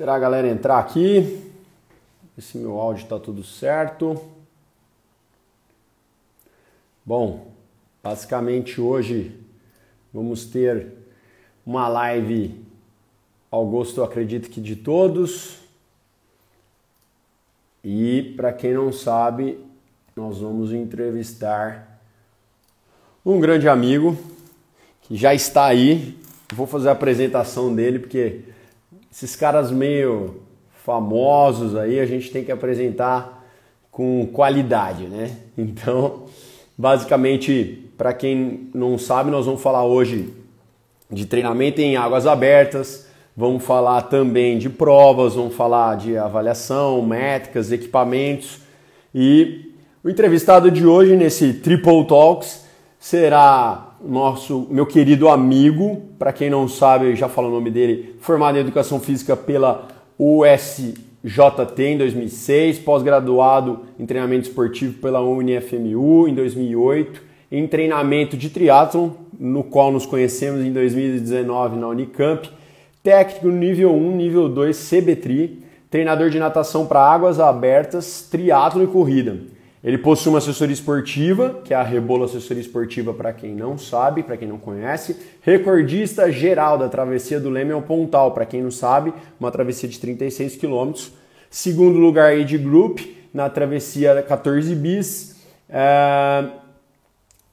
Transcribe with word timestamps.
Esperar 0.00 0.14
a 0.14 0.18
galera 0.18 0.48
entrar 0.48 0.78
aqui. 0.78 1.42
Ver 2.34 2.42
se 2.42 2.56
meu 2.56 2.80
áudio 2.80 3.02
está 3.02 3.18
tudo 3.18 3.44
certo. 3.44 4.18
Bom, 7.04 7.52
basicamente 8.02 8.80
hoje 8.80 9.38
vamos 10.10 10.46
ter 10.46 10.86
uma 11.66 11.86
live 11.86 12.64
ao 13.50 13.66
gosto, 13.66 14.02
acredito 14.02 14.48
que 14.48 14.58
de 14.58 14.74
todos. 14.74 15.58
E 17.84 18.32
para 18.38 18.54
quem 18.54 18.72
não 18.72 18.90
sabe, 18.90 19.62
nós 20.16 20.38
vamos 20.38 20.72
entrevistar 20.72 22.00
um 23.22 23.38
grande 23.38 23.68
amigo 23.68 24.16
que 25.02 25.14
já 25.14 25.34
está 25.34 25.66
aí. 25.66 26.18
Vou 26.54 26.66
fazer 26.66 26.88
a 26.88 26.92
apresentação 26.92 27.74
dele 27.74 27.98
porque 27.98 28.44
esses 29.10 29.34
caras 29.34 29.70
meio 29.70 30.42
famosos 30.84 31.76
aí 31.76 32.00
a 32.00 32.06
gente 32.06 32.30
tem 32.30 32.44
que 32.44 32.52
apresentar 32.52 33.44
com 33.90 34.26
qualidade, 34.32 35.04
né? 35.04 35.36
Então, 35.58 36.24
basicamente, 36.76 37.90
para 37.98 38.14
quem 38.14 38.70
não 38.72 38.96
sabe, 38.96 39.30
nós 39.30 39.44
vamos 39.44 39.60
falar 39.60 39.84
hoje 39.84 40.32
de 41.10 41.26
treinamento 41.26 41.80
em 41.80 41.96
águas 41.96 42.26
abertas, 42.26 43.06
vamos 43.36 43.64
falar 43.64 44.02
também 44.02 44.58
de 44.58 44.70
provas, 44.70 45.34
vamos 45.34 45.54
falar 45.54 45.96
de 45.96 46.16
avaliação, 46.16 47.02
métricas, 47.02 47.72
equipamentos 47.72 48.60
e 49.14 49.74
o 50.02 50.08
entrevistado 50.08 50.70
de 50.70 50.86
hoje 50.86 51.14
nesse 51.14 51.52
Triple 51.52 52.06
Talks 52.06 52.64
será 52.98 53.89
nosso 54.04 54.66
meu 54.70 54.86
querido 54.86 55.28
amigo, 55.28 56.02
para 56.18 56.32
quem 56.32 56.48
não 56.50 56.66
sabe, 56.66 57.14
já 57.14 57.28
falo 57.28 57.48
o 57.48 57.50
nome 57.50 57.70
dele, 57.70 58.16
formado 58.20 58.56
em 58.56 58.60
Educação 58.60 58.98
Física 58.98 59.36
pela 59.36 59.88
USJT 60.18 61.82
em 61.82 61.98
2006, 61.98 62.78
pós-graduado 62.78 63.80
em 63.98 64.06
treinamento 64.06 64.48
esportivo 64.48 64.98
pela 65.00 65.20
UniFMU 65.20 66.28
em 66.28 66.34
2008, 66.34 67.22
em 67.52 67.66
treinamento 67.66 68.36
de 68.36 68.48
triatlon, 68.48 69.10
no 69.38 69.64
qual 69.64 69.90
nos 69.90 70.06
conhecemos 70.06 70.64
em 70.64 70.72
2019 70.72 71.76
na 71.76 71.88
Unicamp, 71.88 72.48
técnico 73.02 73.48
nível 73.48 73.92
1, 73.94 74.16
nível 74.16 74.48
2 74.48 74.90
CBTRI, 74.90 75.62
treinador 75.90 76.30
de 76.30 76.38
natação 76.38 76.86
para 76.86 77.00
águas 77.00 77.40
abertas, 77.40 78.28
triatlo 78.30 78.82
e 78.84 78.86
corrida. 78.86 79.38
Ele 79.82 79.96
possui 79.96 80.30
uma 80.30 80.38
assessoria 80.38 80.74
esportiva, 80.74 81.60
que 81.64 81.72
é 81.72 81.76
a 81.76 81.82
Rebolo 81.82 82.24
Assessoria 82.24 82.60
Esportiva 82.60 83.14
para 83.14 83.32
quem 83.32 83.54
não 83.54 83.78
sabe, 83.78 84.22
para 84.22 84.36
quem 84.36 84.46
não 84.46 84.58
conhece. 84.58 85.16
Recordista 85.40 86.30
geral 86.30 86.76
da 86.76 86.86
travessia 86.86 87.40
do 87.40 87.48
Leme 87.48 87.72
ao 87.72 87.80
Pontal, 87.80 88.32
para 88.32 88.44
quem 88.44 88.62
não 88.62 88.70
sabe, 88.70 89.14
uma 89.38 89.50
travessia 89.50 89.88
de 89.88 89.98
36 89.98 90.56
quilômetros. 90.56 91.12
Segundo 91.48 91.98
lugar 91.98 92.44
de 92.44 92.58
Group, 92.58 93.00
na 93.32 93.48
travessia 93.48 94.22
14 94.22 94.74
bis. 94.74 95.36
É... 95.68 96.44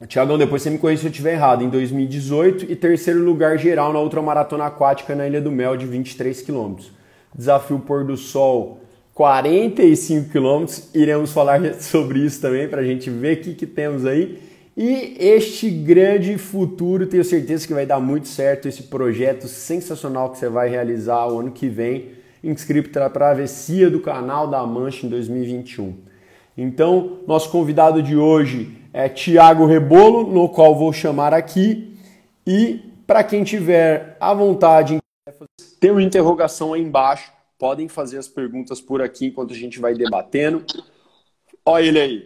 Tiagão, 0.08 0.38
depois 0.38 0.62
você 0.62 0.70
me 0.70 0.78
corrija 0.78 1.02
se 1.02 1.08
eu 1.08 1.12
estiver 1.12 1.34
errado, 1.34 1.64
em 1.64 1.70
2018. 1.70 2.70
E 2.70 2.76
terceiro 2.76 3.24
lugar 3.24 3.58
geral 3.58 3.94
na 3.94 4.00
ultramaratona 4.00 4.66
aquática 4.66 5.16
na 5.16 5.26
Ilha 5.26 5.40
do 5.42 5.50
Mel, 5.50 5.78
de 5.78 5.86
23 5.86 6.42
quilômetros. 6.42 6.92
Desafio 7.34 7.80
Pôr 7.80 8.04
do 8.04 8.18
Sol 8.18 8.82
45 9.18 10.30
quilômetros. 10.30 10.90
Iremos 10.94 11.32
falar 11.32 11.60
sobre 11.82 12.20
isso 12.20 12.40
também 12.40 12.68
para 12.68 12.82
a 12.82 12.84
gente 12.84 13.10
ver 13.10 13.38
o 13.38 13.42
que, 13.42 13.56
que 13.56 13.66
temos 13.66 14.06
aí. 14.06 14.38
E 14.78 15.18
este 15.20 15.72
grande 15.72 16.38
futuro, 16.38 17.08
tenho 17.08 17.24
certeza 17.24 17.66
que 17.66 17.74
vai 17.74 17.84
dar 17.84 18.00
muito 18.00 18.28
certo 18.28 18.68
esse 18.68 18.84
projeto 18.84 19.48
sensacional 19.48 20.30
que 20.30 20.38
você 20.38 20.48
vai 20.48 20.70
realizar 20.70 21.28
o 21.30 21.40
ano 21.40 21.50
que 21.50 21.68
vem, 21.68 22.12
inscrito 22.44 22.92
para 22.92 23.08
a 23.08 23.10
travessia 23.10 23.90
do 23.90 24.02
Canal 24.02 24.48
da 24.48 24.64
Mancha 24.68 25.08
em 25.08 25.10
2021. 25.10 25.96
Então, 26.56 27.22
nosso 27.26 27.50
convidado 27.50 28.04
de 28.04 28.16
hoje 28.16 28.78
é 28.94 29.10
Tiago 29.10 29.66
Rebolo, 29.66 30.32
no 30.32 30.48
qual 30.48 30.76
vou 30.76 30.94
chamar 30.94 31.34
aqui. 31.34 31.98
E 32.46 32.82
para 33.08 33.24
quem 33.24 33.44
tiver 33.44 34.16
à 34.20 34.32
vontade, 34.32 35.00
tem 35.80 35.90
uma 35.90 36.04
interrogação 36.04 36.76
aí 36.76 36.84
embaixo 36.84 37.36
Podem 37.58 37.88
fazer 37.88 38.18
as 38.18 38.28
perguntas 38.28 38.80
por 38.80 39.02
aqui 39.02 39.28
enquanto 39.28 39.54
a 39.54 39.58
gente 39.58 39.80
vai 39.80 39.94
debatendo. 39.94 40.66
Olha 41.66 41.84
ele 41.84 42.00
aí. 42.00 42.24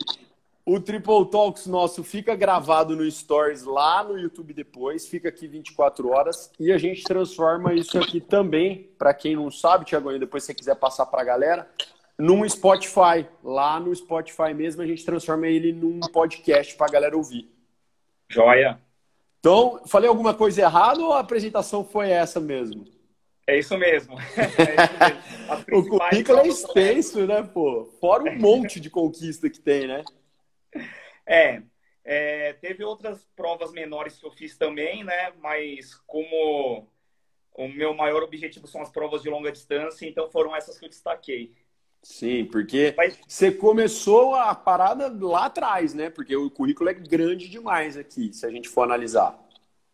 O 0.65 0.79
Triple 0.79 1.25
Talks 1.31 1.65
nosso 1.65 2.03
fica 2.03 2.35
gravado 2.35 2.95
no 2.95 3.09
Stories 3.09 3.63
lá 3.63 4.03
no 4.03 4.17
YouTube 4.17 4.53
depois, 4.53 5.07
fica 5.07 5.29
aqui 5.29 5.47
24 5.47 6.09
horas 6.09 6.51
e 6.59 6.71
a 6.71 6.77
gente 6.77 7.03
transforma 7.03 7.73
isso 7.73 7.97
aqui 7.97 8.21
também, 8.21 8.89
para 8.97 9.13
quem 9.13 9.35
não 9.35 9.49
sabe, 9.49 9.85
Tiago, 9.85 10.17
depois 10.19 10.43
se 10.43 10.47
você 10.47 10.53
quiser 10.53 10.75
passar 10.75 11.07
para 11.07 11.21
a 11.21 11.25
galera, 11.25 11.67
num 12.17 12.47
Spotify. 12.47 13.25
Lá 13.43 13.79
no 13.79 13.93
Spotify 13.95 14.53
mesmo 14.53 14.83
a 14.83 14.85
gente 14.85 15.03
transforma 15.03 15.47
ele 15.47 15.73
num 15.73 15.99
podcast 15.99 16.75
para 16.75 16.85
a 16.85 16.91
galera 16.91 17.17
ouvir. 17.17 17.49
Joia. 18.29 18.79
Então, 19.39 19.81
falei 19.87 20.07
alguma 20.07 20.35
coisa 20.35 20.61
errada 20.61 21.01
ou 21.01 21.13
a 21.13 21.19
apresentação 21.19 21.83
foi 21.83 22.11
essa 22.11 22.39
mesmo? 22.39 22.85
É 23.51 23.59
isso 23.59 23.77
mesmo. 23.77 24.15
É 24.37 24.45
isso 24.45 25.69
mesmo. 25.69 25.77
o 25.77 25.99
currículo 25.99 26.39
é 26.39 26.47
extenso, 26.47 27.27
né, 27.27 27.43
pô? 27.43 27.83
Fora 27.99 28.23
um 28.23 28.39
monte 28.39 28.79
de 28.79 28.89
conquista 28.89 29.49
que 29.49 29.59
tem, 29.59 29.87
né? 29.87 30.05
É, 31.27 31.61
é, 32.05 32.53
teve 32.53 32.81
outras 32.85 33.27
provas 33.35 33.73
menores 33.73 34.17
que 34.17 34.25
eu 34.25 34.31
fiz 34.31 34.57
também, 34.57 35.03
né? 35.03 35.33
Mas 35.41 35.95
como 36.07 36.87
o 37.53 37.67
meu 37.67 37.93
maior 37.93 38.23
objetivo 38.23 38.67
são 38.67 38.81
as 38.81 38.89
provas 38.89 39.21
de 39.21 39.29
longa 39.29 39.51
distância, 39.51 40.07
então 40.07 40.31
foram 40.31 40.55
essas 40.55 40.79
que 40.79 40.85
eu 40.85 40.89
destaquei. 40.89 41.53
Sim, 42.01 42.45
porque 42.45 42.93
Mas... 42.95 43.19
você 43.27 43.51
começou 43.51 44.33
a 44.33 44.55
parada 44.55 45.13
lá 45.19 45.47
atrás, 45.47 45.93
né? 45.93 46.09
Porque 46.09 46.33
o 46.37 46.49
currículo 46.49 46.89
é 46.89 46.93
grande 46.93 47.49
demais 47.49 47.97
aqui, 47.97 48.31
se 48.31 48.45
a 48.45 48.49
gente 48.49 48.69
for 48.69 48.83
analisar. 48.83 49.37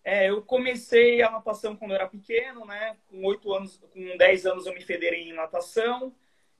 É, 0.07 0.29
eu 0.29 0.41
comecei 0.41 1.21
a 1.21 1.29
natação 1.29 1.75
quando 1.75 1.91
eu 1.91 1.95
era 1.95 2.07
pequeno, 2.07 2.65
né? 2.65 2.95
Com 3.09 3.25
oito 3.25 3.53
anos, 3.53 3.75
com 3.93 4.15
10 4.15 4.45
anos 4.45 4.65
eu 4.65 4.73
me 4.73 4.79
federei 4.79 5.23
em 5.23 5.33
natação. 5.33 6.15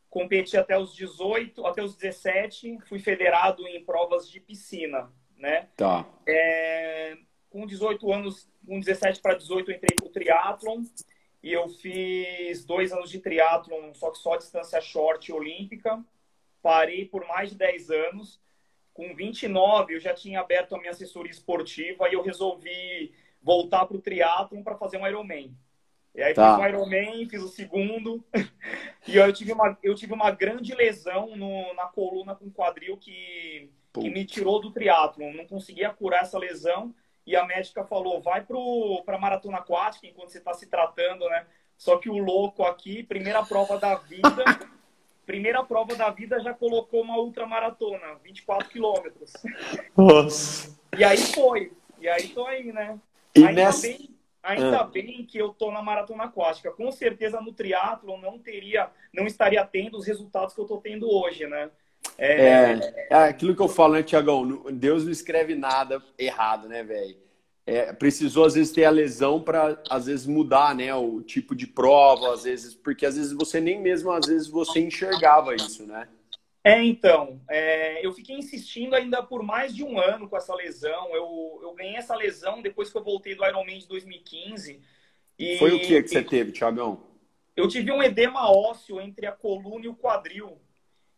Competi 0.09 0.57
até 0.57 0.77
os 0.77 0.93
18, 0.93 1.65
até 1.65 1.81
os 1.81 1.95
17, 1.95 2.77
fui 2.89 2.99
federado 2.99 3.65
em 3.65 3.85
provas 3.85 4.29
de 4.29 4.41
piscina, 4.41 5.09
né? 5.37 5.69
Tá. 5.77 6.05
É, 6.27 7.15
com 7.49 7.65
18 7.65 8.11
anos, 8.11 8.49
com 8.65 8.81
17 8.81 9.21
para 9.21 9.35
18 9.35 9.71
eu 9.71 9.77
entrei 9.77 9.95
pro 9.95 10.09
triatlon 10.09 10.83
e 11.41 11.53
eu 11.53 11.69
fiz 11.69 12.65
dois 12.65 12.91
anos 12.91 13.09
de 13.09 13.19
triatlon, 13.19 13.93
só 13.93 14.11
que 14.11 14.17
só 14.17 14.35
distância 14.35 14.81
short 14.81 15.31
olímpica. 15.31 16.03
Parei 16.61 17.05
por 17.05 17.25
mais 17.25 17.51
de 17.51 17.55
10 17.55 17.91
anos. 17.91 18.41
Com 18.93 19.15
29 19.15 19.93
eu 19.93 20.01
já 20.01 20.13
tinha 20.13 20.41
aberto 20.41 20.75
a 20.75 20.79
minha 20.79 20.91
assessoria 20.91 21.31
esportiva 21.31 22.09
e 22.09 22.13
eu 22.13 22.21
resolvi 22.21 23.13
voltar 23.41 23.85
para 23.85 23.97
o 23.97 24.01
triatlon 24.01 24.63
para 24.63 24.77
fazer 24.77 24.97
um 24.97 25.07
Ironman. 25.07 25.55
E 26.13 26.21
aí 26.21 26.33
tá. 26.33 26.55
fiz 26.55 26.63
um 26.63 26.67
Ironman, 26.67 27.29
fiz 27.29 27.41
o 27.41 27.47
segundo. 27.47 28.23
e 29.07 29.15
eu 29.15 29.31
tive 29.31 29.53
uma, 29.53 29.77
eu 29.83 29.93
tive 29.93 30.13
uma 30.13 30.31
grande 30.31 30.73
lesão 30.73 31.35
no, 31.35 31.73
na 31.75 31.85
coluna 31.85 32.35
com 32.35 32.49
quadril 32.49 32.97
que, 32.97 33.69
que 33.93 34.09
me 34.09 34.25
tirou 34.25 34.59
do 34.59 34.71
triatlon. 34.71 35.33
Não 35.33 35.45
conseguia 35.45 35.91
curar 35.91 36.23
essa 36.23 36.39
lesão. 36.39 36.93
E 37.25 37.35
a 37.35 37.45
médica 37.45 37.83
falou, 37.83 38.21
vai 38.21 38.41
para 38.41 39.15
a 39.15 39.19
maratona 39.19 39.57
aquática 39.57 40.07
enquanto 40.07 40.29
você 40.29 40.37
está 40.37 40.53
se 40.53 40.65
tratando, 40.67 41.27
né? 41.29 41.45
Só 41.77 41.97
que 41.97 42.09
o 42.09 42.17
louco 42.17 42.63
aqui, 42.63 43.03
primeira 43.03 43.45
prova 43.45 43.77
da 43.77 43.95
vida, 43.95 44.43
primeira 45.25 45.63
prova 45.63 45.93
da 45.93 46.09
vida 46.09 46.39
já 46.39 46.53
colocou 46.53 47.01
uma 47.01 47.17
ultramaratona, 47.17 48.15
24 48.23 48.69
quilômetros. 48.69 49.33
Nossa. 49.95 50.79
E 50.97 51.03
aí 51.03 51.17
foi. 51.17 51.71
E 51.99 52.07
aí 52.07 52.29
tô 52.29 52.45
aí, 52.47 52.71
né? 52.71 52.97
E 53.37 53.45
ainda 53.45 53.65
nessa... 53.65 53.87
bem, 53.87 54.09
ainda 54.43 54.79
ah. 54.79 54.83
bem 54.83 55.25
que 55.25 55.37
eu 55.37 55.49
tô 55.49 55.71
na 55.71 55.81
maratona 55.81 56.25
aquática. 56.25 56.71
Com 56.71 56.91
certeza 56.91 57.41
no 57.41 57.53
triatlo 57.53 58.19
não 58.19 58.39
teria, 58.39 58.89
não 59.13 59.25
estaria 59.25 59.63
tendo 59.65 59.97
os 59.97 60.05
resultados 60.05 60.53
que 60.53 60.61
eu 60.61 60.65
tô 60.65 60.77
tendo 60.77 61.09
hoje, 61.09 61.45
né? 61.47 61.69
É... 62.17 62.49
é, 62.49 63.07
é 63.09 63.15
aquilo 63.15 63.55
que 63.55 63.61
eu 63.61 63.67
falo, 63.67 63.93
né, 63.93 64.03
Tiagão? 64.03 64.63
Deus 64.71 65.03
não 65.03 65.11
escreve 65.11 65.55
nada 65.55 66.01
errado, 66.17 66.67
né, 66.67 66.83
velho? 66.83 67.15
É, 67.65 67.91
precisou 67.91 68.45
às 68.45 68.53
vezes 68.53 68.71
ter 68.71 68.85
a 68.85 68.89
lesão 68.89 69.41
para 69.41 69.77
às 69.89 70.05
vezes 70.05 70.25
mudar, 70.25 70.73
né, 70.73 70.95
o 70.95 71.21
tipo 71.21 71.53
de 71.53 71.67
prova, 71.67 72.33
às 72.33 72.43
vezes, 72.43 72.73
porque 72.73 73.05
às 73.05 73.17
vezes 73.17 73.33
você 73.33 73.59
nem 73.59 73.81
mesmo 73.81 74.09
às 74.09 74.25
vezes 74.25 74.47
você 74.47 74.79
enxergava 74.79 75.53
isso, 75.53 75.85
né? 75.85 76.07
É, 76.67 76.83
então, 76.83 77.41
é, 77.49 78.05
eu 78.05 78.11
fiquei 78.11 78.35
insistindo 78.35 78.93
ainda 78.93 79.23
por 79.23 79.41
mais 79.41 79.73
de 79.73 79.85
um 79.85 79.97
ano 79.97 80.27
com 80.27 80.35
essa 80.35 80.53
lesão. 80.53 81.15
Eu, 81.15 81.59
eu 81.63 81.73
ganhei 81.73 81.95
essa 81.95 82.13
lesão 82.13 82.61
depois 82.61 82.89
que 82.91 82.97
eu 82.97 83.03
voltei 83.03 83.35
do 83.35 83.45
Ironman 83.45 83.79
de 83.79 83.87
2015. 83.87 84.81
E, 85.39 85.57
Foi 85.57 85.71
o 85.73 85.79
que 85.79 86.01
que 86.01 86.09
você 86.09 86.21
teve, 86.21 86.51
Tiagão? 86.51 87.01
Eu 87.55 87.69
tive 87.69 87.89
um 87.89 88.03
edema 88.03 88.51
ósseo 88.51 88.99
entre 88.99 89.25
a 89.25 89.31
coluna 89.31 89.85
e 89.85 89.87
o 89.87 89.95
quadril. 89.95 90.61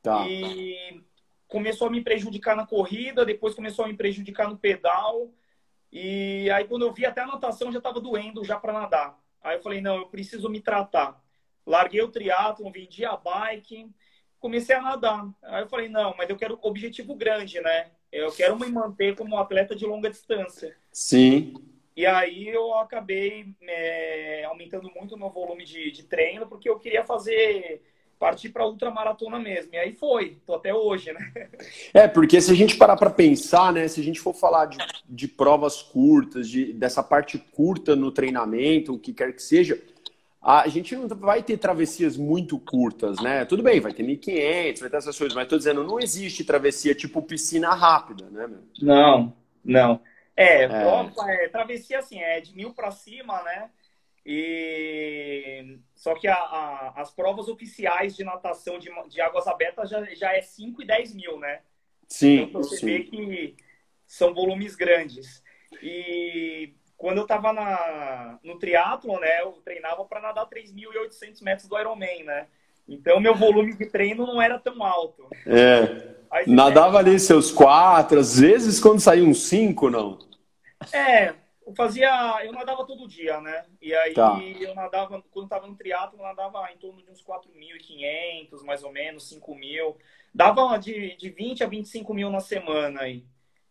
Tá. 0.04 0.24
E 0.28 1.04
começou 1.48 1.88
a 1.88 1.92
me 1.92 2.02
prejudicar 2.02 2.56
na 2.56 2.68
corrida, 2.68 3.26
depois 3.26 3.56
começou 3.56 3.86
a 3.86 3.88
me 3.88 3.96
prejudicar 3.96 4.48
no 4.48 4.58
pedal. 4.58 5.34
E 5.92 6.48
aí 6.52 6.66
quando 6.66 6.84
eu 6.84 6.94
vi 6.94 7.08
até 7.08 7.22
a 7.22 7.28
natação 7.28 7.72
já 7.72 7.80
estava 7.80 8.00
doendo 8.00 8.44
já 8.44 8.60
para 8.60 8.72
nadar. 8.72 9.20
Aí 9.42 9.58
eu 9.58 9.64
falei, 9.64 9.82
não, 9.82 9.96
eu 9.96 10.06
preciso 10.10 10.48
me 10.48 10.62
tratar. 10.62 11.20
larguei 11.66 12.04
o 12.04 12.12
triatlon, 12.12 12.72
vendi 12.72 13.04
a 13.04 13.18
bike, 13.18 13.90
comecei 14.40 14.76
a 14.76 14.82
nadar. 14.82 15.28
Aí 15.44 15.64
eu 15.64 15.68
falei, 15.68 15.90
não, 15.90 16.16
mas 16.18 16.30
eu 16.30 16.38
quero 16.38 16.60
objetivo 16.62 17.16
grande, 17.16 17.60
né? 17.62 17.88
Eu 18.12 18.32
quero 18.32 18.58
me 18.58 18.68
manter 18.68 19.16
como 19.16 19.38
atleta 19.38 19.76
de 19.76 19.86
longa 19.86 20.10
distância. 20.10 20.76
Sim. 20.92 21.54
E 21.96 22.06
aí 22.06 22.48
eu 22.48 22.74
acabei 22.76 23.54
é, 23.68 24.46
aumentando 24.46 24.90
muito 24.96 25.16
o 25.16 25.18
meu 25.18 25.30
volume 25.30 25.66
de, 25.66 25.92
de 25.92 26.04
treino, 26.04 26.48
porque 26.48 26.70
eu 26.70 26.80
queria 26.80 27.04
fazer 27.04 27.84
partir 28.20 28.50
para 28.50 28.68
ultramaratona 28.68 29.40
mesmo. 29.40 29.74
E 29.74 29.78
aí 29.78 29.94
foi, 29.94 30.38
tô 30.46 30.56
até 30.56 30.74
hoje, 30.74 31.12
né? 31.14 31.32
É, 31.94 32.08
porque 32.08 32.40
se 32.42 32.52
a 32.52 32.56
gente 32.56 32.78
parar 32.78 32.98
para 32.98 33.10
pensar, 33.10 33.72
né, 33.72 33.88
se 33.88 34.00
a 34.02 34.04
gente 34.04 34.20
for 34.20 34.34
falar 34.34 34.66
de, 34.66 34.78
de 35.08 35.28
provas 35.28 35.82
curtas, 35.82 36.48
de, 36.48 36.74
dessa 36.74 37.02
parte 37.02 37.38
curta 37.38 37.96
no 37.96 38.12
treinamento, 38.12 38.94
o 38.94 39.00
que 39.00 39.14
quer 39.14 39.34
que 39.34 39.42
seja, 39.42 39.82
a 40.42 40.68
gente 40.68 40.96
não 40.96 41.08
vai 41.08 41.44
ter 41.44 41.58
travessias 41.58 42.16
muito 42.16 42.58
curtas, 42.58 43.20
né? 43.20 43.44
Tudo 43.44 43.62
bem, 43.62 43.80
vai 43.80 43.94
ter 43.94 44.04
1.500, 44.04 44.80
vai 44.80 44.90
ter 44.90 44.98
essas 44.98 45.18
coisas, 45.18 45.36
mas 45.36 45.48
tô 45.48 45.58
dizendo, 45.58 45.84
não 45.84 46.00
existe 46.00 46.46
travessia 46.46 46.96
tipo 46.96 47.22
piscina 47.22 47.74
rápida, 47.74 48.30
né, 48.30 48.48
meu? 48.48 48.64
Não, 48.82 49.34
não. 49.64 50.02
É, 50.36 50.64
é. 50.64 50.68
Prova, 50.68 51.32
é 51.32 51.50
travessia 51.50 52.00
assim, 52.00 52.20
é 52.20 52.40
de 52.40 52.56
mil 52.56 52.74
para 52.74 52.90
cima, 52.92 53.44
né? 53.44 53.70
E 54.26 55.80
só 55.96 56.14
que 56.16 56.28
a, 56.28 56.36
a, 56.36 56.94
as 57.02 57.12
provas 57.12 57.48
oficiais 57.50 58.16
de 58.16 58.24
natação 58.24 58.80
de, 58.80 58.90
de 59.10 59.20
águas 59.20 59.48
abertas 59.48 59.90
já, 59.90 60.04
já 60.16 60.34
é 60.34 60.42
5 60.42 60.82
e 60.82 60.86
10 60.86 61.16
mil, 61.16 61.40
né? 61.40 61.62
Sim. 62.08 62.44
Então 62.44 62.64
você 62.64 62.78
sim. 62.78 62.86
vê 62.86 63.00
que 63.00 63.56
são 64.08 64.34
volumes 64.34 64.76
grandes. 64.76 65.44
E 65.82 66.74
quando 67.00 67.18
eu 67.18 67.24
estava 67.24 68.38
no 68.44 68.60
triatlo, 68.60 69.18
né, 69.22 69.42
eu 69.42 69.54
treinava 69.64 70.04
para 70.04 70.20
nadar 70.20 70.46
3.800 70.48 71.42
metros 71.42 71.68
do 71.70 71.80
Ironman, 71.80 72.26
né? 72.26 72.48
Então, 72.88 73.22
meu 73.22 73.34
volume 73.34 73.74
de 73.74 73.86
treino 73.86 74.28
não 74.28 74.42
era 74.42 74.60
tão 74.60 74.84
alto. 74.84 75.26
É. 75.48 76.18
Nadava 76.46 76.98
ali 76.98 77.18
seus 77.18 77.52
quatro, 77.52 78.20
às 78.20 78.38
vezes 78.38 78.82
quando 78.82 79.00
saía 79.00 79.24
uns 79.24 79.48
cinco, 79.48 79.90
não? 79.90 80.20
É, 80.92 81.34
eu 81.66 81.74
fazia, 81.74 82.44
eu 82.44 82.52
nadava 82.52 82.86
todo 82.86 83.08
dia, 83.08 83.40
né? 83.40 83.64
E 83.82 83.94
aí 83.94 84.14
tá. 84.14 84.38
eu 84.60 84.76
nadava, 84.76 85.24
quando 85.32 85.46
estava 85.46 85.68
no 85.68 85.78
triatlo, 85.78 86.20
eu 86.20 86.24
nadava 86.24 86.70
em 86.74 86.78
torno 86.78 87.02
de 87.02 87.10
uns 87.10 87.24
4.500, 87.24 88.62
mais 88.66 88.84
ou 88.84 88.92
menos, 88.92 89.32
5.000. 89.34 89.96
Dava 90.36 90.78
de, 90.78 91.16
de 91.16 91.30
20 91.30 91.64
a 91.64 91.68
25 91.68 92.14
mil 92.14 92.30
na 92.30 92.42
semana 92.42 93.04
aí. 93.04 93.24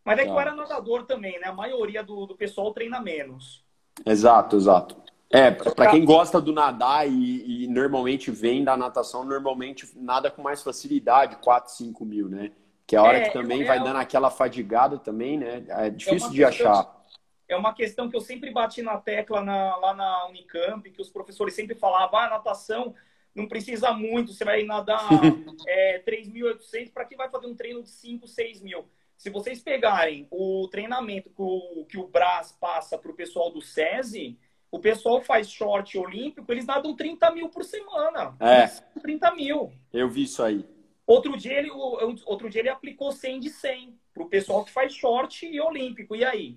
Mas 0.09 0.19
é 0.21 0.25
que 0.25 0.31
eu 0.31 0.41
era 0.41 0.55
nadador 0.55 1.05
também, 1.05 1.39
né? 1.39 1.49
A 1.49 1.53
maioria 1.53 2.03
do, 2.03 2.25
do 2.25 2.35
pessoal 2.35 2.73
treina 2.73 2.99
menos. 2.99 3.63
Exato, 4.07 4.57
exato. 4.57 4.97
É, 5.31 5.51
para 5.51 5.91
quem 5.91 6.03
gosta 6.03 6.41
do 6.41 6.51
nadar 6.51 7.07
e, 7.07 7.65
e, 7.65 7.67
normalmente 7.69 8.31
vem 8.31 8.65
da 8.65 8.75
natação, 8.75 9.23
normalmente 9.23 9.87
nada 9.95 10.31
com 10.31 10.41
mais 10.41 10.63
facilidade, 10.63 11.37
4, 11.37 11.71
5 11.73 12.05
mil, 12.07 12.27
né? 12.27 12.53
Que 12.87 12.97
é 12.97 12.99
a 12.99 13.03
hora 13.03 13.19
é, 13.19 13.29
que 13.29 13.35
também 13.35 13.61
é, 13.61 13.65
vai 13.67 13.79
dando 13.79 13.99
aquela 13.99 14.31
fadigada 14.31 14.99
também, 14.99 15.37
né? 15.37 15.63
É 15.69 15.91
difícil 15.91 16.31
é 16.31 16.33
de 16.33 16.45
achar. 16.45 17.05
É 17.47 17.55
uma 17.55 17.75
questão 17.75 18.09
que 18.09 18.17
eu 18.17 18.21
sempre 18.23 18.51
bati 18.51 18.81
na 18.81 18.97
tecla 18.97 19.43
na, 19.43 19.77
lá 19.77 19.93
na 19.93 20.27
Unicamp, 20.29 20.91
que 20.91 21.03
os 21.03 21.11
professores 21.11 21.53
sempre 21.53 21.75
falavam, 21.75 22.19
ah, 22.19 22.31
natação 22.31 22.95
não 23.35 23.47
precisa 23.47 23.93
muito, 23.93 24.33
você 24.33 24.45
vai 24.45 24.63
nadar 24.65 25.07
é, 25.69 26.03
3.800, 26.07 26.91
para 26.93 27.05
que 27.05 27.15
vai 27.15 27.29
fazer 27.29 27.47
um 27.47 27.55
treino 27.55 27.83
de 27.83 27.91
5, 27.91 28.27
6 28.27 28.63
mil? 28.63 28.87
Se 29.19 29.31
vocês 29.31 29.61
pegarem 29.61 30.29
o 30.31 30.69
treinamento 30.71 31.29
que 31.29 31.43
o, 31.43 31.85
que 31.87 31.99
o 31.99 32.07
Brás 32.07 32.53
passa 32.53 32.97
para 32.97 33.11
o 33.11 33.15
pessoal 33.15 33.51
do 33.51 33.61
SESI, 33.61 34.39
o 34.71 34.79
pessoal 34.79 35.21
faz 35.21 35.51
short 35.51 35.99
olímpico, 35.99 36.51
eles 36.53 36.65
nadam 36.65 36.95
30 36.95 37.33
mil 37.33 37.49
por 37.49 37.65
semana. 37.65 38.37
É. 38.39 38.69
30 39.01 39.35
mil. 39.35 39.73
Eu 39.93 40.09
vi 40.09 40.23
isso 40.23 40.41
aí. 40.41 40.65
Outro 41.05 41.37
dia 41.37 41.59
ele, 41.59 41.71
outro 41.71 42.49
dia 42.49 42.61
ele 42.61 42.69
aplicou 42.69 43.11
100 43.11 43.41
de 43.41 43.51
100 43.51 43.99
para 44.15 44.23
o 44.23 44.29
pessoal 44.29 44.65
que 44.65 44.71
faz 44.71 44.95
short 44.95 45.45
e 45.45 45.61
olímpico. 45.61 46.15
E 46.15 46.25
aí? 46.25 46.57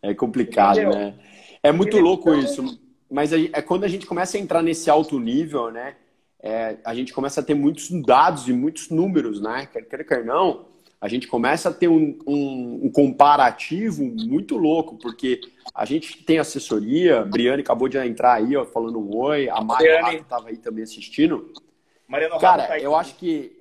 É 0.00 0.14
complicado, 0.14 0.78
Entendeu? 0.80 0.98
né? 0.98 1.18
É 1.62 1.72
muito 1.72 1.96
Ele 1.96 2.04
louco 2.04 2.32
isso. 2.34 2.80
Mas 3.10 3.32
é 3.32 3.60
quando 3.60 3.84
a 3.84 3.88
gente 3.88 4.06
começa 4.06 4.38
a 4.38 4.40
entrar 4.40 4.62
nesse 4.62 4.88
alto 4.88 5.20
nível, 5.20 5.70
né? 5.70 5.96
É, 6.40 6.78
a 6.84 6.94
gente 6.94 7.12
começa 7.12 7.40
a 7.40 7.44
ter 7.44 7.54
muitos 7.54 7.90
dados 8.02 8.48
e 8.48 8.52
muitos 8.52 8.88
números, 8.88 9.42
né? 9.42 9.66
Quer 9.70 9.82
quer, 9.82 10.04
quer 10.04 10.24
não, 10.24 10.66
a 11.00 11.08
gente 11.08 11.26
começa 11.28 11.68
a 11.68 11.72
ter 11.72 11.88
um, 11.88 12.18
um, 12.26 12.80
um, 12.84 12.90
comparativo 12.90 14.02
muito 14.04 14.56
louco, 14.56 14.96
porque 14.96 15.40
a 15.74 15.84
gente 15.84 16.24
tem 16.24 16.38
assessoria, 16.38 17.20
a 17.20 17.24
Briane 17.24 17.62
acabou 17.62 17.88
de 17.88 17.98
entrar 17.98 18.34
aí, 18.34 18.56
ó, 18.56 18.64
falando 18.64 18.98
um 18.98 19.14
oi, 19.16 19.48
a 19.48 19.60
Mariana 19.60 20.14
estava 20.14 20.48
aí 20.48 20.56
também 20.56 20.84
assistindo. 20.84 21.52
Mariana 22.08 22.38
Cara, 22.38 22.66
tá 22.66 22.78
eu 22.78 22.96
acho 22.96 23.14
que 23.16 23.58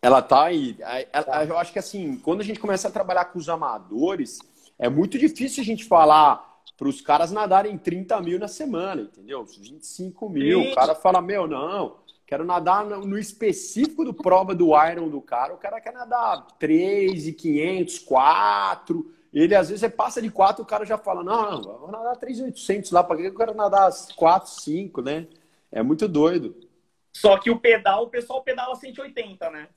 ela 0.00 0.20
tá 0.20 0.44
aí. 0.44 0.76
Ela, 1.12 1.24
tá. 1.24 1.44
Eu 1.44 1.58
acho 1.58 1.72
que 1.72 1.78
assim, 1.78 2.16
quando 2.18 2.40
a 2.40 2.44
gente 2.44 2.60
começa 2.60 2.88
a 2.88 2.90
trabalhar 2.90 3.26
com 3.26 3.38
os 3.38 3.48
amadores, 3.48 4.38
é 4.78 4.88
muito 4.88 5.18
difícil 5.18 5.62
a 5.62 5.66
gente 5.66 5.84
falar 5.84 6.54
para 6.76 6.88
os 6.88 7.00
caras 7.00 7.30
nadarem 7.30 7.78
30 7.78 8.20
mil 8.20 8.38
na 8.38 8.48
semana, 8.48 9.02
entendeu? 9.02 9.44
25 9.44 10.28
mil. 10.28 10.62
Sim. 10.62 10.72
O 10.72 10.74
cara 10.74 10.94
fala, 10.94 11.22
meu, 11.22 11.46
não, 11.46 11.96
Quero 12.34 12.44
nadar 12.44 12.84
no 12.84 13.16
específico 13.16 14.04
do 14.04 14.12
prova 14.12 14.56
do 14.56 14.70
Iron 14.90 15.08
do 15.08 15.20
cara. 15.20 15.54
O 15.54 15.56
cara 15.56 15.80
quer 15.80 15.92
nadar 15.92 16.44
3,500, 16.58 18.00
4. 18.00 19.14
Ele 19.32 19.54
às 19.54 19.68
vezes 19.70 19.88
passa 19.92 20.20
de 20.20 20.28
4, 20.28 20.60
o 20.60 20.66
cara 20.66 20.84
já 20.84 20.98
fala: 20.98 21.22
Não, 21.22 21.60
não 21.60 21.78
vou 21.78 21.92
nadar 21.92 22.16
3,800 22.16 22.90
lá. 22.90 23.04
Para 23.04 23.18
que 23.18 23.26
eu 23.26 23.34
quero 23.36 23.54
nadar 23.54 23.88
4, 24.16 24.50
5, 24.50 25.00
né? 25.02 25.28
É 25.70 25.80
muito 25.80 26.08
doido. 26.08 26.56
Só 27.12 27.38
que 27.38 27.52
o 27.52 27.60
pedal, 27.60 28.02
o 28.02 28.08
pessoal 28.08 28.42
pedala 28.42 28.74
180, 28.74 29.50
né? 29.50 29.68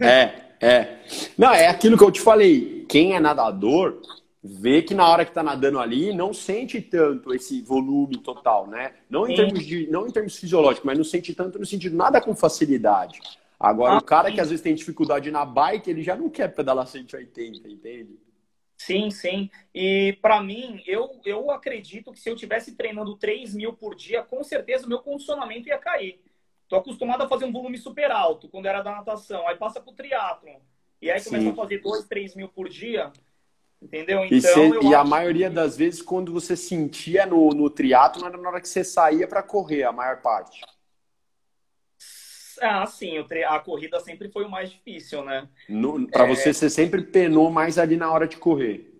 É, 0.00 0.40
é. 0.58 0.98
Não, 1.36 1.52
é 1.52 1.66
aquilo 1.66 1.98
que 1.98 2.04
eu 2.04 2.10
te 2.10 2.22
falei. 2.22 2.86
Quem 2.88 3.14
é 3.14 3.20
nadador 3.20 4.00
vê 4.46 4.82
que 4.82 4.94
na 4.94 5.08
hora 5.08 5.24
que 5.24 5.30
está 5.30 5.42
nadando 5.42 5.78
ali 5.78 6.12
não 6.12 6.32
sente 6.32 6.80
tanto 6.80 7.34
esse 7.34 7.60
volume 7.60 8.18
total, 8.18 8.66
né? 8.66 8.94
Não 9.10 9.28
em 9.28 9.34
termos 9.34 9.66
de, 9.66 9.86
não 9.90 10.06
em 10.06 10.10
termos 10.10 10.36
fisiológicos, 10.36 10.86
mas 10.86 10.96
não 10.96 11.04
sente 11.04 11.34
tanto 11.34 11.58
no 11.58 11.66
sentido 11.66 11.96
nada 11.96 12.20
com 12.20 12.34
facilidade. 12.34 13.20
Agora 13.58 13.94
ah, 13.94 13.98
o 13.98 14.02
cara 14.02 14.28
sim. 14.28 14.34
que 14.34 14.40
às 14.40 14.48
vezes 14.50 14.62
tem 14.62 14.74
dificuldade 14.74 15.30
na 15.30 15.44
bike, 15.44 15.90
ele 15.90 16.02
já 16.02 16.14
não 16.14 16.28
quer 16.28 16.54
pedalar 16.54 16.86
180, 16.86 17.68
entende? 17.68 18.18
Sim, 18.76 19.10
sim. 19.10 19.50
E 19.74 20.18
para 20.20 20.42
mim, 20.42 20.82
eu, 20.86 21.20
eu 21.24 21.50
acredito 21.50 22.12
que 22.12 22.20
se 22.20 22.28
eu 22.28 22.36
tivesse 22.36 22.76
treinando 22.76 23.16
3 23.16 23.54
mil 23.54 23.72
por 23.72 23.94
dia, 23.94 24.22
com 24.22 24.44
certeza 24.44 24.86
o 24.86 24.88
meu 24.88 25.00
condicionamento 25.00 25.68
ia 25.68 25.78
cair. 25.78 26.20
Tô 26.68 26.76
acostumado 26.76 27.22
a 27.22 27.28
fazer 27.28 27.44
um 27.44 27.52
volume 27.52 27.78
super 27.78 28.10
alto 28.10 28.48
quando 28.48 28.66
era 28.66 28.82
da 28.82 28.92
natação. 28.92 29.46
Aí 29.48 29.56
passa 29.56 29.80
pro 29.80 29.92
triatlon. 29.92 30.58
E 31.00 31.10
aí 31.10 31.22
começa 31.22 31.50
a 31.50 31.54
fazer 31.54 31.78
2, 31.78 32.06
3 32.06 32.34
mil 32.34 32.48
por 32.48 32.68
dia. 32.68 33.12
Entendeu? 33.80 34.24
Então, 34.24 34.38
e, 34.38 34.40
cê, 34.40 34.70
e 34.82 34.94
a 34.94 35.04
maioria 35.04 35.48
que... 35.48 35.54
das 35.54 35.76
vezes, 35.76 36.02
quando 36.02 36.32
você 36.32 36.56
sentia 36.56 37.26
no, 37.26 37.50
no 37.50 37.68
triatlo, 37.68 38.26
era 38.26 38.36
na 38.36 38.48
hora 38.48 38.60
que 38.60 38.68
você 38.68 38.82
saía 38.82 39.28
para 39.28 39.42
correr, 39.42 39.84
a 39.84 39.92
maior 39.92 40.20
parte. 40.22 40.60
Ah, 42.60 42.86
sim, 42.86 43.18
a 43.46 43.60
corrida 43.60 44.00
sempre 44.00 44.30
foi 44.30 44.44
o 44.44 44.50
mais 44.50 44.70
difícil, 44.70 45.22
né? 45.22 45.48
Para 46.10 46.24
é... 46.24 46.28
você, 46.28 46.52
você 46.52 46.70
sempre 46.70 47.02
penou 47.02 47.50
mais 47.50 47.78
ali 47.78 47.96
na 47.96 48.10
hora 48.10 48.26
de 48.26 48.36
correr. 48.38 48.92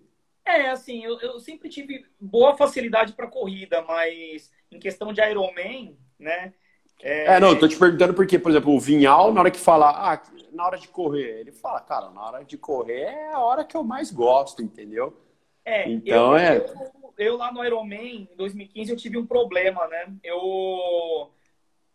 É, 0.45 0.69
assim, 0.69 1.03
eu, 1.03 1.19
eu 1.19 1.39
sempre 1.39 1.67
tive 1.67 2.05
boa 2.19 2.55
facilidade 2.55 3.13
para 3.13 3.27
corrida, 3.27 3.81
mas 3.81 4.51
em 4.71 4.79
questão 4.79 5.11
de 5.11 5.21
Ironman, 5.21 5.97
né? 6.19 6.53
É... 7.01 7.35
é, 7.35 7.39
não, 7.39 7.49
eu 7.49 7.59
tô 7.59 7.67
te 7.67 7.77
perguntando 7.77 8.13
porque, 8.13 8.39
por 8.39 8.51
exemplo, 8.51 8.73
o 8.73 8.79
Vinhal, 8.79 9.33
na 9.33 9.41
hora 9.41 9.51
que 9.51 9.59
fala, 9.59 9.89
ah, 9.89 10.21
na 10.57 10.65
hora 10.65 10.77
de 10.77 10.87
correr, 10.87 11.39
ele 11.39 11.51
fala, 11.51 11.79
cara, 11.79 12.09
na 12.09 12.21
hora 12.25 12.43
de 12.43 12.57
correr 12.57 13.03
é 13.03 13.31
a 13.31 13.39
hora 13.39 13.63
que 13.63 13.77
eu 13.77 13.83
mais 13.83 14.11
gosto, 14.11 14.63
entendeu? 14.63 15.15
É, 15.63 15.87
então 15.87 16.31
eu, 16.31 16.37
é. 16.37 16.57
Eu, 16.57 17.13
eu, 17.17 17.37
lá 17.37 17.51
no 17.51 17.63
Ironman, 17.63 18.27
em 18.31 18.35
2015, 18.35 18.91
eu 18.91 18.97
tive 18.97 19.17
um 19.17 19.25
problema, 19.25 19.87
né? 19.87 20.11
Eu. 20.23 21.31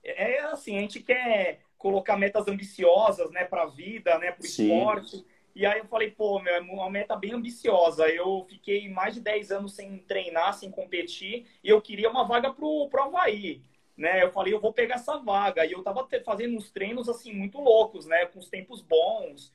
É 0.04 0.40
assim, 0.44 0.78
a 0.78 0.80
gente 0.80 1.00
quer 1.00 1.60
colocar 1.76 2.16
metas 2.16 2.46
ambiciosas, 2.46 3.30
né, 3.32 3.44
pra 3.44 3.66
vida, 3.66 4.16
né, 4.18 4.30
pro 4.30 4.46
Sim. 4.46 4.64
esporte. 4.64 5.24
E 5.54 5.66
aí 5.66 5.80
eu 5.80 5.84
falei, 5.84 6.10
pô, 6.10 6.38
meu, 6.38 6.54
é 6.54 6.60
uma 6.60 6.88
meta 6.88 7.16
bem 7.16 7.32
ambiciosa. 7.32 8.08
Eu 8.08 8.46
fiquei 8.48 8.88
mais 8.88 9.14
de 9.14 9.20
10 9.20 9.50
anos 9.50 9.74
sem 9.74 9.98
treinar, 9.98 10.54
sem 10.54 10.70
competir, 10.70 11.46
e 11.62 11.68
eu 11.68 11.80
queria 11.80 12.08
uma 12.10 12.24
vaga 12.24 12.52
pro, 12.52 12.88
pro 12.88 13.02
Havaí 13.02 13.62
né? 13.96 14.22
Eu 14.22 14.30
falei, 14.32 14.52
eu 14.52 14.60
vou 14.60 14.72
pegar 14.72 14.96
essa 14.96 15.18
vaga. 15.18 15.64
E 15.64 15.72
eu 15.72 15.82
tava 15.82 16.06
fazendo 16.24 16.56
uns 16.56 16.70
treinos, 16.70 17.08
assim, 17.08 17.32
muito 17.32 17.58
loucos, 17.58 18.06
né? 18.06 18.26
Com 18.26 18.38
os 18.38 18.48
tempos 18.48 18.80
bons. 18.80 19.52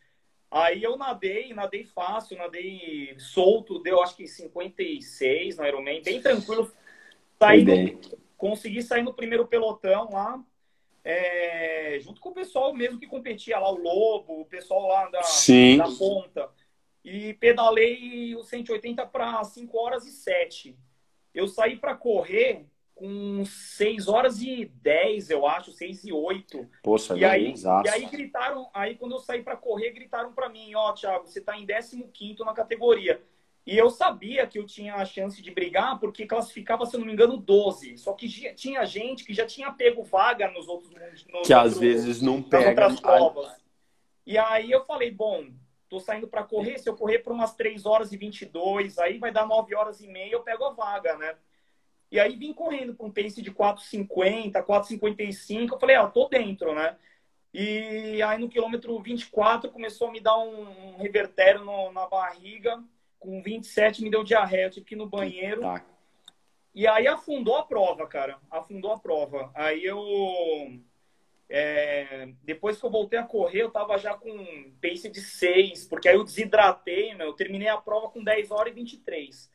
Aí 0.50 0.82
eu 0.82 0.98
nadei, 0.98 1.54
nadei 1.54 1.84
fácil, 1.84 2.38
nadei 2.38 3.16
solto, 3.20 3.80
deu 3.80 4.02
acho 4.02 4.16
que 4.16 4.28
56 4.28 5.58
no 5.58 5.66
Ironman, 5.66 6.02
bem 6.02 6.22
tranquilo. 6.22 6.72
Saí 7.38 7.66
consegui 8.38 8.82
sair 8.82 9.02
no 9.02 9.14
primeiro 9.14 9.48
pelotão 9.48 10.10
lá, 10.12 10.42
é, 11.04 11.98
junto 12.00 12.22
com 12.22 12.30
o 12.30 12.34
pessoal 12.34 12.74
mesmo 12.74 13.00
que 13.00 13.08
competia 13.08 13.58
lá, 13.58 13.70
o 13.72 13.78
Lobo, 13.78 14.42
o 14.42 14.46
pessoal 14.46 14.88
lá 14.88 15.10
da, 15.10 15.20
da 15.78 15.98
ponta. 15.98 16.50
E 17.04 17.34
pedalei 17.36 18.36
o 18.36 18.44
180 18.44 19.06
para 19.08 19.44
5 19.44 19.78
horas 19.78 20.06
e 20.06 20.12
7. 20.12 20.78
Eu 21.34 21.48
saí 21.48 21.78
para 21.78 21.96
correr 21.96 22.66
com 22.98 23.46
6 23.46 24.08
horas 24.08 24.42
e 24.42 24.66
10, 24.66 25.30
eu 25.30 25.46
acho, 25.46 25.72
6 25.72 26.06
e 26.06 26.12
8. 26.12 26.68
Poxa, 26.82 27.16
e 27.16 27.24
aí, 27.24 27.54
e 27.86 27.90
aí 27.90 28.06
gritaram, 28.08 28.70
aí 28.74 28.96
quando 28.96 29.14
eu 29.14 29.20
saí 29.20 29.44
para 29.44 29.56
correr, 29.56 29.92
gritaram 29.92 30.34
para 30.34 30.50
mim, 30.50 30.74
ó, 30.74 30.90
oh, 30.90 30.94
Thiago, 30.94 31.28
você 31.28 31.40
tá 31.40 31.56
em 31.56 31.66
15 31.66 32.44
na 32.44 32.54
categoria. 32.54 33.22
E 33.66 33.78
eu 33.78 33.90
sabia 33.90 34.48
que 34.48 34.58
eu 34.58 34.66
tinha 34.66 34.96
a 34.96 35.06
chance 35.06 35.42
de 35.42 35.52
brigar, 35.52 36.00
porque 36.00 36.26
classificava, 36.26 36.86
se 36.86 36.96
eu 36.96 37.00
não 37.02 37.08
me 37.08 37.14
engano, 37.14 37.38
12. 37.38 37.98
Só 37.98 38.14
que 38.14 38.28
tinha 38.56 38.86
gente 38.86 39.26
que 39.26 39.34
já 39.34 39.46
tinha 39.46 39.72
pego 39.72 40.04
vaga 40.04 40.50
nos 40.52 40.68
outros. 40.68 40.90
Nos 41.30 41.46
que 41.46 41.54
às 41.54 41.78
vezes 41.78 42.22
não 42.22 42.42
pega. 42.42 42.96
Provas. 42.96 43.52
E 44.26 44.38
aí 44.38 44.72
eu 44.72 44.86
falei, 44.86 45.12
bom, 45.12 45.48
tô 45.90 46.00
saindo 46.00 46.28
para 46.28 46.44
correr, 46.44 46.80
se 46.80 46.90
eu 46.90 46.96
correr 46.96 47.20
por 47.20 47.34
umas 47.34 47.54
3 47.56 47.86
horas 47.86 48.12
e 48.12 48.18
22, 48.18 48.98
aí 49.00 49.18
vai 49.18 49.32
dar 49.32 49.46
9 49.46 49.76
horas 49.76 50.02
e 50.02 50.08
meia, 50.08 50.32
eu 50.32 50.44
pego 50.44 50.64
a 50.64 50.72
vaga, 50.72 51.18
né? 51.18 51.36
E 52.12 52.20
aí 52.20 52.36
vim 52.36 52.54
correndo 52.54 52.96
com 52.96 53.08
um 53.08 53.12
pace 53.12 53.42
de 53.42 53.52
4,50, 53.52 54.64
4,55. 54.64 55.74
Eu 55.74 55.80
falei, 55.80 55.96
ah, 55.96 56.08
tô 56.08 56.28
dentro, 56.30 56.74
né? 56.74 56.96
E 57.54 58.22
aí 58.22 58.38
no 58.38 58.50
quilômetro 58.50 59.00
24 59.02 59.72
começou 59.72 60.08
a 60.08 60.12
me 60.12 60.20
dar 60.20 60.38
um, 60.38 60.94
um 60.94 60.98
revertério 60.98 61.64
no, 61.64 61.92
na 61.92 62.08
barriga. 62.08 62.82
Com 63.20 63.42
27 63.42 64.04
me 64.04 64.12
deu 64.12 64.24
diarreia, 64.24 64.66
eu 64.66 64.72
tive 64.72 64.86
que 64.86 64.96
ir 64.96 64.98
no 64.98 65.10
banheiro. 65.10 65.62
Tá. 65.62 65.84
E 66.74 66.86
aí 66.86 67.08
afundou 67.08 67.56
a 67.56 67.64
prova, 67.64 68.06
cara. 68.06 68.38
Afundou 68.52 68.92
a 68.92 69.00
prova. 69.00 69.52
Aí 69.56 69.84
eu. 69.84 70.00
É, 71.50 72.30
depois 72.44 72.78
que 72.78 72.86
eu 72.86 72.92
voltei 72.92 73.18
a 73.18 73.24
correr, 73.24 73.64
eu 73.64 73.72
tava 73.72 73.98
já 73.98 74.14
com 74.14 74.72
pace 74.82 75.10
de 75.10 75.22
6, 75.22 75.86
porque 75.86 76.08
aí 76.08 76.16
eu 76.16 76.24
desidratei, 76.24 77.16
meu, 77.16 77.28
eu 77.28 77.34
terminei 77.34 77.70
a 77.70 77.78
prova 77.78 78.10
com 78.10 78.24
10 78.24 78.52
horas 78.52 78.72
e 78.72 78.76
23. 78.76 79.50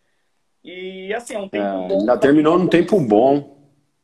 E 0.65 1.13
assim, 1.13 1.35
é 1.35 1.39
um 1.39 1.49
tempo 1.49 1.65
é, 1.65 1.89
bom. 1.89 2.01
Ainda 2.01 2.19
terminou 2.19 2.59
num 2.59 2.69
tempo 2.69 3.01
bom. 3.01 3.63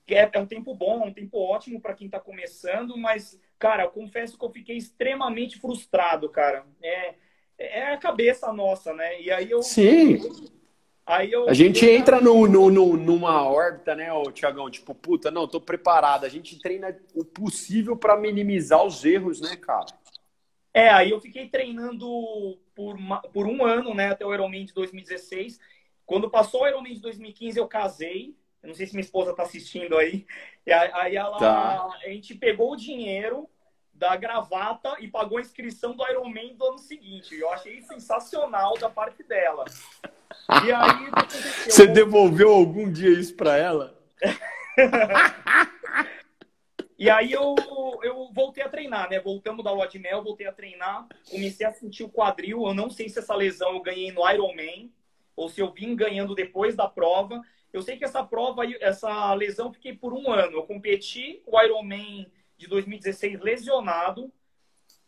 É, 0.09 0.29
é 0.33 0.41
um 0.41 0.47
tempo 0.47 0.75
bom, 0.75 1.07
um 1.07 1.13
tempo 1.13 1.39
ótimo 1.39 1.81
para 1.81 1.95
quem 1.95 2.07
está 2.07 2.19
começando, 2.19 2.97
mas, 2.97 3.39
cara, 3.59 3.85
eu 3.85 3.91
confesso 3.91 4.39
que 4.39 4.45
eu 4.45 4.51
fiquei 4.51 4.77
extremamente 4.77 5.59
frustrado, 5.61 6.29
cara. 6.29 6.65
É, 6.83 7.15
é 7.59 7.93
a 7.93 7.99
cabeça 7.99 8.53
nossa, 8.53 8.93
né? 8.95 9.21
E 9.21 9.31
aí 9.31 9.51
eu. 9.51 9.63
Sim. 9.63 10.19
Aí 11.05 11.33
eu, 11.33 11.49
a 11.49 11.55
gente 11.55 11.89
entra 11.89 12.21
no, 12.21 12.47
no, 12.47 12.71
no, 12.71 12.97
numa 12.97 13.43
órbita, 13.43 13.95
né, 13.95 14.13
ô, 14.13 14.31
Tiagão? 14.31 14.71
Tipo, 14.71 14.95
puta, 14.95 15.31
não, 15.31 15.49
tô 15.49 15.59
preparado. 15.59 16.25
A 16.25 16.29
gente 16.29 16.59
treina 16.59 16.95
o 17.15 17.25
possível 17.25 17.97
para 17.97 18.15
minimizar 18.15 18.85
os 18.85 19.03
erros, 19.07 19.41
né, 19.41 19.57
cara? 19.57 19.87
É, 20.75 20.91
aí 20.91 21.11
eu 21.11 21.19
fiquei 21.19 21.49
treinando 21.49 22.07
por, 22.75 22.97
por 23.33 23.47
um 23.47 23.65
ano, 23.65 23.95
né, 23.95 24.11
até 24.11 24.25
o 24.27 24.35
Ironman 24.35 24.67
de 24.67 24.75
2016. 24.75 25.59
Quando 26.09 26.29
passou 26.31 26.63
o 26.63 26.67
Ironman 26.67 26.95
de 26.95 27.03
2015, 27.03 27.59
eu 27.59 27.69
casei. 27.69 28.35
Eu 28.63 28.69
não 28.69 28.75
sei 28.75 28.87
se 28.87 28.95
minha 28.95 29.05
esposa 29.05 29.33
está 29.33 29.43
assistindo 29.43 29.99
aí. 29.99 30.27
E 30.67 30.73
aí 30.73 31.15
ela, 31.15 31.39
tá. 31.39 31.87
a 32.03 32.09
gente 32.09 32.35
pegou 32.35 32.73
o 32.73 32.77
dinheiro 32.77 33.47
da 33.93 34.17
gravata 34.17 34.97
e 35.01 35.07
pagou 35.07 35.37
a 35.37 35.43
inscrição 35.43 35.95
do 35.95 36.03
Ironman 36.09 36.57
do 36.57 36.65
ano 36.65 36.79
seguinte. 36.79 37.39
Eu 37.39 37.51
achei 37.51 37.83
sensacional 37.83 38.79
da 38.79 38.89
parte 38.89 39.23
dela. 39.23 39.67
E 40.65 40.73
aí 40.73 41.11
Você 41.69 41.83
eu... 41.83 41.93
devolveu 41.93 42.55
algum 42.55 42.91
dia 42.91 43.11
isso 43.11 43.37
para 43.37 43.59
ela? 43.59 43.95
e 46.99 47.11
aí 47.11 47.33
eu, 47.33 47.55
eu 48.03 48.31
voltei 48.33 48.65
a 48.65 48.69
treinar, 48.71 49.11
né? 49.11 49.21
Voltamos 49.21 49.63
da 49.63 49.73
lua 49.73 49.87
de 49.87 49.99
mel, 49.99 50.25
voltei 50.25 50.47
a 50.47 50.53
treinar, 50.53 51.07
comecei 51.31 51.67
a 51.67 51.73
sentir 51.75 52.03
o 52.03 52.09
quadril. 52.09 52.67
Eu 52.67 52.73
não 52.73 52.89
sei 52.89 53.11
se 53.11 53.19
essa 53.19 53.35
lesão 53.35 53.75
eu 53.75 53.83
ganhei 53.83 54.11
no 54.11 54.27
Ironman 54.27 54.91
ou 55.39 55.49
se 55.49 55.61
eu 55.61 55.71
vim 55.73 55.95
ganhando 55.95 56.35
depois 56.35 56.75
da 56.75 56.89
prova. 56.89 57.41
Eu 57.73 57.81
sei 57.81 57.97
que 57.97 58.05
essa 58.05 58.25
prova, 58.25 58.63
essa 58.81 59.33
lesão, 59.35 59.73
fiquei 59.73 59.95
por 59.95 60.13
um 60.13 60.33
ano. 60.33 60.57
Eu 60.57 60.65
competi 60.65 61.41
o 61.47 61.61
Ironman 61.63 62.29
de 62.57 62.67
2016 62.67 63.39
lesionado, 63.41 64.33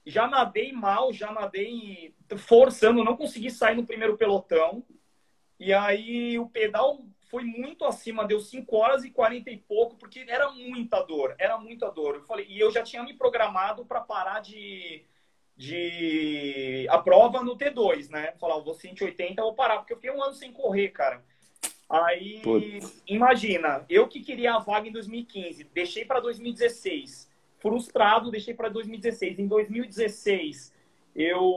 já 0.07 0.29
nadei 0.29 0.73
mal, 0.73 1.13
já 1.13 1.33
nadei 1.33 2.15
forçando, 2.37 3.03
não 3.03 3.17
consegui 3.17 3.51
sair 3.51 3.75
no 3.75 3.85
primeiro 3.85 4.17
pelotão. 4.17 4.85
E 5.59 5.73
aí 5.73 6.39
o 6.39 6.49
pedal 6.49 7.05
foi 7.29 7.43
muito 7.43 7.85
acima, 7.85 8.25
deu 8.25 8.39
5 8.39 8.77
horas 8.77 9.05
e 9.05 9.11
40 9.11 9.51
e 9.51 9.57
pouco, 9.57 9.97
porque 9.97 10.25
era 10.29 10.49
muita 10.53 11.03
dor, 11.03 11.35
era 11.39 11.59
muita 11.59 11.91
dor. 11.91 12.15
Eu 12.17 12.23
falei, 12.23 12.47
e 12.49 12.61
eu 12.61 12.71
já 12.71 12.85
tinha 12.85 13.03
me 13.03 13.15
programado 13.15 13.85
para 13.85 14.01
parar 14.01 14.41
de 14.41 15.05
de 15.61 16.87
a 16.89 16.97
prova 16.97 17.45
no 17.45 17.55
T2, 17.55 18.09
né? 18.09 18.33
Falar, 18.41 18.57
eu 18.57 18.65
vou 18.65 18.73
180, 18.73 19.39
eu 19.39 19.45
vou 19.45 19.55
parar, 19.55 19.77
porque 19.77 19.93
eu 19.93 19.99
fiquei 19.99 20.11
um 20.11 20.25
ano 20.25 20.33
sem 20.33 20.51
correr, 20.51 20.89
cara. 20.89 21.23
Aí, 21.87 22.41
Putz. 22.41 23.03
imagina, 23.07 23.85
eu 23.87 24.09
que 24.09 24.21
queria 24.21 24.55
a 24.55 24.59
vaga 24.59 24.89
em 24.89 24.93
2015, 24.93 25.65
deixei 25.65 26.03
para 26.07 26.19
2016. 26.19 27.29
Frustrado, 27.59 28.31
deixei 28.31 28.55
para 28.55 28.71
2016. 28.71 29.39
Em 29.39 29.47
2016, 29.47 30.73
eu 31.15 31.55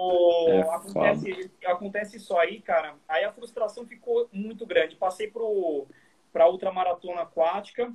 é 0.49 0.59
acontece, 0.63 1.51
acontece 1.65 2.17
isso 2.17 2.35
aí, 2.35 2.59
cara. 2.59 2.95
Aí 3.07 3.23
a 3.23 3.31
frustração 3.31 3.87
ficou 3.87 4.27
muito 4.33 4.65
grande. 4.65 4.97
Passei 4.97 5.31
para 5.31 6.45
outra 6.45 6.73
maratona 6.73 7.21
aquática, 7.21 7.89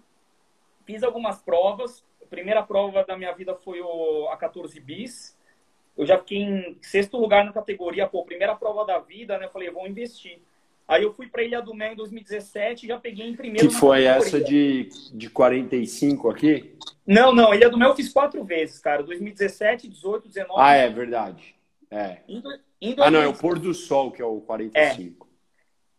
fiz 0.87 1.03
algumas 1.03 1.43
provas. 1.43 2.03
A 2.23 2.27
primeira 2.27 2.63
prova 2.63 3.05
da 3.05 3.15
minha 3.15 3.35
vida 3.35 3.55
foi 3.57 3.83
o, 3.83 4.27
a 4.31 4.39
14 4.39 4.81
bis 4.81 5.37
eu 5.99 6.07
já 6.07 6.17
fiquei 6.17 6.39
em 6.39 6.79
sexto 6.81 7.19
lugar 7.19 7.45
na 7.45 7.53
categoria, 7.53 8.07
pô, 8.07 8.25
primeira 8.25 8.55
prova 8.55 8.87
da 8.87 9.01
vida, 9.01 9.37
né? 9.37 9.47
Eu 9.47 9.51
falei, 9.51 9.69
vou 9.69 9.87
investir. 9.87 10.41
Aí 10.87 11.03
eu 11.03 11.13
fui 11.13 11.27
para 11.27 11.43
Ilha 11.43 11.61
do 11.61 11.75
Mel 11.75 11.93
em 11.93 11.97
2017 11.97 12.85
e 12.85 12.89
já 12.89 12.99
peguei 12.99 13.27
em 13.27 13.35
primeiro. 13.35 13.69
Que 13.69 13.75
foi 13.75 14.05
categoria. 14.05 14.29
essa 14.29 14.41
de, 14.41 14.89
de 15.13 15.29
45 15.29 16.31
aqui? 16.31 16.77
Não, 17.05 17.35
não, 17.35 17.53
Ilha 17.53 17.69
do 17.69 17.77
Mel 17.77 17.89
eu 17.91 17.97
fiz 17.97 18.13
quatro 18.13 18.45
vezes, 18.45 18.79
cara. 18.79 19.03
2017, 19.03 19.89
18, 19.89 20.29
19. 20.29 20.55
Ah, 20.57 20.75
é 20.75 20.89
verdade. 20.89 21.57
É. 21.91 22.19
Em, 22.29 22.43
em 22.81 22.91
20... 22.91 23.01
Ah, 23.01 23.11
não, 23.11 23.21
é 23.21 23.27
o 23.27 23.35
pôr 23.37 23.59
do 23.59 23.75
sol 23.75 24.13
que 24.13 24.23
é 24.23 24.25
o 24.25 24.41
45. 24.43 25.29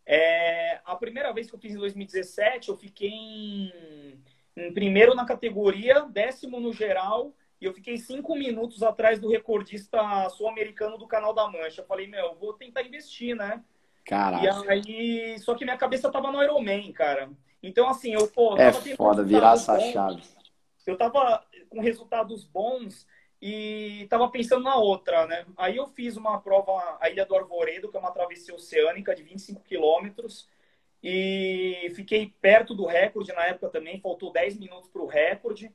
É. 0.06 0.76
é. 0.76 0.82
A 0.86 0.96
primeira 0.96 1.34
vez 1.34 1.50
que 1.50 1.56
eu 1.56 1.60
fiz 1.60 1.74
em 1.74 1.78
2017, 1.78 2.70
eu 2.70 2.78
fiquei 2.78 3.10
em, 3.10 4.24
em 4.56 4.74
primeiro 4.74 5.14
na 5.14 5.26
categoria, 5.26 6.08
décimo 6.10 6.58
no 6.58 6.72
geral 6.72 7.34
e 7.62 7.66
eu 7.66 7.74
fiquei 7.74 7.98
cinco 7.98 8.36
minutos 8.36 8.82
atrás 8.82 9.20
do 9.20 9.30
recordista 9.30 10.30
sul-americano 10.30 10.98
do 10.98 11.08
Canal 11.08 11.34
da 11.34 11.48
Mancha. 11.48 11.82
Eu 11.82 11.86
falei, 11.86 12.08
meu, 12.08 12.36
vou 12.36 12.54
tentar 12.54 12.84
investir, 12.84 13.36
né? 13.36 13.64
Caraca. 14.06 14.44
E 14.44 14.70
aí, 14.70 15.40
só 15.40 15.54
que 15.54 15.66
minha 15.66 15.78
cabeça 15.78 16.10
tava 16.10 16.32
no 16.32 16.42
Ironman, 16.42 16.92
cara. 16.94 17.30
Então, 17.62 17.90
assim, 17.90 18.14
eu, 18.14 18.28
pô, 18.28 18.58
é 18.58 18.72
foda 18.72 19.24
virar 19.24 19.56
essa 19.56 19.76
bons, 19.76 19.92
chave. 19.92 20.22
Eu 20.88 20.98
tava 20.98 21.44
com 21.70 21.82
resultados 21.82 22.46
bons 22.46 23.06
e 23.42 24.08
tava 24.10 24.30
pensando 24.30 24.64
na 24.64 24.76
outra, 24.76 25.28
né? 25.28 25.46
Aí 25.58 25.76
eu 25.76 25.88
fiz 25.88 26.18
uma 26.18 26.40
prova, 26.40 26.98
a 27.00 27.10
Ilha 27.10 27.26
do 27.26 27.36
Arvoredo, 27.36 27.90
que 27.90 27.98
é 27.98 28.00
uma 28.00 28.12
travessia 28.12 28.56
oceânica 28.56 29.14
de 29.14 29.22
25 29.22 29.62
quilômetros, 29.64 30.48
e 31.04 31.92
fiquei 31.96 32.34
perto 32.42 32.74
do 32.74 32.86
recorde 32.86 33.32
na 33.34 33.46
época 33.46 33.70
também, 33.70 34.00
faltou 34.00 34.32
10 34.32 34.58
minutos 34.58 34.90
para 34.90 35.02
o 35.02 35.08
recorde. 35.08 35.72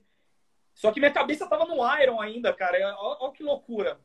Só 0.75 0.91
que 0.91 0.99
minha 0.99 1.13
cabeça 1.13 1.49
tava 1.49 1.65
no 1.65 1.77
Iron 2.01 2.21
ainda, 2.21 2.53
cara. 2.53 2.97
Olha 2.99 3.33
que 3.33 3.43
loucura. 3.43 3.99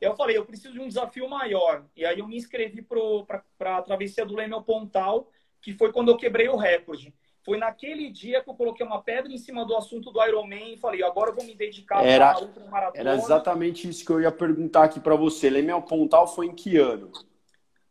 Eu 0.00 0.14
falei, 0.14 0.36
eu 0.36 0.44
preciso 0.44 0.72
de 0.72 0.80
um 0.80 0.88
desafio 0.88 1.28
maior. 1.28 1.84
E 1.96 2.04
aí 2.04 2.18
eu 2.18 2.26
me 2.26 2.36
inscrevi 2.36 2.82
para 2.82 3.76
a 3.76 3.82
travessia 3.82 4.24
do 4.24 4.34
Leme 4.34 4.54
ao 4.54 4.62
Pontal, 4.62 5.30
que 5.60 5.72
foi 5.72 5.92
quando 5.92 6.10
eu 6.10 6.16
quebrei 6.16 6.48
o 6.48 6.56
recorde. 6.56 7.14
Foi 7.44 7.58
naquele 7.58 8.08
dia 8.10 8.40
que 8.40 8.48
eu 8.48 8.54
coloquei 8.54 8.86
uma 8.86 9.02
pedra 9.02 9.32
em 9.32 9.38
cima 9.38 9.64
do 9.64 9.76
assunto 9.76 10.12
do 10.12 10.24
Ironman 10.24 10.74
e 10.74 10.76
falei, 10.78 11.02
agora 11.02 11.30
eu 11.30 11.34
vou 11.34 11.44
me 11.44 11.56
dedicar 11.56 12.04
era, 12.04 12.32
a 12.32 12.38
outra 12.38 12.64
maratona. 12.66 13.10
Era 13.10 13.16
exatamente 13.16 13.88
isso 13.88 14.04
que 14.04 14.12
eu 14.12 14.20
ia 14.20 14.30
perguntar 14.30 14.84
aqui 14.84 15.00
para 15.00 15.16
você. 15.16 15.50
Leme 15.50 15.72
ao 15.72 15.82
Pontal 15.82 16.26
foi 16.28 16.46
em 16.46 16.54
que 16.54 16.76
ano? 16.76 17.10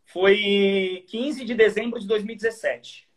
Foi 0.05 1.05
15 1.09 1.43
de 1.43 1.53
dezembro 1.53 1.99
de 1.99 2.07
2017 2.07 3.10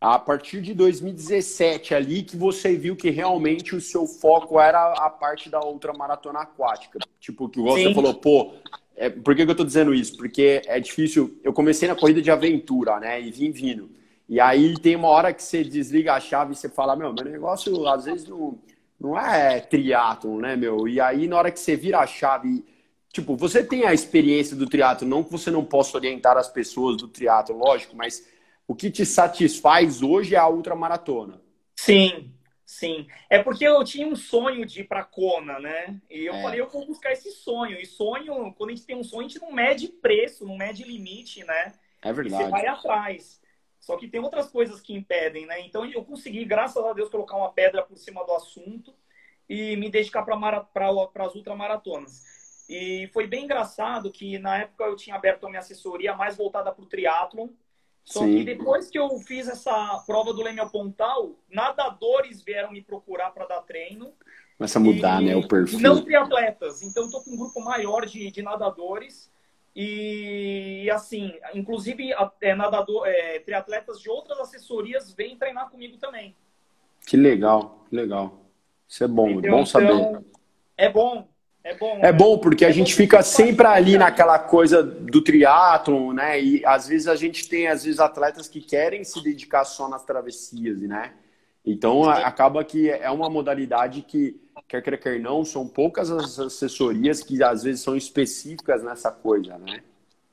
a 0.00 0.18
partir 0.18 0.60
de 0.60 0.74
2017 0.74 1.94
ali 1.94 2.22
que 2.22 2.36
você 2.36 2.76
viu 2.76 2.94
que 2.94 3.10
realmente 3.10 3.74
o 3.74 3.80
seu 3.80 4.06
foco 4.06 4.60
era 4.60 4.92
a 4.92 5.08
parte 5.08 5.48
da 5.48 5.60
outra 5.60 5.92
maratona 5.92 6.40
aquática. 6.40 6.98
Tipo, 7.18 7.48
que 7.48 7.60
você 7.60 7.94
falou, 7.94 8.14
pô, 8.14 8.52
é, 8.94 9.08
por 9.08 9.34
que, 9.34 9.44
que 9.44 9.50
eu 9.50 9.56
tô 9.56 9.64
dizendo 9.64 9.94
isso? 9.94 10.16
Porque 10.16 10.62
é 10.66 10.78
difícil. 10.78 11.38
Eu 11.42 11.52
comecei 11.52 11.88
na 11.88 11.94
corrida 11.94 12.20
de 12.20 12.30
aventura, 12.30 13.00
né? 13.00 13.20
E 13.20 13.30
vim 13.30 13.50
vindo. 13.50 13.90
E 14.28 14.40
aí 14.40 14.78
tem 14.78 14.96
uma 14.96 15.08
hora 15.08 15.32
que 15.32 15.42
você 15.42 15.62
desliga 15.62 16.14
a 16.14 16.20
chave 16.20 16.52
e 16.52 16.56
você 16.56 16.68
fala, 16.68 16.96
meu, 16.96 17.12
meu 17.12 17.24
negócio 17.24 17.86
às 17.86 18.04
vezes 18.04 18.26
não, 18.26 18.58
não 18.98 19.18
é 19.18 19.60
triatlon, 19.60 20.38
né, 20.38 20.56
meu? 20.56 20.88
E 20.88 21.00
aí 21.00 21.28
na 21.28 21.36
hora 21.36 21.50
que 21.50 21.60
você 21.60 21.76
vira 21.76 22.00
a 22.00 22.06
chave, 22.06 22.64
tipo, 23.12 23.36
você 23.36 23.62
tem 23.62 23.84
a 23.84 23.94
experiência 23.94 24.56
do 24.56 24.66
triatlo, 24.66 25.06
não 25.06 25.22
que 25.22 25.30
você 25.30 25.50
não 25.50 25.64
possa 25.64 25.96
orientar 25.96 26.36
as 26.36 26.48
pessoas 26.48 26.96
do 26.96 27.06
triatlo, 27.06 27.56
lógico, 27.56 27.96
mas 27.96 28.26
o 28.68 28.74
que 28.74 28.90
te 28.90 29.06
satisfaz 29.06 30.02
hoje 30.02 30.34
é 30.34 30.38
a 30.38 30.48
ultramaratona. 30.48 31.40
Sim, 31.76 32.32
sim. 32.64 33.06
É 33.30 33.42
porque 33.42 33.66
eu 33.66 33.82
tinha 33.84 34.06
um 34.06 34.16
sonho 34.16 34.66
de 34.66 34.80
ir 34.80 34.84
para 34.84 35.04
Kona, 35.04 35.58
né? 35.58 36.00
E 36.10 36.26
eu 36.26 36.34
é. 36.34 36.42
falei, 36.42 36.60
eu 36.60 36.68
vou 36.68 36.86
buscar 36.86 37.12
esse 37.12 37.30
sonho. 37.30 37.80
E 37.80 37.86
sonho, 37.86 38.52
quando 38.54 38.70
a 38.70 38.74
gente 38.74 38.86
tem 38.86 38.96
um 38.96 39.04
sonho, 39.04 39.26
a 39.26 39.28
gente 39.28 39.40
não 39.40 39.52
mede 39.52 39.88
preço, 39.88 40.46
não 40.46 40.56
mede 40.56 40.82
limite, 40.82 41.44
né? 41.44 41.72
É 42.02 42.12
verdade. 42.12 42.42
E 42.42 42.46
você 42.46 42.50
vai 42.50 42.66
atrás. 42.66 43.40
Só 43.78 43.96
que 43.96 44.08
tem 44.08 44.20
outras 44.20 44.48
coisas 44.48 44.80
que 44.80 44.94
impedem, 44.94 45.46
né? 45.46 45.60
Então 45.60 45.86
eu 45.86 46.04
consegui, 46.04 46.44
graças 46.44 46.84
a 46.84 46.92
Deus, 46.92 47.08
colocar 47.08 47.36
uma 47.36 47.52
pedra 47.52 47.82
por 47.82 47.96
cima 47.96 48.24
do 48.24 48.32
assunto 48.32 48.92
e 49.48 49.76
me 49.76 49.88
dedicar 49.88 50.24
para 50.24 51.24
as 51.24 51.34
ultramaratonas. 51.34 52.24
E 52.68 53.08
foi 53.12 53.28
bem 53.28 53.44
engraçado 53.44 54.10
que 54.10 54.40
na 54.40 54.58
época 54.58 54.84
eu 54.84 54.96
tinha 54.96 55.14
aberto 55.14 55.46
a 55.46 55.48
minha 55.48 55.60
assessoria 55.60 56.16
mais 56.16 56.36
voltada 56.36 56.72
para 56.72 56.82
o 56.82 56.88
triatlon. 56.88 57.48
Só 58.06 58.20
Sim. 58.20 58.36
que 58.36 58.44
depois 58.44 58.88
que 58.88 58.96
eu 58.96 59.18
fiz 59.18 59.48
essa 59.48 60.02
prova 60.06 60.32
do 60.32 60.40
Leme 60.40 60.60
ao 60.60 60.70
Pontal, 60.70 61.32
nadadores 61.50 62.40
vieram 62.40 62.70
me 62.70 62.80
procurar 62.80 63.32
para 63.32 63.46
dar 63.46 63.62
treino. 63.62 64.12
Começa 64.56 64.78
a 64.78 64.82
mudar, 64.82 65.20
e... 65.20 65.26
né, 65.26 65.36
o 65.36 65.46
perfil. 65.46 65.80
Não 65.80 66.00
triatletas. 66.00 66.82
Então, 66.82 67.06
estou 67.06 67.20
com 67.24 67.32
um 67.32 67.36
grupo 67.36 67.60
maior 67.60 68.06
de, 68.06 68.30
de 68.30 68.42
nadadores. 68.42 69.28
E, 69.74 70.88
assim, 70.88 71.34
inclusive, 71.52 72.12
é, 72.40 72.54
nadador, 72.54 73.08
é, 73.08 73.40
triatletas 73.40 74.00
de 74.00 74.08
outras 74.08 74.38
assessorias 74.38 75.12
vêm 75.12 75.36
treinar 75.36 75.68
comigo 75.68 75.98
também. 75.98 76.34
Que 77.08 77.16
legal, 77.16 77.84
que 77.90 77.96
legal. 77.96 78.40
Isso 78.88 79.02
é 79.02 79.08
bom, 79.08 79.28
é 79.44 79.50
bom 79.50 79.66
saber. 79.66 79.92
Então, 79.92 80.24
é 80.76 80.88
bom, 80.88 81.28
é 81.66 81.74
bom. 81.74 81.98
É 82.00 82.12
bom 82.12 82.38
porque 82.38 82.64
a 82.64 82.68
é 82.68 82.72
gente 82.72 82.94
fica 82.94 83.22
sempre 83.22 83.66
ali 83.66 83.98
naquela 83.98 84.38
coisa 84.38 84.84
do 84.84 85.20
triatlon, 85.20 86.12
né? 86.12 86.40
E 86.40 86.64
às 86.64 86.86
vezes 86.86 87.08
a 87.08 87.16
gente 87.16 87.48
tem 87.48 87.66
às 87.66 87.82
vezes 87.82 87.98
atletas 87.98 88.46
que 88.46 88.60
querem 88.60 89.02
se 89.02 89.20
dedicar 89.20 89.64
só 89.64 89.88
nas 89.88 90.04
travessias, 90.04 90.80
né? 90.82 91.12
Então 91.64 92.08
acaba 92.08 92.64
que 92.64 92.88
é 92.88 93.10
uma 93.10 93.28
modalidade 93.28 94.02
que 94.02 94.40
quer 94.68 94.80
queira 94.80 94.96
quer 94.96 95.18
não, 95.18 95.44
são 95.44 95.66
poucas 95.66 96.08
as 96.08 96.38
assessorias 96.38 97.20
que 97.20 97.42
às 97.42 97.64
vezes 97.64 97.80
são 97.80 97.96
específicas 97.96 98.84
nessa 98.84 99.10
coisa, 99.10 99.58
né? 99.58 99.82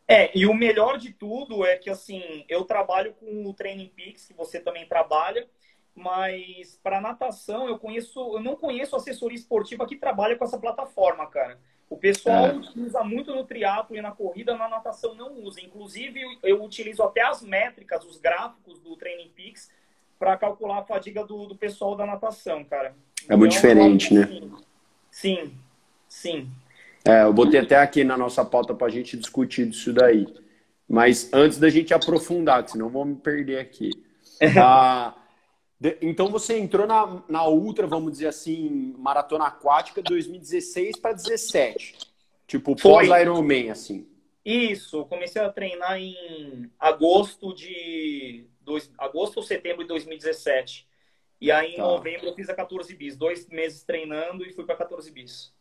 É, 0.08 0.38
e 0.38 0.46
o 0.46 0.54
melhor 0.54 1.00
de 1.00 1.12
tudo 1.12 1.66
é 1.66 1.78
que 1.78 1.90
assim, 1.90 2.46
eu 2.48 2.64
trabalho 2.64 3.16
com 3.20 3.48
o 3.48 3.54
Training 3.56 3.92
Peaks, 3.96 4.28
que 4.28 4.34
você 4.34 4.60
também 4.60 4.86
trabalha, 4.86 5.48
mas 5.96 6.80
para 6.84 7.02
natação 7.02 7.68
eu 7.68 7.78
conheço, 7.78 8.20
eu 8.36 8.42
não 8.42 8.56
conheço 8.56 8.96
assessoria 8.96 9.38
esportiva 9.38 9.86
que 9.86 9.96
trabalha 9.96 10.36
com 10.36 10.44
essa 10.44 10.58
plataforma, 10.58 11.28
cara. 11.28 11.60
O 11.90 11.98
pessoal 11.98 12.48
é. 12.48 12.54
utiliza 12.54 13.04
muito 13.04 13.36
no 13.36 13.44
triatlo 13.44 13.96
e 13.96 14.02
na 14.02 14.12
corrida, 14.12 14.58
na 14.58 14.68
natação 14.68 15.14
não 15.14 15.34
usa. 15.44 15.62
Inclusive 15.62 16.20
eu 16.42 16.64
utilizo 16.64 17.04
até 17.04 17.22
as 17.22 17.44
métricas, 17.44 18.04
os 18.04 18.18
gráficos 18.18 18.80
do 18.80 18.96
Training 18.96 19.30
Peaks 19.36 19.70
para 20.18 20.36
calcular 20.38 20.80
a 20.80 20.84
fadiga 20.84 21.24
do, 21.24 21.46
do 21.46 21.56
pessoal 21.56 21.96
da 21.96 22.06
natação, 22.06 22.64
cara. 22.64 22.96
É 23.30 23.36
muito 23.36 23.56
então, 23.56 23.62
diferente, 23.62 24.14
né? 24.14 24.42
Sim, 25.12 25.54
sim. 26.08 26.50
É, 27.06 27.24
eu 27.24 27.34
botei 27.34 27.60
até 27.60 27.78
aqui 27.78 28.04
na 28.04 28.18
nossa 28.18 28.44
pauta 28.44 28.74
para 28.74 28.88
a 28.88 28.90
gente 28.90 29.16
discutir 29.16 29.70
isso 29.70 29.94
daí. 29.94 30.26
Mas 30.88 31.30
antes 31.34 31.58
da 31.60 31.70
gente 31.70 31.94
aprofundar, 31.94 32.68
senão 32.68 32.90
vou 32.90 33.06
me 33.06 33.16
perder 33.16 33.60
aqui. 33.60 33.92
Ah, 34.60 35.14
então 36.02 36.30
você 36.30 36.58
entrou 36.58 36.88
na, 36.88 37.24
na 37.28 37.48
Ultra, 37.48 37.86
vamos 37.86 38.14
dizer 38.14 38.28
assim, 38.28 38.96
maratona 38.98 39.46
aquática 39.46 40.02
2016 40.02 40.98
para 40.98 41.14
17. 41.14 41.98
Tipo, 42.48 42.76
pós-Ironman, 42.76 43.72
assim. 43.72 44.08
Isso, 44.46 45.06
comecei 45.06 45.42
a 45.42 45.50
treinar 45.50 45.98
em 45.98 46.70
agosto 46.80 47.54
de. 47.54 48.46
Dois, 48.62 48.90
agosto 48.98 49.38
ou 49.38 49.44
setembro 49.44 49.84
de 49.84 49.90
2017. 49.90 50.88
E 51.40 51.52
aí 51.52 51.74
em 51.74 51.78
tá. 51.78 51.84
novembro 51.84 52.28
eu 52.28 52.34
fiz 52.34 52.50
a 52.50 52.54
14 52.54 52.96
bis. 52.96 53.18
Dois 53.18 53.48
meses 53.50 53.84
treinando 53.84 54.46
e 54.46 54.54
fui 54.54 54.66
para 54.66 54.76
14 54.76 55.12
bis. 55.12 55.54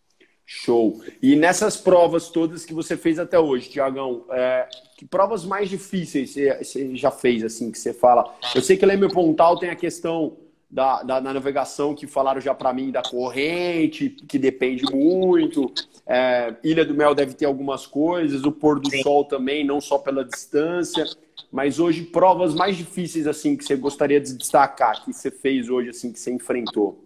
Show. 0.54 1.00
E 1.22 1.34
nessas 1.34 1.78
provas 1.78 2.28
todas 2.28 2.64
que 2.64 2.74
você 2.74 2.94
fez 2.94 3.18
até 3.18 3.38
hoje, 3.38 3.70
Tiagão, 3.70 4.24
é, 4.30 4.68
que 4.98 5.04
provas 5.06 5.46
mais 5.46 5.70
difíceis 5.70 6.30
você, 6.30 6.62
você, 6.62 6.94
já 6.94 7.10
fez, 7.10 7.42
assim, 7.42 7.70
que 7.70 7.78
você 7.78 7.94
fala? 7.94 8.32
Eu 8.54 8.60
sei 8.60 8.76
que 8.76 8.84
Leme 8.84 9.08
Pontal 9.08 9.58
tem 9.58 9.70
a 9.70 9.74
questão 9.74 10.36
da, 10.70 11.02
da, 11.02 11.20
da 11.20 11.32
navegação 11.32 11.94
que 11.94 12.06
falaram 12.06 12.40
já 12.40 12.54
para 12.54 12.72
mim, 12.72 12.90
da 12.90 13.02
corrente, 13.02 14.10
que 14.10 14.38
depende 14.38 14.84
muito. 14.92 15.72
É, 16.06 16.54
Ilha 16.62 16.84
do 16.84 16.94
Mel 16.94 17.14
deve 17.14 17.32
ter 17.32 17.46
algumas 17.46 17.86
coisas, 17.86 18.44
o 18.44 18.52
pôr 18.52 18.78
do 18.78 18.90
Sim. 18.90 19.02
sol 19.02 19.24
também, 19.24 19.64
não 19.64 19.80
só 19.80 19.96
pela 19.96 20.22
distância. 20.22 21.06
Mas 21.50 21.78
hoje, 21.78 22.02
provas 22.02 22.54
mais 22.54 22.76
difíceis, 22.76 23.26
assim, 23.26 23.56
que 23.56 23.64
você 23.64 23.74
gostaria 23.74 24.20
de 24.20 24.34
destacar, 24.34 25.02
que 25.02 25.14
você 25.14 25.30
fez 25.30 25.70
hoje, 25.70 25.88
assim, 25.88 26.12
que 26.12 26.20
você 26.20 26.30
enfrentou? 26.30 27.02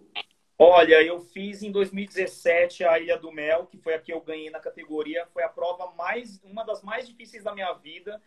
Olha, 0.59 1.03
eu 1.03 1.19
fiz 1.19 1.61
em 1.61 1.71
2017 1.71 2.83
a 2.83 2.99
Ilha 2.99 3.17
do 3.17 3.31
Mel, 3.31 3.67
que 3.67 3.77
foi 3.77 3.93
a 3.93 3.99
que 3.99 4.11
eu 4.11 4.19
ganhei 4.19 4.49
na 4.49 4.59
categoria. 4.59 5.27
Foi 5.31 5.43
a 5.43 5.49
prova 5.49 5.91
mais, 5.95 6.41
uma 6.43 6.63
das 6.63 6.81
mais 6.81 7.07
difíceis 7.07 7.43
da 7.43 7.53
minha 7.53 7.71
vida. 7.73 8.19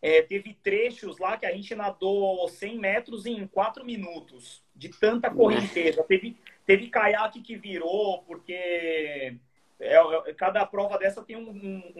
É, 0.00 0.22
teve 0.22 0.54
trechos 0.62 1.18
lá 1.18 1.36
que 1.36 1.46
a 1.46 1.52
gente 1.52 1.74
nadou 1.74 2.48
100 2.48 2.78
metros 2.78 3.26
em 3.26 3.46
4 3.48 3.84
minutos, 3.84 4.62
de 4.74 4.88
tanta 4.90 5.28
correnteza. 5.28 6.04
Teve, 6.04 6.36
teve 6.64 6.88
caiaque 6.88 7.40
que 7.40 7.56
virou, 7.56 8.22
porque 8.22 9.38
é, 9.80 9.96
é, 9.96 10.34
cada 10.34 10.64
prova 10.64 10.96
dessa 10.96 11.20
tem 11.22 11.34
um, 11.36 11.50
um, 11.50 11.92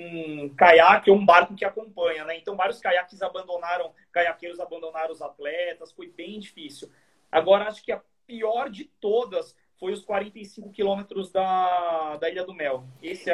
um, 0.45 0.55
caiaque 0.55 1.11
ou 1.11 1.17
um 1.17 1.27
barco 1.27 1.57
que 1.57 1.65
acompanha, 1.65 2.25
né? 2.25 2.37
Então, 2.37 2.55
vários 2.55 2.79
caiaques 2.79 3.21
abandonaram, 3.21 3.93
caiaqueiros 4.13 4.61
abandonaram 4.61 5.13
os 5.13 5.21
atletas, 5.21 5.91
foi 5.91 6.07
bem 6.07 6.39
difícil. 6.39 6.89
Agora, 7.31 7.67
acho 7.67 7.83
que 7.83 7.91
a 7.91 8.01
pior 8.25 8.71
de 8.71 8.85
todas 9.01 9.57
foi 9.83 9.93
os 9.93 10.05
45 10.05 10.71
quilômetros 10.71 11.33
da, 11.33 12.17
da 12.17 12.31
Ilha 12.31 12.45
do 12.45 12.55
Mel. 12.55 12.85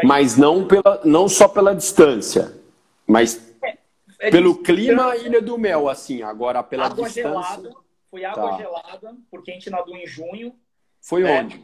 Mas 0.02 0.38
não, 0.38 0.66
pela, 0.66 1.02
não 1.04 1.28
só 1.28 1.46
pela 1.46 1.74
distância, 1.74 2.58
mas 3.06 3.54
é, 3.62 3.76
é 4.18 4.30
pelo 4.30 4.54
distância, 4.54 4.74
clima 4.74 5.14
Ilha 5.16 5.42
do 5.42 5.58
Mel, 5.58 5.90
assim, 5.90 6.22
agora 6.22 6.62
pela 6.62 6.86
água 6.86 7.04
distância... 7.04 7.30
Gelada, 7.30 7.74
foi 8.10 8.24
água 8.24 8.48
tá. 8.52 8.56
gelada, 8.56 9.16
porque 9.30 9.50
a 9.50 9.54
gente 9.54 9.68
nadou 9.68 9.94
em 9.94 10.06
junho. 10.06 10.58
Foi 11.02 11.22
né? 11.22 11.38
onde? 11.38 11.62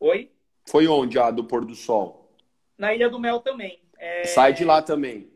Oi? 0.00 0.32
Foi 0.66 0.88
onde, 0.88 1.16
a 1.16 1.30
do 1.30 1.44
pôr 1.44 1.64
do 1.64 1.76
sol? 1.76 2.28
Na 2.76 2.92
Ilha 2.92 3.08
do 3.08 3.20
Mel 3.20 3.38
também. 3.38 3.80
É... 3.96 4.24
Sai 4.24 4.52
de 4.52 4.64
lá 4.64 4.82
também. 4.82 5.30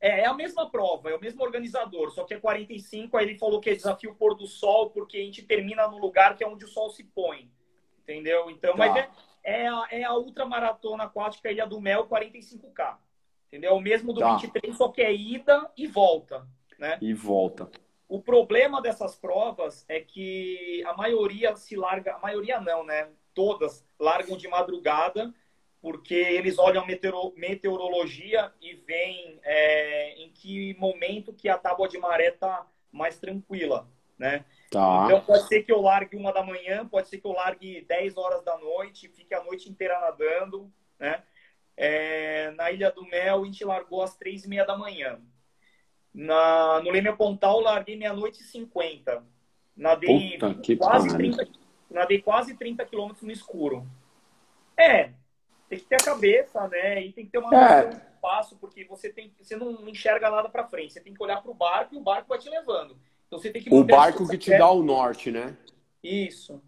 É, 0.00 0.22
é 0.22 0.26
a 0.26 0.34
mesma 0.34 0.68
prova, 0.68 1.10
é 1.10 1.14
o 1.14 1.20
mesmo 1.20 1.44
organizador, 1.44 2.10
só 2.10 2.24
que 2.24 2.34
é 2.34 2.40
45, 2.40 3.16
aí 3.16 3.24
ele 3.24 3.38
falou 3.38 3.60
que 3.60 3.70
é 3.70 3.74
desafio 3.76 4.16
pôr 4.16 4.34
do 4.34 4.48
sol, 4.48 4.90
porque 4.90 5.16
a 5.16 5.20
gente 5.20 5.44
termina 5.44 5.86
no 5.86 5.98
lugar 5.98 6.36
que 6.36 6.42
é 6.42 6.48
onde 6.48 6.64
o 6.64 6.68
sol 6.68 6.90
se 6.90 7.04
põe 7.04 7.48
entendeu? 8.10 8.50
Então, 8.50 8.72
tá. 8.72 8.78
mas 8.78 8.96
é, 8.96 9.08
é, 9.44 9.68
a, 9.68 9.86
é 9.90 10.04
a 10.04 10.14
ultramaratona 10.14 11.04
aquática 11.04 11.50
Ilha 11.50 11.66
do 11.66 11.80
Mel 11.80 12.08
45K, 12.08 12.96
entendeu? 13.48 13.74
O 13.74 13.80
mesmo 13.80 14.12
do 14.12 14.20
tá. 14.20 14.34
23, 14.34 14.76
só 14.76 14.88
que 14.88 15.00
é 15.00 15.14
ida 15.14 15.70
e 15.76 15.86
volta, 15.86 16.46
né? 16.78 16.98
E 17.00 17.14
volta. 17.14 17.70
O 18.08 18.20
problema 18.20 18.82
dessas 18.82 19.14
provas 19.14 19.84
é 19.88 20.00
que 20.00 20.82
a 20.84 20.94
maioria 20.94 21.54
se 21.54 21.76
larga, 21.76 22.16
a 22.16 22.18
maioria 22.18 22.60
não, 22.60 22.84
né? 22.84 23.08
Todas 23.32 23.86
largam 23.98 24.36
de 24.36 24.48
madrugada, 24.48 25.32
porque 25.80 26.14
eles 26.14 26.58
olham 26.58 26.82
a 26.82 26.86
meteoro, 26.86 27.32
meteorologia 27.36 28.52
e 28.60 28.74
veem 28.74 29.38
é, 29.44 30.14
em 30.20 30.30
que 30.30 30.74
momento 30.74 31.32
que 31.32 31.48
a 31.48 31.56
tábua 31.56 31.88
de 31.88 31.98
maré 31.98 32.32
tá 32.32 32.66
mais 32.90 33.18
tranquila, 33.20 33.88
né? 34.20 34.44
Tá. 34.70 35.04
Então 35.06 35.20
pode 35.22 35.48
ser 35.48 35.62
que 35.62 35.72
eu 35.72 35.80
largue 35.80 36.14
uma 36.14 36.30
da 36.30 36.44
manhã, 36.44 36.86
pode 36.86 37.08
ser 37.08 37.18
que 37.18 37.26
eu 37.26 37.32
largue 37.32 37.80
10 37.88 38.18
horas 38.18 38.44
da 38.44 38.56
noite, 38.58 39.08
fique 39.08 39.34
a 39.34 39.42
noite 39.42 39.68
inteira 39.68 39.98
nadando, 39.98 40.70
né? 40.98 41.22
É, 41.74 42.50
na 42.50 42.70
Ilha 42.70 42.92
do 42.92 43.02
Mel, 43.06 43.42
a 43.42 43.44
gente 43.46 43.64
largou 43.64 44.02
às 44.02 44.14
três 44.14 44.44
e 44.44 44.48
meia 44.48 44.66
da 44.66 44.76
manhã. 44.76 45.18
Na, 46.12 46.82
no 46.82 46.90
Leme 46.90 47.16
Pontal, 47.16 47.60
larguei 47.60 47.96
meia-noite 47.96 48.42
e 48.42 48.44
cinquenta. 48.44 49.24
Nadei 49.74 50.38
quase, 50.76 51.16
30, 51.16 51.48
nadei 51.90 52.20
quase 52.20 52.54
30 52.54 52.84
quilômetros 52.84 53.22
no 53.22 53.32
escuro. 53.32 53.86
É, 54.76 55.12
tem 55.70 55.78
que 55.78 55.86
ter 55.86 55.94
a 55.94 56.04
cabeça, 56.04 56.68
né? 56.68 57.02
E 57.02 57.12
tem 57.12 57.24
que 57.24 57.32
ter 57.32 57.38
uma 57.38 57.54
é. 57.54 57.86
noção 57.86 57.98
de 57.98 58.06
espaço, 58.14 58.56
porque 58.60 58.84
você, 58.84 59.10
tem, 59.10 59.32
você 59.40 59.56
não 59.56 59.88
enxerga 59.88 60.30
nada 60.30 60.50
para 60.50 60.68
frente. 60.68 60.92
Você 60.92 61.00
tem 61.00 61.14
que 61.14 61.22
olhar 61.22 61.40
para 61.40 61.50
o 61.50 61.54
barco 61.54 61.94
e 61.94 61.98
o 61.98 62.02
barco 62.02 62.28
vai 62.28 62.38
te 62.38 62.50
levando. 62.50 62.98
Então 63.30 63.38
você 63.38 63.48
tem 63.48 63.62
que 63.62 63.72
O 63.72 63.84
barco 63.84 64.28
que 64.28 64.36
te 64.36 64.50
dá 64.50 64.68
o 64.68 64.82
norte, 64.82 65.30
né? 65.30 65.56
Isso. 66.02 66.60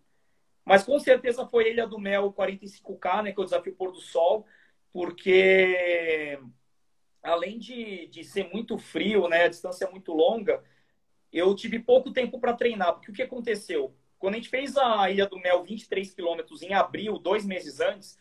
Mas 0.64 0.84
com 0.84 0.96
certeza 1.00 1.44
foi 1.44 1.68
Ilha 1.68 1.88
do 1.88 1.98
Mel 1.98 2.32
45K, 2.32 3.22
né? 3.24 3.32
Que 3.32 3.40
é 3.40 3.42
o 3.42 3.44
desafio 3.44 3.74
pôr 3.74 3.90
do 3.90 4.00
sol, 4.00 4.46
porque 4.92 6.38
além 7.20 7.58
de, 7.58 8.06
de 8.06 8.22
ser 8.22 8.48
muito 8.52 8.78
frio, 8.78 9.26
né? 9.26 9.42
A 9.42 9.48
distância 9.48 9.86
é 9.86 9.90
muito 9.90 10.12
longa, 10.12 10.62
eu 11.32 11.52
tive 11.56 11.80
pouco 11.80 12.12
tempo 12.12 12.38
para 12.38 12.54
treinar. 12.54 12.94
Porque 12.94 13.10
o 13.10 13.14
que 13.14 13.22
aconteceu? 13.22 13.92
Quando 14.16 14.34
a 14.34 14.36
gente 14.36 14.48
fez 14.48 14.76
a 14.76 15.10
Ilha 15.10 15.26
do 15.26 15.40
Mel 15.40 15.64
23 15.64 16.14
quilômetros 16.14 16.62
em 16.62 16.74
abril, 16.74 17.18
dois 17.18 17.44
meses 17.44 17.80
antes, 17.80 18.16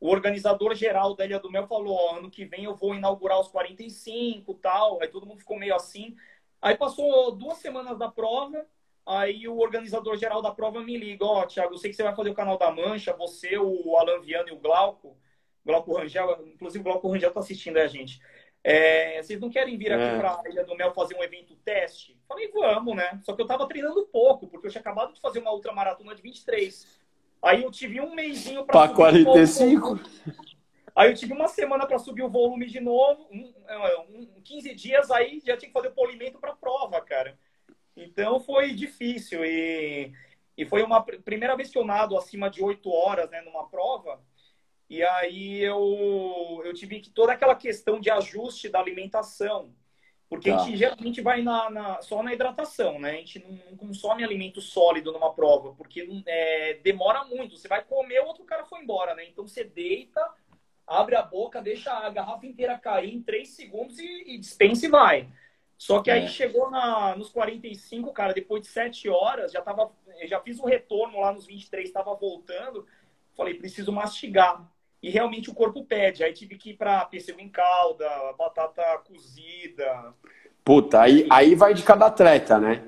o 0.00 0.08
organizador 0.08 0.74
geral 0.74 1.14
da 1.14 1.24
Ilha 1.24 1.38
do 1.38 1.48
Mel 1.48 1.68
falou: 1.68 1.96
oh, 1.96 2.16
ano 2.16 2.28
que 2.28 2.44
vem 2.44 2.64
eu 2.64 2.74
vou 2.74 2.92
inaugurar 2.92 3.38
os 3.38 3.46
45 3.46 4.52
tal. 4.54 5.00
Aí 5.00 5.06
todo 5.06 5.26
mundo 5.26 5.38
ficou 5.38 5.56
meio 5.56 5.76
assim. 5.76 6.16
Aí 6.64 6.74
passou 6.78 7.30
duas 7.32 7.58
semanas 7.58 7.98
da 7.98 8.10
prova, 8.10 8.66
aí 9.04 9.46
o 9.46 9.58
organizador 9.58 10.16
geral 10.16 10.40
da 10.40 10.50
prova 10.50 10.80
me 10.80 10.96
liga, 10.96 11.22
ó, 11.22 11.42
oh, 11.42 11.46
Thiago, 11.46 11.74
eu 11.74 11.76
sei 11.76 11.90
que 11.90 11.96
você 11.96 12.02
vai 12.02 12.16
fazer 12.16 12.30
o 12.30 12.34
canal 12.34 12.56
da 12.56 12.70
Mancha, 12.70 13.12
você, 13.12 13.58
o 13.58 13.98
Alan 13.98 14.22
Viano 14.22 14.48
e 14.48 14.52
o 14.52 14.58
Glauco, 14.58 15.14
Glauco 15.62 15.94
Rangel, 15.94 16.42
inclusive 16.46 16.80
o 16.80 16.84
Glauco 16.84 17.06
Rangel 17.06 17.30
tá 17.30 17.40
assistindo 17.40 17.76
a 17.76 17.86
gente. 17.86 18.18
É, 18.62 19.22
vocês 19.22 19.38
não 19.38 19.50
querem 19.50 19.76
vir 19.76 19.92
aqui 19.92 20.04
é. 20.04 20.18
para 20.18 20.40
a 20.40 20.48
Ilha 20.48 20.64
do 20.64 20.74
Mel 20.74 20.90
fazer 20.94 21.14
um 21.18 21.22
evento 21.22 21.54
teste? 21.56 22.18
Falei, 22.26 22.50
vamos, 22.50 22.96
né? 22.96 23.20
Só 23.24 23.34
que 23.34 23.42
eu 23.42 23.46
tava 23.46 23.68
treinando 23.68 24.06
pouco, 24.06 24.48
porque 24.48 24.66
eu 24.66 24.70
tinha 24.70 24.80
acabado 24.80 25.12
de 25.12 25.20
fazer 25.20 25.40
uma 25.40 25.52
ultramaratona 25.52 26.14
de 26.14 26.22
23. 26.22 26.98
Aí 27.42 27.62
eu 27.62 27.70
tive 27.70 28.00
um 28.00 28.14
mêsinho 28.14 28.64
para 28.64 28.86
Pra 28.86 28.96
45? 28.96 30.00
Aí 30.94 31.10
eu 31.10 31.14
tive 31.14 31.32
uma 31.32 31.48
semana 31.48 31.86
para 31.86 31.98
subir 31.98 32.22
o 32.22 32.30
volume 32.30 32.66
de 32.66 32.78
novo, 32.78 33.28
um, 33.32 33.52
um, 34.10 34.40
15 34.42 34.74
dias, 34.74 35.10
aí 35.10 35.40
já 35.44 35.56
tinha 35.56 35.68
que 35.68 35.72
fazer 35.72 35.88
o 35.88 35.94
polimento 35.94 36.38
para 36.38 36.54
prova, 36.54 37.00
cara. 37.00 37.36
Então 37.96 38.38
foi 38.38 38.72
difícil 38.72 39.44
e, 39.44 40.12
e 40.56 40.64
foi 40.64 40.82
uma 40.84 41.02
primeira 41.02 41.56
vez 41.56 41.70
que 41.70 41.78
eu 41.78 41.84
nado 41.84 42.16
acima 42.16 42.48
de 42.48 42.62
8 42.62 42.88
horas, 42.90 43.28
né, 43.28 43.40
numa 43.40 43.68
prova. 43.68 44.22
E 44.88 45.02
aí 45.02 45.62
eu, 45.62 46.62
eu 46.64 46.72
tive 46.72 47.00
que 47.00 47.10
toda 47.10 47.32
aquela 47.32 47.56
questão 47.56 47.98
de 47.98 48.10
ajuste 48.10 48.68
da 48.68 48.78
alimentação. 48.78 49.74
Porque 50.28 50.50
tá. 50.50 50.56
a 50.56 50.58
gente 50.64 50.76
geralmente 50.76 51.20
vai 51.20 51.42
na, 51.42 51.70
na, 51.70 52.02
só 52.02 52.22
na 52.22 52.32
hidratação, 52.32 52.98
né? 52.98 53.10
A 53.10 53.16
gente 53.16 53.38
não, 53.38 53.50
não 53.70 53.76
consome 53.76 54.24
alimento 54.24 54.60
sólido 54.60 55.12
numa 55.12 55.32
prova, 55.32 55.74
porque 55.74 56.08
é, 56.26 56.74
demora 56.82 57.24
muito. 57.24 57.56
Você 57.56 57.68
vai 57.68 57.84
comer, 57.84 58.20
o 58.20 58.26
outro 58.26 58.44
cara 58.44 58.64
foi 58.64 58.80
embora, 58.80 59.14
né? 59.14 59.24
Então 59.26 59.46
você 59.46 59.62
deita, 59.62 60.20
abre 60.86 61.16
a 61.16 61.22
boca, 61.22 61.62
deixa 61.62 61.92
a 61.92 62.10
garrafa 62.10 62.46
inteira 62.46 62.78
cair 62.78 63.14
em 63.14 63.22
3 63.22 63.48
segundos 63.48 63.98
e, 63.98 64.34
e 64.34 64.38
dispensa 64.38 64.86
e 64.86 64.90
vai. 64.90 65.28
Só 65.76 66.00
que 66.00 66.10
aí 66.10 66.24
é. 66.24 66.28
chegou 66.28 66.70
na, 66.70 67.16
nos 67.16 67.30
45, 67.30 68.12
cara, 68.12 68.32
depois 68.32 68.62
de 68.62 68.68
7 68.68 69.08
horas, 69.08 69.52
já 69.52 69.60
tava, 69.60 69.90
já 70.24 70.40
fiz 70.40 70.58
o 70.58 70.66
retorno 70.66 71.20
lá 71.20 71.32
nos 71.32 71.46
23, 71.46 71.86
estava 71.86 72.14
voltando. 72.14 72.86
Falei, 73.36 73.54
preciso 73.54 73.92
mastigar. 73.92 74.66
E 75.02 75.10
realmente 75.10 75.50
o 75.50 75.54
corpo 75.54 75.84
pede. 75.84 76.24
Aí 76.24 76.32
tive 76.32 76.56
que 76.56 76.70
ir 76.70 76.76
para 76.76 77.04
pêssego 77.04 77.40
em 77.40 77.48
calda, 77.48 78.08
batata 78.38 78.82
cozida. 79.06 80.14
Puta, 80.64 81.02
aí, 81.02 81.26
aí 81.30 81.54
vai 81.54 81.74
de 81.74 81.82
cada 81.82 82.06
atleta, 82.06 82.58
né? 82.58 82.82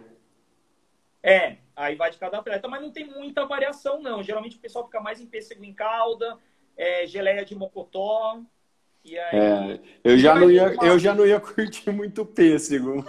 É, 1.22 1.56
aí 1.74 1.96
vai 1.96 2.10
de 2.10 2.16
cada 2.16 2.38
atleta, 2.38 2.68
mas 2.68 2.80
não 2.80 2.90
tem 2.90 3.04
muita 3.04 3.44
variação, 3.44 4.00
não. 4.00 4.22
Geralmente 4.22 4.56
o 4.56 4.60
pessoal 4.60 4.86
fica 4.86 5.00
mais 5.00 5.20
em 5.20 5.26
pêssego 5.26 5.64
em 5.64 5.74
calda, 5.74 6.38
é, 6.76 7.06
geleia 7.06 7.44
de 7.44 7.54
mocotó. 7.54 8.40
E 9.04 9.16
aí, 9.16 9.38
é, 9.38 9.80
eu, 10.02 10.18
já 10.18 10.34
não 10.34 10.50
ia, 10.50 10.74
eu 10.82 10.98
já 10.98 11.14
não 11.14 11.24
ia 11.24 11.38
curtir 11.38 11.90
muito 11.92 12.26
pêssego. 12.26 13.04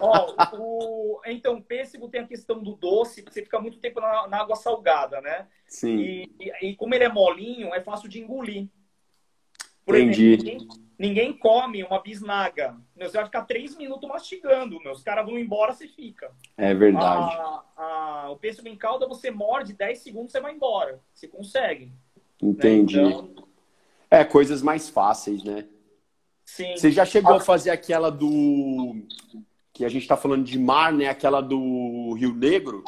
Ó, 0.00 0.34
o, 0.58 1.20
então, 1.24 1.62
pêssego 1.62 2.08
tem 2.08 2.22
a 2.22 2.26
questão 2.26 2.60
do 2.60 2.74
doce, 2.74 3.22
você 3.22 3.42
fica 3.42 3.60
muito 3.60 3.78
tempo 3.78 4.00
na, 4.00 4.26
na 4.26 4.40
água 4.40 4.56
salgada, 4.56 5.20
né? 5.20 5.46
Sim. 5.68 5.96
E, 5.98 6.34
e, 6.40 6.70
e, 6.70 6.76
como 6.76 6.94
ele 6.96 7.04
é 7.04 7.08
molinho, 7.08 7.72
é 7.72 7.80
fácil 7.80 8.08
de 8.08 8.20
engolir. 8.20 8.68
Por 9.84 9.96
Entendi. 9.96 10.32
Exemplo, 10.32 10.48
ninguém, 10.48 10.68
ninguém, 10.98 11.32
come 11.32 11.84
uma 11.84 12.02
bisnaga. 12.02 12.76
Você 12.96 13.16
vai 13.16 13.24
ficar 13.26 13.44
três 13.44 13.76
minutos 13.76 14.08
mastigando. 14.08 14.80
Os 14.90 15.04
caras 15.04 15.24
vão 15.24 15.38
embora, 15.38 15.72
você 15.72 15.86
fica. 15.86 16.32
É 16.56 16.74
verdade. 16.74 17.36
A, 17.36 17.64
a, 17.76 18.30
o 18.32 18.36
pêssego 18.36 18.66
em 18.66 18.76
calda, 18.76 19.06
você 19.06 19.30
morde 19.30 19.72
10 19.72 19.98
segundos, 20.00 20.32
você 20.32 20.40
vai 20.40 20.52
embora. 20.52 21.00
Você 21.14 21.28
consegue. 21.28 21.92
Entendi. 22.42 23.00
Né? 23.00 23.08
Então, 23.08 23.48
é, 24.10 24.24
coisas 24.24 24.62
mais 24.62 24.88
fáceis, 24.88 25.42
né? 25.42 25.66
Sim. 26.44 26.76
Você 26.76 26.90
já 26.90 27.04
chegou 27.04 27.34
a 27.34 27.40
fazer 27.40 27.70
aquela 27.70 28.10
do. 28.10 28.96
Que 29.72 29.84
a 29.84 29.88
gente 29.88 30.02
está 30.02 30.16
falando 30.16 30.44
de 30.44 30.58
mar, 30.58 30.92
né? 30.92 31.08
Aquela 31.08 31.40
do 31.40 32.14
Rio 32.14 32.34
Negro? 32.34 32.84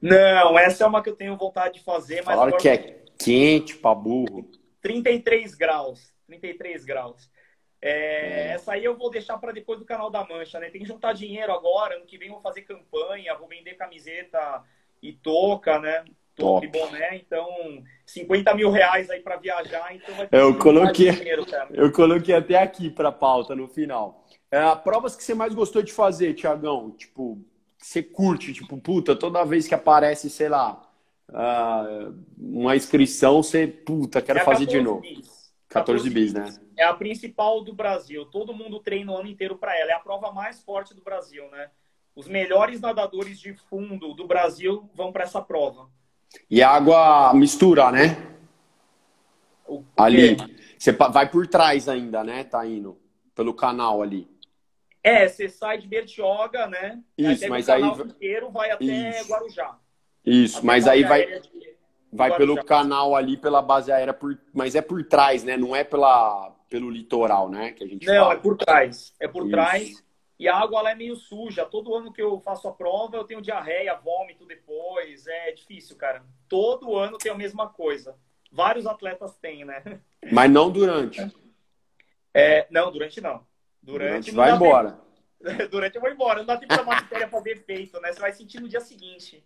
Não, 0.00 0.58
essa 0.58 0.84
é 0.84 0.86
uma 0.86 1.02
que 1.02 1.10
eu 1.10 1.16
tenho 1.16 1.36
vontade 1.36 1.74
de 1.74 1.84
fazer, 1.84 2.16
mas. 2.16 2.26
Falaram 2.26 2.48
agora... 2.48 2.62
que 2.62 2.68
é 2.68 3.04
quente 3.18 3.76
pra 3.76 3.94
burro. 3.94 4.48
33 4.80 5.54
graus. 5.54 6.12
33 6.26 6.84
graus. 6.84 7.30
É, 7.82 7.90
é. 7.90 8.52
Essa 8.52 8.72
aí 8.72 8.84
eu 8.84 8.96
vou 8.96 9.10
deixar 9.10 9.36
para 9.38 9.52
depois 9.52 9.78
do 9.78 9.84
canal 9.84 10.10
da 10.10 10.26
Mancha, 10.26 10.58
né? 10.58 10.70
Tem 10.70 10.80
que 10.80 10.86
juntar 10.88 11.12
dinheiro 11.12 11.52
agora. 11.52 11.96
Ano 11.96 12.06
que 12.06 12.16
vem 12.16 12.28
eu 12.28 12.34
vou 12.34 12.42
fazer 12.42 12.62
campanha, 12.62 13.34
vou 13.34 13.48
vender 13.48 13.74
camiseta 13.74 14.62
e 15.02 15.12
touca, 15.12 15.78
né? 15.78 16.04
Top. 16.36 16.66
boné, 16.66 17.16
então 17.16 17.48
50 18.06 18.54
mil 18.54 18.70
reais 18.70 19.08
aí 19.08 19.20
para 19.20 19.36
viajar, 19.36 19.94
então 19.94 20.14
vai 20.16 20.26
ter 20.26 20.36
eu 20.36 20.58
coloquei, 20.58 21.12
dinheiro, 21.12 21.46
Eu 21.70 21.92
coloquei 21.92 22.34
até 22.34 22.56
aqui 22.56 22.90
para 22.90 23.12
pauta 23.12 23.54
no 23.54 23.68
final. 23.68 24.26
É, 24.50 24.74
provas 24.76 25.14
que 25.14 25.22
você 25.22 25.34
mais 25.34 25.54
gostou 25.54 25.82
de 25.82 25.92
fazer, 25.92 26.34
Tiagão? 26.34 26.90
Tipo, 26.90 27.38
você 27.78 28.02
curte, 28.02 28.52
tipo, 28.52 28.76
puta, 28.78 29.14
toda 29.14 29.44
vez 29.44 29.68
que 29.68 29.74
aparece, 29.74 30.28
sei 30.28 30.48
lá, 30.48 30.82
uh, 31.28 32.14
uma 32.38 32.74
inscrição, 32.74 33.42
você, 33.42 33.66
puta, 33.66 34.20
quero 34.20 34.40
é 34.40 34.44
fazer 34.44 34.66
de 34.66 34.80
novo. 34.80 35.00
Bis. 35.00 35.44
14 35.68 36.08
bis, 36.08 36.32
né? 36.32 36.54
É 36.76 36.84
a 36.84 36.94
principal 36.94 37.62
do 37.62 37.74
Brasil. 37.74 38.24
Todo 38.26 38.54
mundo 38.54 38.78
treina 38.78 39.10
o 39.10 39.16
ano 39.16 39.28
inteiro 39.28 39.56
para 39.56 39.76
ela. 39.76 39.90
É 39.90 39.94
a 39.94 40.00
prova 40.00 40.30
mais 40.30 40.62
forte 40.62 40.94
do 40.94 41.02
Brasil, 41.02 41.48
né? 41.50 41.68
Os 42.14 42.28
melhores 42.28 42.80
nadadores 42.80 43.40
de 43.40 43.54
fundo 43.54 44.14
do 44.14 44.26
Brasil 44.26 44.88
vão 44.94 45.12
para 45.12 45.24
essa 45.24 45.42
prova. 45.42 45.90
E 46.50 46.62
a 46.62 46.70
água 46.70 47.32
mistura, 47.34 47.90
né? 47.90 48.16
Ali. 49.96 50.36
Você 50.78 50.92
vai 50.92 51.28
por 51.30 51.46
trás 51.46 51.88
ainda, 51.88 52.22
né? 52.22 52.44
Tá 52.44 52.66
indo. 52.66 52.98
Pelo 53.34 53.54
canal 53.54 54.02
ali. 54.02 54.28
É, 55.02 55.28
você 55.28 55.48
sai 55.48 55.78
de 55.78 55.86
Bertioga, 55.86 56.66
né? 56.66 57.00
Isso, 57.16 57.48
mas 57.48 57.68
aí. 57.68 57.82
Inteiro 57.82 58.50
vai 58.50 58.70
até 58.70 58.84
Isso. 58.84 59.28
Guarujá. 59.28 59.78
Isso, 60.24 60.58
até 60.58 60.66
mas 60.66 60.86
aí 60.86 61.04
vai. 61.04 61.26
De... 61.40 61.74
Vai 62.12 62.36
pelo 62.36 62.62
canal 62.64 63.16
ali, 63.16 63.36
pela 63.36 63.60
base 63.60 63.90
aérea, 63.90 64.14
por... 64.14 64.38
mas 64.52 64.76
é 64.76 64.80
por 64.80 65.02
trás, 65.04 65.42
né? 65.42 65.56
Não 65.56 65.74
é 65.74 65.82
pela... 65.82 66.54
pelo 66.70 66.88
litoral, 66.88 67.50
né? 67.50 67.72
Que 67.72 67.82
a 67.82 67.86
gente 67.88 68.06
Não, 68.06 68.14
fala. 68.14 68.34
é 68.34 68.36
por 68.36 68.56
trás. 68.56 69.12
É 69.18 69.26
por 69.26 69.42
Isso. 69.42 69.50
trás. 69.50 70.04
E 70.38 70.48
a 70.48 70.56
água 70.56 70.82
lá 70.82 70.90
é 70.90 70.94
meio 70.94 71.16
suja. 71.16 71.64
Todo 71.64 71.94
ano 71.94 72.12
que 72.12 72.20
eu 72.20 72.40
faço 72.40 72.66
a 72.66 72.72
prova, 72.72 73.16
eu 73.16 73.24
tenho 73.24 73.40
diarreia, 73.40 73.94
vômito 73.94 74.44
depois. 74.46 75.26
É 75.26 75.52
difícil, 75.52 75.96
cara. 75.96 76.24
Todo 76.48 76.96
ano 76.96 77.18
tem 77.18 77.30
a 77.30 77.36
mesma 77.36 77.68
coisa. 77.68 78.16
Vários 78.50 78.86
atletas 78.86 79.36
têm, 79.36 79.64
né? 79.64 79.82
Mas 80.32 80.50
não 80.50 80.70
durante. 80.70 81.20
É, 82.32 82.66
não, 82.70 82.90
durante 82.90 83.20
não. 83.20 83.46
Durante, 83.82 84.30
durante 84.30 84.32
vai 84.32 84.52
embora. 84.52 84.90
Tempo. 84.90 85.04
Durante 85.70 85.96
eu 85.96 86.00
vou 86.00 86.10
embora. 86.10 86.38
Não 86.38 86.46
dá 86.46 86.56
tempo 86.56 86.74
pra 86.74 86.84
matéria 86.84 87.28
fazer 87.28 87.50
efeito, 87.50 88.00
né? 88.00 88.12
Você 88.12 88.20
vai 88.20 88.32
sentir 88.32 88.60
no 88.60 88.68
dia 88.68 88.80
seguinte. 88.80 89.44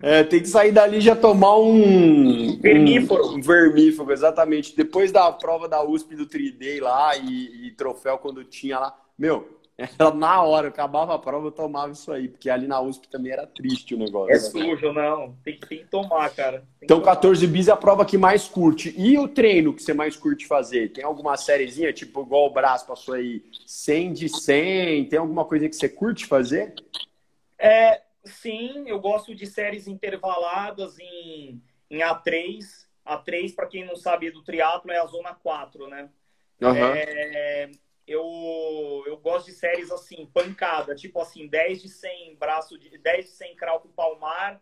É, 0.00 0.24
tem 0.24 0.40
que 0.40 0.48
sair 0.48 0.72
dali 0.72 0.98
e 0.98 1.00
já 1.00 1.14
tomar 1.14 1.58
um. 1.58 2.58
Vermíforo. 2.58 3.34
Um, 3.34 3.40
vermíforo, 3.40 4.12
exatamente. 4.12 4.74
Depois 4.74 5.12
da 5.12 5.30
prova 5.32 5.68
da 5.68 5.84
USP 5.84 6.16
do 6.16 6.26
Tridei 6.26 6.80
lá 6.80 7.16
e, 7.16 7.66
e 7.66 7.70
troféu 7.72 8.18
quando 8.18 8.44
tinha 8.44 8.78
lá. 8.78 8.98
Meu, 9.18 9.55
era 9.98 10.14
na 10.14 10.42
hora, 10.42 10.68
acabava 10.68 11.14
a 11.14 11.18
prova, 11.18 11.48
eu 11.48 11.52
tomava 11.52 11.92
isso 11.92 12.10
aí, 12.10 12.28
porque 12.28 12.48
ali 12.48 12.66
na 12.66 12.80
USP 12.80 13.08
também 13.08 13.32
era 13.32 13.46
triste 13.46 13.94
o 13.94 13.98
negócio. 13.98 14.32
É 14.32 14.38
sujo, 14.38 14.92
não. 14.92 15.36
Tem, 15.44 15.58
tem 15.60 15.78
que 15.78 15.88
tomar, 15.88 16.30
cara. 16.34 16.60
Tem 16.60 16.84
então, 16.84 17.00
tomar. 17.00 17.16
14 17.16 17.46
bis 17.46 17.68
é 17.68 17.72
a 17.72 17.76
prova 17.76 18.04
que 18.06 18.16
mais 18.16 18.48
curte. 18.48 18.94
E 18.96 19.18
o 19.18 19.28
treino 19.28 19.74
que 19.74 19.82
você 19.82 19.92
mais 19.92 20.16
curte 20.16 20.46
fazer? 20.46 20.92
Tem 20.92 21.04
alguma 21.04 21.36
sériezinha, 21.36 21.92
tipo 21.92 22.22
igual 22.22 22.46
o 22.46 22.50
Brás 22.50 22.82
passou 22.82 23.14
aí, 23.14 23.44
100 23.66 24.12
de 24.14 24.28
100? 24.30 25.08
Tem 25.08 25.18
alguma 25.18 25.44
coisa 25.44 25.68
que 25.68 25.76
você 25.76 25.90
curte 25.90 26.24
fazer? 26.24 26.74
É, 27.58 28.00
sim, 28.24 28.84
eu 28.86 28.98
gosto 28.98 29.34
de 29.34 29.46
séries 29.46 29.86
intervaladas 29.86 30.98
em, 30.98 31.60
em 31.90 31.98
A3. 31.98 32.86
A3, 33.06 33.54
para 33.54 33.66
quem 33.66 33.84
não 33.84 33.94
sabe 33.94 34.30
do 34.30 34.42
triatlo, 34.42 34.90
é 34.90 34.98
a 34.98 35.06
zona 35.06 35.34
4, 35.34 35.86
né? 35.86 36.08
Uhum. 36.62 36.74
É, 36.74 37.70
eu, 38.06 39.04
eu 39.06 39.16
gosto 39.16 39.46
de 39.46 39.52
séries 39.52 39.90
assim, 39.90 40.26
pancada, 40.32 40.94
tipo 40.94 41.20
assim, 41.20 41.46
10 41.46 41.82
de 41.82 41.88
100 41.88 42.36
braço 42.36 42.78
de 42.78 42.96
10 42.96 43.24
de 43.24 43.30
100 43.32 43.56
crawl 43.56 43.80
com 43.80 43.88
palmar, 43.88 44.60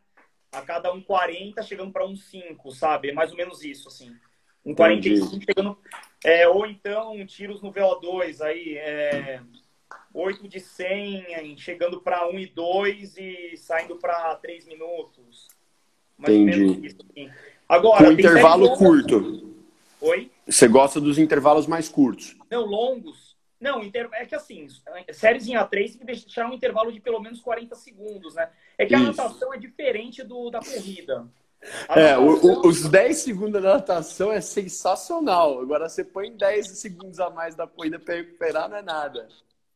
a 0.51 0.63
cada 0.63 0.93
um 0.93 1.03
40 1.03 1.63
chegando 1.63 1.93
para 1.93 2.07
um 2.07 2.17
5, 2.17 2.71
sabe? 2.73 3.11
É 3.11 3.13
mais 3.13 3.31
ou 3.31 3.37
menos 3.37 3.63
isso, 3.63 3.89
assim. 3.89 4.15
Um 4.65 4.75
45 4.75 5.45
chegando. 5.45 5.79
É, 6.25 6.49
ou 6.49 6.67
então 6.67 7.25
tiros 7.27 7.61
no 7.61 7.73
VO2, 7.73 8.41
aí 8.41 8.79
é, 8.79 9.43
8 10.15 10.49
de 10.49 10.61
100 10.61 11.59
chegando 11.59 12.01
para 12.01 12.27
1 12.29 12.39
e 12.39 12.47
2 12.47 13.17
e 13.19 13.57
saindo 13.59 13.97
para 13.97 14.35
3 14.37 14.67
minutos. 14.67 15.49
Mais 16.17 16.33
Entendi. 16.33 16.63
ou 16.63 16.69
menos 16.71 16.85
isso. 16.85 17.07
Assim. 17.11 17.31
Agora, 17.69 18.05
com 18.07 18.13
intervalo 18.13 18.77
curto. 18.77 19.55
Oi? 20.01 20.31
Você 20.47 20.69
gosta 20.69 21.01
dos 21.01 21.19
intervalos 21.19 21.67
mais 21.67 21.89
curtos? 21.89 22.37
Não, 22.51 22.65
longos. 22.65 23.34
Não, 23.65 23.81
é 24.13 24.27
que 24.27 24.35
assim, 24.35 24.69
séries 25.11 25.49
em 25.49 25.55
A3 25.55 25.71
tem 25.71 25.99
que 26.01 26.05
deixar 26.05 26.47
um 26.51 26.53
intervalo 26.53 26.93
de 26.93 27.01
pelo 27.01 27.19
menos 27.19 27.41
40 27.41 27.75
segundos, 27.75 28.35
né? 28.35 28.51
É 28.77 28.85
que 28.85 28.95
a 28.95 28.99
natação 28.99 29.55
é 29.55 29.57
diferente 29.57 30.23
do, 30.23 30.51
da 30.51 30.61
corrida. 30.61 31.27
A 31.89 31.99
é, 31.99 32.15
natação... 32.15 32.27
o, 32.27 32.67
o, 32.67 32.69
os 32.69 32.87
10 32.87 33.17
segundos 33.17 33.63
da 33.63 33.73
natação 33.73 34.31
é 34.31 34.43
sensacional. 34.43 35.63
Agora 35.63 35.89
você 35.89 36.05
põe 36.05 36.37
10 36.37 36.79
segundos 36.79 37.19
a 37.19 37.31
mais 37.31 37.55
da 37.55 37.67
corrida 37.67 37.99
para 37.99 38.17
recuperar, 38.17 38.69
não 38.69 38.77
é 38.77 38.83
nada. 38.83 39.27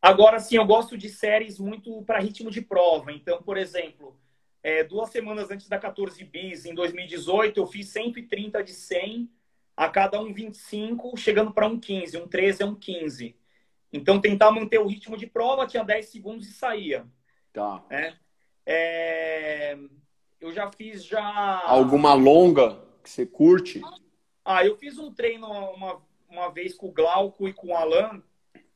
Agora 0.03 0.39
sim, 0.39 0.57
eu 0.57 0.67
gosto 0.67 0.99
de 0.99 1.09
séries 1.09 1.59
muito 1.59 2.03
para 2.03 2.21
ritmo 2.21 2.51
de 2.51 2.61
prova. 2.61 3.11
Então, 3.11 3.41
por 3.41 3.57
exemplo, 3.57 4.15
é, 4.63 4.85
duas 4.85 5.09
semanas 5.09 5.51
antes 5.51 5.67
da 5.67 5.79
14 5.79 6.23
bis, 6.25 6.67
em 6.67 6.75
2018, 6.75 7.59
eu 7.59 7.67
fiz 7.67 7.89
130 7.89 8.63
de 8.63 8.73
100, 8.73 9.31
a 9.75 9.89
cada 9.89 10.21
um 10.21 10.31
25, 10.31 11.17
chegando 11.17 11.53
para 11.53 11.67
um 11.67 11.81
15. 11.81 12.19
Um 12.19 12.29
13 12.29 12.63
é 12.63 12.67
um 12.67 12.75
15. 12.75 13.35
Então, 13.93 14.21
tentar 14.21 14.51
manter 14.51 14.79
o 14.79 14.87
ritmo 14.87 15.17
de 15.17 15.27
prova, 15.27 15.67
tinha 15.67 15.83
10 15.83 16.07
segundos 16.07 16.49
e 16.49 16.53
saía. 16.53 17.07
Tá. 17.53 17.83
Né? 17.91 18.17
É, 18.67 19.79
eu 20.41 20.53
já 20.53 20.71
fiz 20.71 21.05
já. 21.05 21.63
Alguma 21.65 22.13
longa 22.13 22.79
que 23.03 23.09
você 23.09 23.25
curte? 23.25 23.81
Ah, 24.45 24.65
eu 24.65 24.77
fiz 24.77 24.99
um 24.99 25.13
treino 25.13 25.47
uma, 25.47 26.03
uma 26.29 26.49
vez 26.51 26.75
com 26.75 26.89
o 26.89 26.93
Glauco 26.93 27.49
e 27.49 27.53
com 27.53 27.69
o 27.69 27.77
Alan. 27.77 28.23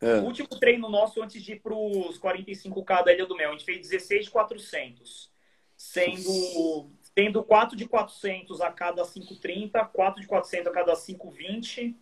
É. 0.00 0.16
O 0.16 0.24
último 0.24 0.48
treino 0.48 0.88
nosso 0.88 1.22
antes 1.22 1.42
de 1.42 1.52
ir 1.52 1.60
para 1.60 1.74
os 1.74 2.18
45K 2.18 3.04
da 3.04 3.12
Ilha 3.12 3.26
do 3.26 3.36
Mel. 3.36 3.50
A 3.50 3.52
gente 3.52 3.64
fez 3.64 3.88
16 3.88 4.24
de 4.24 4.30
400. 4.30 5.30
Sendo, 5.76 6.90
tendo 7.14 7.42
4 7.42 7.76
de 7.76 7.86
400 7.86 8.60
a 8.60 8.70
cada 8.70 9.02
5,30, 9.02 9.90
4 9.92 10.20
de 10.20 10.26
400 10.26 10.66
a 10.68 10.70
cada 10.70 10.92
5,20, 10.94 11.96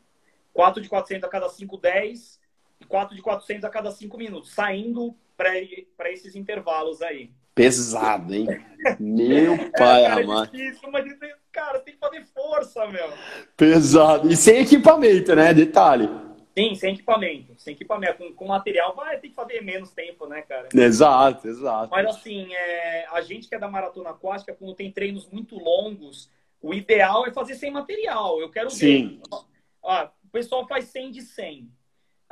4 0.52 0.82
de 0.82 0.88
400 0.88 1.24
a 1.24 1.30
cada 1.30 1.48
5,10 1.48 2.39
e 2.80 2.84
4 2.84 3.14
de 3.14 3.22
400 3.22 3.64
a 3.64 3.70
cada 3.70 3.90
5 3.90 4.16
minutos. 4.16 4.52
Saindo 4.52 5.14
para 5.36 6.10
esses 6.10 6.34
intervalos 6.34 7.02
aí. 7.02 7.30
Pesado, 7.54 8.34
hein? 8.34 8.46
Meu 8.98 9.56
pai, 9.72 10.04
é, 10.04 10.08
cara, 10.08 10.24
amado. 10.24 10.54
É 10.54 10.58
difícil, 10.58 10.90
mas, 10.90 11.04
cara, 11.52 11.78
tem 11.80 11.94
que 11.94 12.00
fazer 12.00 12.24
força, 12.26 12.86
meu. 12.86 13.12
Pesado. 13.56 14.30
E 14.32 14.36
sem 14.36 14.62
equipamento, 14.62 15.34
né? 15.34 15.52
Detalhe. 15.52 16.08
Sim, 16.56 16.74
sem 16.74 16.94
equipamento. 16.94 17.54
Sem 17.58 17.74
equipamento. 17.74 18.18
Com, 18.18 18.32
com 18.32 18.46
material 18.46 18.94
vai 18.94 19.18
ter 19.18 19.28
que 19.28 19.34
fazer 19.34 19.60
menos 19.60 19.90
tempo, 19.92 20.26
né, 20.26 20.42
cara? 20.42 20.68
Exato, 20.74 21.48
exato. 21.48 21.90
Mas 21.90 22.06
assim, 22.06 22.52
é, 22.54 23.06
a 23.12 23.20
gente 23.20 23.48
que 23.48 23.54
é 23.54 23.58
da 23.58 23.68
maratona 23.68 24.10
aquática, 24.10 24.54
quando 24.54 24.74
tem 24.74 24.90
treinos 24.90 25.28
muito 25.30 25.58
longos, 25.58 26.30
o 26.62 26.72
ideal 26.72 27.26
é 27.26 27.32
fazer 27.32 27.54
sem 27.54 27.70
material. 27.70 28.40
Eu 28.40 28.50
quero 28.50 28.70
Sim. 28.70 29.20
ver. 29.30 29.38
Ó, 29.82 30.04
o 30.24 30.28
pessoal 30.30 30.66
faz 30.66 30.86
100 30.86 31.10
de 31.10 31.22
100. 31.22 31.70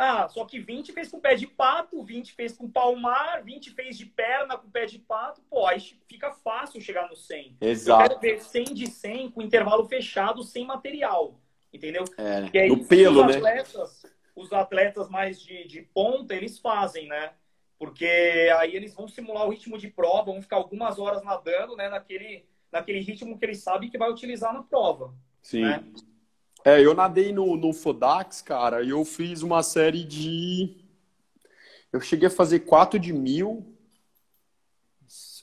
Ah, 0.01 0.29
só 0.29 0.45
que 0.45 0.61
20 0.61 0.93
fez 0.93 1.09
com 1.09 1.19
pé 1.19 1.35
de 1.35 1.45
pato, 1.45 2.01
20 2.05 2.33
fez 2.33 2.57
com 2.57 2.71
palmar, 2.71 3.43
20 3.43 3.73
fez 3.73 3.99
de 3.99 4.07
perna 4.07 4.57
com 4.57 4.71
pé 4.71 4.87
de 4.87 5.01
pato. 5.01 5.43
Pô, 5.51 5.67
aí 5.67 5.81
fica 6.07 6.31
fácil 6.31 6.81
chegar 6.81 7.09
no 7.09 7.17
100. 7.17 7.57
Exato. 7.61 8.05
Eu 8.05 8.09
quero 8.09 8.21
ver 8.21 8.41
100 8.41 8.65
de 8.75 8.87
100 8.87 9.33
com 9.33 9.43
intervalo 9.43 9.89
fechado, 9.89 10.45
sem 10.45 10.65
material. 10.65 11.41
Entendeu? 11.73 12.05
É, 12.17 12.49
Que 12.49 12.59
aí, 12.59 12.69
no 12.69 12.87
pelo, 12.87 13.23
os 13.23 13.27
né? 13.27 13.37
atletas, 13.39 14.07
Os 14.37 14.53
atletas 14.53 15.09
mais 15.11 15.41
de, 15.41 15.67
de 15.67 15.83
ponta, 15.83 16.33
eles 16.33 16.61
fazem, 16.61 17.09
né? 17.09 17.33
Porque 17.77 18.49
aí 18.59 18.77
eles 18.77 18.95
vão 18.95 19.09
simular 19.09 19.47
o 19.47 19.51
ritmo 19.51 19.77
de 19.77 19.89
prova, 19.89 20.31
vão 20.31 20.41
ficar 20.41 20.57
algumas 20.57 21.01
horas 21.01 21.25
nadando, 21.25 21.75
né? 21.75 21.89
Naquele, 21.89 22.47
naquele 22.71 23.01
ritmo 23.01 23.37
que 23.37 23.45
eles 23.45 23.65
sabem 23.65 23.91
que 23.91 23.99
vai 23.99 24.11
utilizar 24.11 24.55
na 24.55 24.63
prova. 24.63 25.13
Sim. 25.43 25.63
Né? 25.63 25.85
É, 26.65 26.85
eu 26.85 26.95
nadei 26.95 27.33
no, 27.33 27.57
no 27.57 27.73
Fodax, 27.73 28.43
cara, 28.43 28.83
e 28.83 28.91
eu 28.91 29.05
fiz 29.05 29.43
uma 29.43 29.63
série 29.63 30.05
de. 30.05 30.77
Eu 31.93 32.01
cheguei 32.01 32.29
a 32.29 32.31
fazer 32.31 32.61
4 32.61 32.99
de 32.99 33.13
mil. 33.13 33.75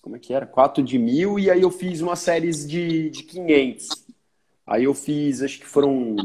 Como 0.02 0.16
é 0.16 0.20
que 0.20 0.34
era? 0.34 0.46
4 0.46 0.84
de 0.84 1.00
mil, 1.00 1.40
e 1.40 1.50
aí 1.50 1.62
eu 1.62 1.72
fiz 1.72 2.00
uma 2.02 2.16
série 2.16 2.52
de, 2.52 3.10
de 3.10 3.24
500. 3.24 3.88
Aí 4.68 4.84
eu 4.84 4.94
fiz, 4.94 5.42
acho 5.42 5.60
que 5.60 5.66
foram. 5.66 6.16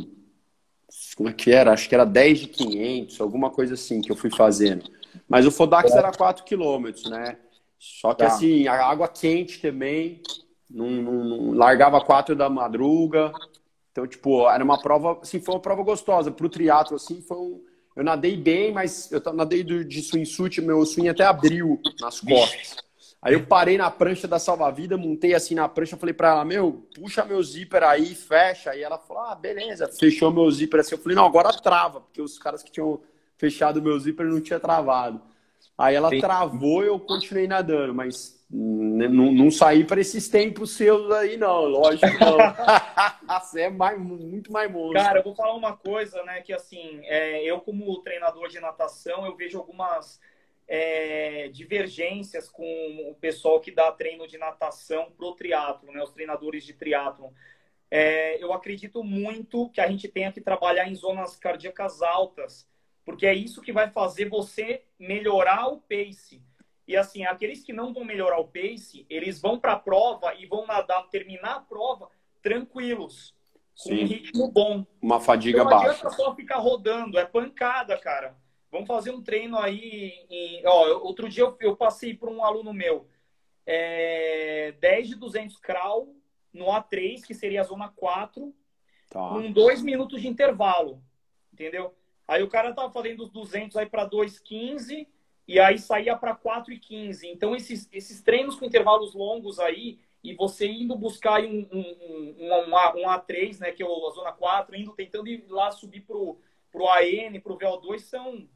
Como 1.17 1.29
é 1.29 1.33
que 1.33 1.51
era? 1.51 1.73
Acho 1.73 1.89
que 1.89 1.95
era 1.95 2.05
10 2.05 2.41
de 2.41 2.47
500, 2.49 3.21
alguma 3.21 3.51
coisa 3.51 3.75
assim 3.75 4.01
que 4.03 4.11
eu 4.11 4.17
fui 4.17 4.31
fazendo. 4.31 4.91
Mas 5.29 5.47
o 5.47 5.51
Fodax 5.51 5.93
era 5.93 6.13
4 6.13 6.45
quilômetros, 6.45 7.09
né? 7.09 7.39
Só 7.79 8.13
que 8.13 8.19
Tá. 8.25 8.27
assim, 8.27 8.67
a 8.67 8.85
água 8.87 9.09
quente 9.09 9.61
também. 9.61 10.23
Não, 10.69 10.91
não- 10.91 11.25
não- 11.25 11.53
largava 11.53 12.01
4 12.05 12.37
da 12.37 12.49
madruga. 12.51 13.33
Então, 14.01 14.07
tipo, 14.07 14.49
era 14.49 14.65
uma 14.65 14.81
prova, 14.81 15.19
assim, 15.21 15.41
foi 15.41 15.55
uma 15.55 15.61
prova 15.61 15.83
gostosa. 15.83 16.31
Pro 16.31 16.49
triatlo, 16.49 16.97
assim, 16.97 17.21
foi 17.21 17.37
um... 17.37 17.63
Eu 17.95 18.05
nadei 18.05 18.37
bem, 18.37 18.73
mas 18.73 19.11
eu 19.13 19.21
nadei 19.35 19.63
de 19.63 20.01
swimsuit, 20.01 20.61
meu 20.63 20.87
swing 20.87 21.09
até 21.09 21.25
abriu 21.25 21.79
nas 22.01 22.21
costas. 22.21 22.77
Aí 23.21 23.35
eu 23.35 23.45
parei 23.45 23.77
na 23.77 23.91
prancha 23.91 24.27
da 24.27 24.39
salva-vida, 24.39 24.97
montei 24.97 25.35
assim 25.35 25.55
na 25.55 25.69
prancha, 25.69 25.97
falei 25.97 26.15
pra 26.15 26.31
ela, 26.31 26.45
meu, 26.45 26.89
puxa 26.95 27.23
meu 27.25 27.43
zíper 27.43 27.83
aí, 27.83 28.15
fecha. 28.15 28.71
Aí 28.71 28.83
ela 28.83 28.97
falou, 28.97 29.25
ah, 29.25 29.35
beleza, 29.35 29.87
fechou 29.89 30.33
meu 30.33 30.51
zíper 30.51 30.81
assim. 30.81 30.95
Eu 30.95 31.01
falei, 31.01 31.17
não, 31.17 31.27
agora 31.27 31.53
trava, 31.53 32.01
porque 32.01 32.23
os 32.23 32.39
caras 32.39 32.63
que 32.63 32.71
tinham 32.71 33.01
fechado 33.37 33.83
meu 33.83 33.99
zíper 33.99 34.25
não 34.25 34.41
tinha 34.41 34.59
travado. 34.59 35.21
Aí 35.77 35.95
ela 35.95 36.09
Sim. 36.09 36.21
travou 36.21 36.83
e 36.83 36.87
eu 36.87 36.99
continuei 36.99 37.47
nadando, 37.47 37.93
mas 37.93 38.40
não, 38.53 39.33
não 39.33 39.51
saí 39.51 39.85
para 39.85 40.01
esses 40.01 40.29
tempos 40.29 40.73
seus 40.73 41.11
aí, 41.13 41.37
não, 41.37 41.67
lógico 41.67 42.07
não. 42.19 42.37
Você 43.41 43.63
é 43.63 43.71
mais, 43.71 43.97
muito 43.99 44.51
mais 44.51 44.71
monstro. 44.71 45.01
Cara, 45.01 45.21
eu 45.21 45.23
vou 45.23 45.35
falar 45.35 45.55
uma 45.55 45.77
coisa, 45.77 46.23
né? 46.25 46.41
Que 46.41 46.53
assim, 46.53 47.01
é, 47.05 47.45
eu 47.45 47.61
como 47.61 48.03
treinador 48.03 48.49
de 48.49 48.59
natação, 48.59 49.25
eu 49.25 49.37
vejo 49.37 49.57
algumas 49.57 50.21
é, 50.67 51.49
divergências 51.49 52.49
com 52.49 52.65
o 53.09 53.15
pessoal 53.15 53.61
que 53.61 53.71
dá 53.71 53.93
treino 53.93 54.27
de 54.27 54.37
natação 54.37 55.13
pro 55.17 55.37
triatlo, 55.37 55.93
né? 55.93 56.03
Os 56.03 56.11
treinadores 56.11 56.65
de 56.65 56.73
triatlo. 56.73 57.33
É, 57.89 58.43
eu 58.43 58.53
acredito 58.53 59.05
muito 59.05 59.69
que 59.71 59.81
a 59.81 59.89
gente 59.89 60.09
tenha 60.09 60.33
que 60.33 60.41
trabalhar 60.41 60.89
em 60.89 60.95
zonas 60.95 61.37
cardíacas 61.37 62.03
altas, 62.03 62.69
porque 63.05 63.27
é 63.27 63.35
isso 63.35 63.63
que 63.63 63.73
vai 63.73 63.91
fazer 63.91 64.29
você 64.29 64.83
melhorar 64.99 65.69
o 65.69 65.81
pace. 65.81 66.43
E 66.91 66.97
assim, 66.97 67.25
aqueles 67.25 67.63
que 67.63 67.73
não 67.73 67.95
vão 67.95 68.05
melhorar 68.05 68.41
o 68.41 68.49
pace, 68.49 69.07
eles 69.09 69.41
vão 69.41 69.61
para 69.61 69.75
a 69.75 69.79
prova 69.79 70.35
e 70.35 70.45
vão 70.45 70.67
nadar, 70.67 71.09
terminar 71.09 71.55
a 71.55 71.61
prova 71.61 72.11
tranquilos, 72.43 73.33
com 73.81 73.91
Sim. 73.91 74.03
um 74.03 74.07
ritmo 74.09 74.51
bom. 74.51 74.85
Uma 75.01 75.21
fadiga 75.21 75.63
Não 75.63 75.71
baixa. 75.71 75.91
adianta 75.93 76.11
só 76.11 76.35
ficar 76.35 76.59
rodando, 76.59 77.17
é 77.17 77.25
pancada, 77.25 77.97
cara. 77.97 78.37
Vamos 78.73 78.89
fazer 78.89 79.13
um 79.13 79.23
treino 79.23 79.57
aí. 79.57 80.27
Em... 80.29 80.67
Ó, 80.67 80.99
outro 81.05 81.29
dia 81.29 81.45
eu, 81.45 81.57
eu 81.61 81.77
passei 81.77 82.13
por 82.13 82.29
um 82.29 82.43
aluno 82.43 82.73
meu. 82.73 83.07
É, 83.65 84.75
10 84.81 85.11
de 85.11 85.15
200 85.15 85.59
crawl 85.59 86.17
no 86.53 86.65
A3, 86.67 87.25
que 87.25 87.35
seria 87.35 87.61
a 87.61 87.65
zona 87.65 87.89
4, 87.89 88.53
Tá. 89.09 89.29
com 89.29 89.53
dois 89.53 89.81
minutos 89.81 90.21
de 90.21 90.27
intervalo. 90.27 91.01
Entendeu? 91.53 91.95
Aí 92.27 92.43
o 92.43 92.49
cara 92.49 92.75
tava 92.75 92.93
fazendo 92.93 93.23
os 93.23 93.31
200 93.31 93.77
aí 93.77 93.87
para 93.87 94.09
2,15 94.09 95.07
e 95.55 95.59
aí 95.61 95.79
saía 95.79 96.17
para 96.17 96.35
4,15. 96.35 97.27
Então 97.27 97.57
esses, 97.57 97.89
esses 97.93 98.23
treinos 98.23 98.57
com 98.57 98.65
intervalos 98.65 99.15
longos 99.15 99.59
aí 99.59 99.99
e 100.23 100.35
você 100.35 100.67
indo 100.67 100.95
buscar 100.97 101.43
um, 101.43 101.67
um, 101.73 102.37
um, 102.41 102.47
um, 102.71 102.77
A- 102.77 102.95
um 102.97 103.09
A3, 103.09 103.59
né, 103.59 103.73
que 103.73 103.83
é 103.83 103.87
a 103.87 104.11
zona 104.11 104.33
4, 104.33 104.77
indo 104.77 104.93
tentando 104.93 105.29
ir 105.29 105.45
lá 105.49 105.71
subir 105.71 106.03
pro, 106.03 106.39
pro 106.71 106.89
AN, 106.89 107.41
pro 107.41 107.57
VO2, 107.59 107.99
são, 108.01 108.49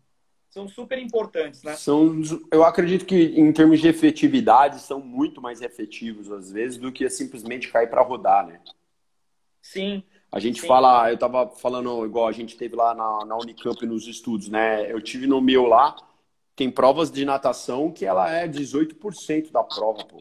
são 0.51 0.69
super 0.69 0.99
importantes, 0.99 1.63
né? 1.63 1.75
São, 1.75 2.21
eu 2.53 2.63
acredito 2.65 3.05
que 3.07 3.17
em 3.17 3.53
termos 3.53 3.81
de 3.81 3.89
efetividade 3.89 4.81
são 4.81 5.01
muito 5.01 5.41
mais 5.41 5.63
efetivos 5.63 6.31
às 6.31 6.53
vezes 6.53 6.79
do 6.79 6.93
que 6.93 7.09
simplesmente 7.09 7.71
cair 7.73 7.89
para 7.89 8.03
rodar, 8.03 8.47
né? 8.47 8.61
Sim, 9.63 10.03
A 10.31 10.39
gente 10.39 10.61
Sim. 10.61 10.67
fala, 10.67 11.11
eu 11.11 11.17
tava 11.19 11.49
falando 11.49 12.05
igual 12.05 12.29
a 12.29 12.33
gente 12.33 12.57
teve 12.57 12.77
lá 12.77 12.95
na, 12.95 13.25
na 13.25 13.37
Unicamp 13.37 13.85
nos 13.87 14.07
estudos, 14.07 14.49
né? 14.49 14.91
Eu 14.91 15.01
tive 15.01 15.27
no 15.27 15.41
meu 15.41 15.65
lá, 15.67 15.97
tem 16.57 16.71
provas 16.71 17.11
de 17.11 17.25
natação 17.25 17.91
que 17.91 18.07
ela 18.07 18.31
é 18.31 18.47
18% 18.49 19.51
da 19.51 19.63
prova, 19.63 20.05
pô. 20.05 20.21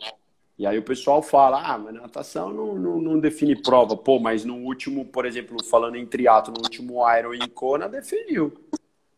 E 0.58 0.68
aí 0.68 0.78
o 0.78 0.84
pessoal 0.84 1.22
fala, 1.22 1.62
ah, 1.66 1.78
mas 1.78 1.94
natação 1.94 2.54
não, 2.54 2.76
não, 2.76 3.02
não 3.02 3.20
define 3.20 3.56
prova. 3.56 3.98
Pô, 3.98 4.20
mas 4.20 4.46
no 4.46 4.56
último, 4.58 5.06
por 5.06 5.26
exemplo, 5.26 5.64
falando 5.64 5.96
em 5.96 6.06
triatlo, 6.06 6.54
no 6.54 6.62
último 6.62 7.02
Iron 7.18 7.34
em 7.34 7.50
Kona, 7.50 7.90
definiu. 7.90 8.54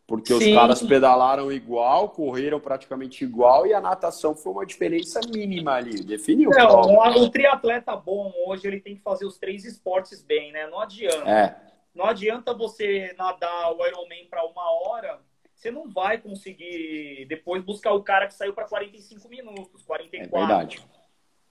Porque 0.08 0.32
os 0.32 0.44
Sim. 0.44 0.54
caras 0.54 0.84
pedalaram 0.84 1.52
igual, 1.52 2.10
correram 2.10 2.60
praticamente 2.60 3.24
igual 3.24 3.66
e 3.66 3.74
a 3.74 3.82
natação 3.82 4.36
foi 4.36 4.52
uma 4.54 4.66
diferença 4.66 5.20
mínima 5.34 5.74
ali. 5.74 6.04
Definiu 6.04 6.52
Não, 6.52 6.68
prova. 6.68 7.20
o, 7.20 7.24
o 7.24 7.30
triatleta 7.30 7.96
bom 7.96 8.32
hoje 8.48 8.68
ele 8.68 8.80
tem 8.80 8.96
que 8.96 9.02
fazer 9.02 9.26
os 9.26 9.38
três 9.40 9.66
esportes 9.66 10.22
bem, 10.22 10.52
né? 10.52 10.68
Não 10.68 10.80
adianta. 10.80 11.28
É, 11.28 11.56
Não 11.94 12.06
adianta 12.06 12.54
você 12.54 13.16
nadar 13.18 13.72
o 13.74 13.84
Ironman 13.86 14.28
para 14.30 14.46
uma 14.46 14.72
hora, 14.84 15.20
você 15.66 15.72
não 15.72 15.90
vai 15.90 16.20
conseguir 16.20 17.26
depois 17.28 17.64
buscar 17.64 17.94
o 17.94 18.04
cara 18.04 18.28
que 18.28 18.36
saiu 18.36 18.54
para 18.54 18.68
45 18.68 19.28
minutos, 19.28 19.82
44. 19.84 20.38
é 20.38 20.40
verdade. 20.40 20.86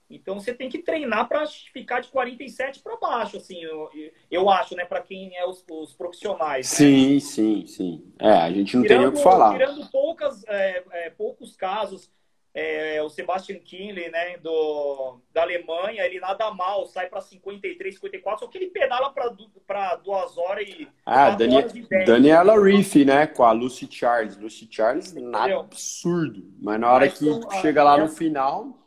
Então 0.09 0.39
você 0.39 0.53
tem 0.53 0.69
que 0.69 0.79
treinar 0.79 1.27
para 1.27 1.45
ficar 1.47 1.99
de 1.99 2.09
47 2.09 2.79
para 2.79 2.95
baixo, 2.97 3.37
assim, 3.37 3.61
eu, 3.61 3.89
eu 4.29 4.49
acho, 4.49 4.75
né, 4.75 4.85
para 4.85 5.01
quem 5.01 5.35
é 5.35 5.45
os, 5.45 5.65
os 5.67 5.93
profissionais. 5.93 6.71
né? 6.71 6.77
Sim, 6.77 7.19
sim, 7.19 7.65
sim. 7.65 8.13
É, 8.19 8.29
a 8.29 8.51
gente 8.51 8.77
não 8.77 8.83
tem 8.85 8.99
nem 8.99 9.07
o 9.07 9.11
que 9.11 9.21
falar. 9.21 9.57
Tirando 9.57 9.89
poucas, 9.89 10.43
é, 10.47 10.83
é, 10.91 11.09
poucos 11.09 11.55
casos, 11.57 12.09
é, 12.57 13.01
o 13.03 13.09
Sebastian 13.09 13.59
Kienle, 13.59 14.09
né, 14.09 14.37
do, 14.37 15.19
da 15.33 15.41
Alemanha, 15.41 16.05
ele 16.05 16.21
nada 16.21 16.49
mal, 16.53 16.85
sai 16.85 17.09
para 17.09 17.19
53, 17.19 17.95
54, 17.95 18.39
só 18.45 18.47
que 18.49 18.57
ele 18.57 18.67
pedala 18.67 19.11
para 19.11 19.95
duas 19.97 20.37
horas 20.37 20.65
e 20.69 20.87
Ah, 21.05 21.31
Dani- 21.31 21.57
horas 21.57 21.75
e. 21.75 21.81
Daniela 22.05 22.57
Riff, 22.63 23.03
né? 23.03 23.27
Com 23.27 23.43
a 23.43 23.51
Lucy 23.51 23.89
Charles. 23.91 24.37
Lucy 24.37 24.69
Charles, 24.71 25.13
nada 25.13 25.39
Entendeu? 25.39 25.59
absurdo. 25.59 26.49
Mas 26.61 26.79
na 26.79 26.93
hora 26.93 27.05
Mas 27.07 27.19
que 27.19 27.25
são- 27.25 27.51
chega 27.61 27.83
lá 27.83 27.97
é- 27.97 28.01
no 28.01 28.07
final. 28.07 28.79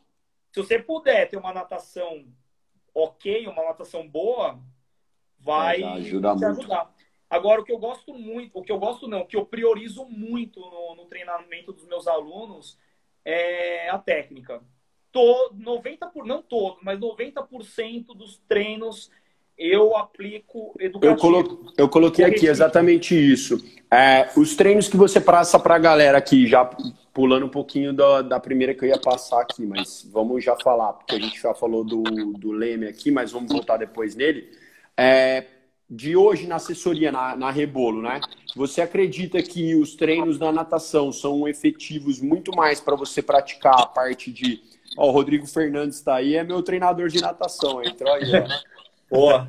Se 0.50 0.60
você 0.62 0.78
puder 0.78 1.28
ter 1.28 1.36
uma 1.36 1.52
natação 1.52 2.24
ok, 2.94 3.46
uma 3.48 3.62
natação 3.64 4.08
boa, 4.08 4.58
vai 5.38 5.82
É, 5.82 5.86
ajuda 5.98 6.34
te 6.36 6.44
muito. 6.44 6.58
ajudar. 6.60 6.94
Agora, 7.30 7.60
o 7.60 7.64
que 7.64 7.70
eu 7.70 7.78
gosto 7.78 8.14
muito, 8.14 8.58
o 8.58 8.62
que 8.62 8.72
eu 8.72 8.78
gosto 8.78 9.06
não, 9.06 9.20
o 9.20 9.26
que 9.26 9.36
eu 9.36 9.44
priorizo 9.44 10.06
muito 10.06 10.58
no, 10.58 10.94
no 10.96 11.04
treinamento 11.04 11.70
dos 11.72 11.86
meus 11.86 12.08
alunos 12.08 12.78
é 13.24 13.90
a 13.90 13.98
técnica. 13.98 14.60
Tô, 15.10 15.52
90 15.54 16.06
por, 16.08 16.26
não 16.26 16.42
todo, 16.42 16.78
mas 16.82 16.98
90% 16.98 18.06
dos 18.14 18.38
treinos 18.48 19.10
eu 19.56 19.96
aplico 19.96 20.74
educativo. 20.78 21.12
Eu, 21.12 21.16
colo 21.16 21.72
eu 21.76 21.88
coloquei 21.88 22.24
aqui 22.24 22.46
exatamente 22.46 23.14
isso. 23.14 23.58
É, 23.90 24.28
os 24.36 24.54
treinos 24.54 24.86
que 24.86 24.96
você 24.96 25.20
passa 25.20 25.58
para 25.58 25.74
a 25.74 25.78
galera 25.78 26.18
aqui, 26.18 26.46
já 26.46 26.64
pulando 27.12 27.46
um 27.46 27.50
pouquinho 27.50 27.92
da, 27.92 28.22
da 28.22 28.38
primeira 28.38 28.74
que 28.74 28.84
eu 28.84 28.88
ia 28.88 29.00
passar 29.00 29.40
aqui, 29.40 29.66
mas 29.66 30.08
vamos 30.12 30.44
já 30.44 30.54
falar, 30.62 30.92
porque 30.92 31.16
a 31.16 31.18
gente 31.18 31.40
já 31.40 31.52
falou 31.54 31.82
do, 31.82 32.02
do 32.34 32.52
Leme 32.52 32.86
aqui, 32.86 33.10
mas 33.10 33.32
vamos 33.32 33.50
voltar 33.50 33.78
depois 33.78 34.14
nele. 34.14 34.48
É, 34.96 35.44
de 35.90 36.16
hoje 36.16 36.46
na 36.46 36.56
assessoria, 36.56 37.10
na, 37.10 37.34
na 37.34 37.50
Rebolo, 37.50 38.02
né? 38.02 38.20
Você 38.54 38.82
acredita 38.82 39.42
que 39.42 39.74
os 39.74 39.94
treinos 39.94 40.38
da 40.38 40.52
natação 40.52 41.12
são 41.12 41.48
efetivos 41.48 42.20
muito 42.20 42.54
mais 42.54 42.80
para 42.80 42.96
você 42.96 43.22
praticar 43.22 43.80
a 43.80 43.86
parte 43.86 44.30
de. 44.30 44.62
Ó, 44.96 45.08
o 45.08 45.10
Rodrigo 45.10 45.46
Fernandes 45.46 45.98
está 45.98 46.16
aí, 46.16 46.34
é 46.34 46.44
meu 46.44 46.62
treinador 46.62 47.08
de 47.08 47.20
natação, 47.20 47.82
entrou 47.82 48.12
aí, 48.12 48.24
ó. 48.34 48.48
Boa. 49.10 49.48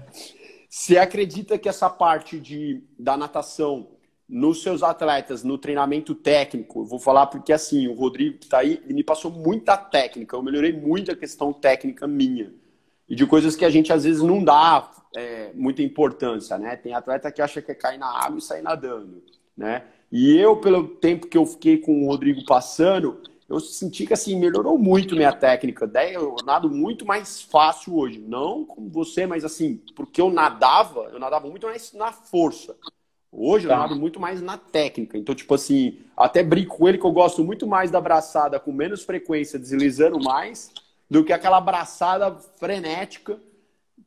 Você 0.69 0.97
acredita 0.97 1.57
que 1.57 1.67
essa 1.67 1.89
parte 1.89 2.39
de, 2.39 2.83
da 2.97 3.17
natação 3.17 3.87
nos 4.29 4.61
seus 4.61 4.83
atletas, 4.83 5.43
no 5.43 5.57
treinamento 5.57 6.13
técnico, 6.13 6.81
eu 6.81 6.85
vou 6.85 6.99
falar 6.99 7.25
porque 7.27 7.51
assim, 7.51 7.87
o 7.87 7.93
Rodrigo 7.93 8.37
que 8.37 8.45
está 8.45 8.59
aí, 8.59 8.79
ele 8.85 8.93
me 8.93 9.03
passou 9.03 9.31
muita 9.31 9.75
técnica, 9.75 10.35
eu 10.35 10.43
melhorei 10.43 10.71
muito 10.71 11.11
a 11.11 11.15
questão 11.15 11.51
técnica 11.51 12.07
minha. 12.07 12.53
E 13.09 13.15
de 13.15 13.25
coisas 13.25 13.55
que 13.55 13.65
a 13.65 13.69
gente 13.71 13.91
às 13.91 14.03
vezes 14.03 14.21
não 14.21 14.43
dá 14.43 14.91
é, 15.15 15.51
muita 15.53 15.81
importância, 15.81 16.57
né? 16.57 16.75
Tem 16.75 16.93
atleta 16.93 17.31
que 17.31 17.41
acha 17.41 17.61
que 17.61 17.71
é 17.71 17.75
cair 17.75 17.97
na 17.97 18.07
água 18.07 18.37
e 18.37 18.41
sair 18.41 18.61
nadando, 18.61 19.23
né? 19.57 19.83
E 20.11 20.35
eu, 20.37 20.57
pelo 20.57 20.87
tempo 20.87 21.27
que 21.27 21.37
eu 21.37 21.45
fiquei 21.45 21.77
com 21.77 22.03
o 22.03 22.07
Rodrigo 22.07 22.43
passando, 22.45 23.21
eu 23.47 23.59
senti 23.59 24.05
que 24.05 24.13
assim 24.13 24.39
melhorou 24.39 24.77
muito 24.77 25.15
minha 25.15 25.31
técnica. 25.31 25.89
Eu 26.11 26.35
nado 26.45 26.69
muito 26.69 27.05
mais 27.05 27.41
fácil 27.41 27.95
hoje. 27.95 28.19
Não 28.19 28.63
como 28.63 28.89
você, 28.89 29.25
mas 29.25 29.43
assim, 29.43 29.81
porque 29.95 30.21
eu 30.21 30.29
nadava, 30.29 31.09
eu 31.11 31.19
nadava 31.19 31.49
muito 31.49 31.67
mais 31.67 31.93
na 31.93 32.11
força. 32.11 32.75
Hoje 33.31 33.67
tá. 33.67 33.73
eu 33.73 33.77
nado 33.77 33.95
muito 33.95 34.19
mais 34.19 34.41
na 34.41 34.57
técnica. 34.57 35.17
Então, 35.17 35.35
tipo 35.35 35.53
assim, 35.53 35.99
até 36.17 36.43
brinco 36.43 36.77
com 36.77 36.87
ele 36.87 36.97
que 36.97 37.05
eu 37.05 37.11
gosto 37.11 37.43
muito 37.43 37.67
mais 37.67 37.91
da 37.91 38.01
braçada 38.01 38.59
com 38.59 38.71
menos 38.71 39.03
frequência, 39.03 39.59
deslizando 39.59 40.19
mais, 40.19 40.71
do 41.09 41.23
que 41.23 41.33
aquela 41.33 41.61
braçada 41.61 42.31
frenética 42.57 43.39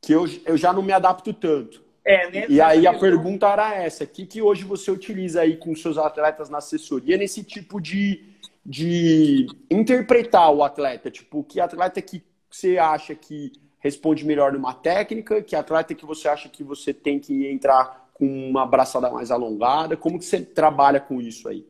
que 0.03 0.11
eu, 0.11 0.25
eu 0.45 0.57
já 0.57 0.71
não 0.71 0.83
me 0.83 0.91
adapto 0.91 1.33
tanto. 1.33 1.81
É, 2.05 2.49
e 2.49 2.59
aí 2.59 2.85
a 2.85 2.93
pergunta 2.93 3.47
era 3.47 3.73
essa: 3.73 4.03
o 4.03 4.07
que, 4.07 4.25
que 4.25 4.41
hoje 4.41 4.65
você 4.65 4.91
utiliza 4.91 5.41
aí 5.41 5.55
com 5.55 5.73
seus 5.73 5.97
atletas 5.97 6.49
na 6.49 6.57
assessoria 6.57 7.17
nesse 7.17 7.43
tipo 7.43 7.79
de 7.81 8.33
de 8.65 9.47
interpretar 9.69 10.51
o 10.51 10.63
atleta. 10.63 11.11
Tipo, 11.11 11.43
que 11.43 11.59
atleta 11.59 12.01
que 12.01 12.23
você 12.49 12.77
acha 12.77 13.13
que 13.13 13.51
responde 13.79 14.25
melhor 14.25 14.53
numa 14.53 14.73
técnica, 14.73 15.41
que 15.41 15.55
atleta 15.55 15.93
que 15.93 16.05
você 16.05 16.27
acha 16.27 16.47
que 16.47 16.63
você 16.63 16.93
tem 16.93 17.19
que 17.19 17.47
entrar 17.47 18.09
com 18.13 18.25
uma 18.25 18.65
braçada 18.65 19.09
mais 19.09 19.31
alongada. 19.31 19.97
Como 19.97 20.17
que 20.17 20.25
você 20.25 20.41
trabalha 20.41 20.99
com 20.99 21.19
isso 21.19 21.49
aí? 21.49 21.67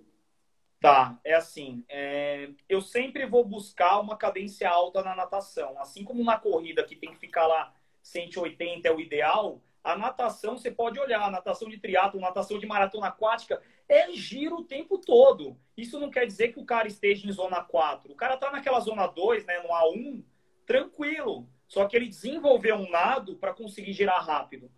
Tá, 0.79 1.17
é 1.23 1.33
assim. 1.33 1.83
É... 1.89 2.49
Eu 2.67 2.81
sempre 2.81 3.25
vou 3.25 3.43
buscar 3.43 3.99
uma 3.99 4.17
cadência 4.17 4.69
alta 4.69 5.01
na 5.01 5.15
natação. 5.15 5.79
Assim 5.79 6.03
como 6.03 6.23
na 6.23 6.37
corrida, 6.37 6.83
que 6.83 6.95
tem 6.95 7.11
que 7.11 7.17
ficar 7.17 7.47
lá 7.47 7.73
180 8.03 8.87
é 8.87 8.91
o 8.91 8.99
ideal, 8.99 9.61
a 9.83 9.97
natação, 9.97 10.57
você 10.57 10.71
pode 10.71 10.99
olhar, 10.99 11.29
natação 11.29 11.67
de 11.67 11.77
triatlo, 11.77 12.19
natação 12.19 12.57
de 12.57 12.65
maratona 12.65 13.07
aquática, 13.07 13.61
é 13.87 14.11
giro 14.11 14.57
o 14.57 14.63
tempo 14.63 14.97
todo. 14.97 15.57
Isso 15.75 15.99
não 15.99 16.09
quer 16.09 16.25
dizer 16.25 16.53
que 16.53 16.59
o 16.59 16.65
cara 16.65 16.87
esteja 16.87 17.27
em 17.27 17.31
zona 17.31 17.61
4. 17.61 18.11
O 18.11 18.15
cara 18.15 18.37
tá 18.37 18.49
naquela 18.49 18.79
zona 18.79 19.07
2, 19.07 19.45
né, 19.45 19.59
no 19.59 19.69
A1, 19.69 20.23
tranquilo. 20.65 21.49
Só 21.67 21.85
que 21.85 21.97
ele 21.97 22.07
desenvolveu 22.07 22.75
um 22.75 22.89
nado 22.89 23.35
para 23.35 23.53
conseguir 23.53 23.91
girar 23.91 24.25
rápido. 24.25 24.71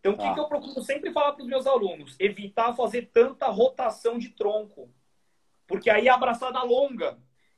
Então, 0.00 0.12
o 0.12 0.18
que, 0.18 0.26
ah. 0.26 0.34
que 0.34 0.40
eu 0.40 0.48
procuro 0.48 0.82
sempre 0.82 1.12
falar 1.12 1.32
para 1.32 1.42
os 1.42 1.48
meus 1.48 1.66
alunos? 1.66 2.16
Evitar 2.18 2.74
fazer 2.74 3.10
tanta 3.12 3.46
rotação 3.46 4.18
de 4.18 4.30
tronco. 4.30 4.92
Porque 5.66 5.88
aí 5.88 6.08
é 6.08 6.10
abraçada 6.10 6.62
longa. 6.62 7.16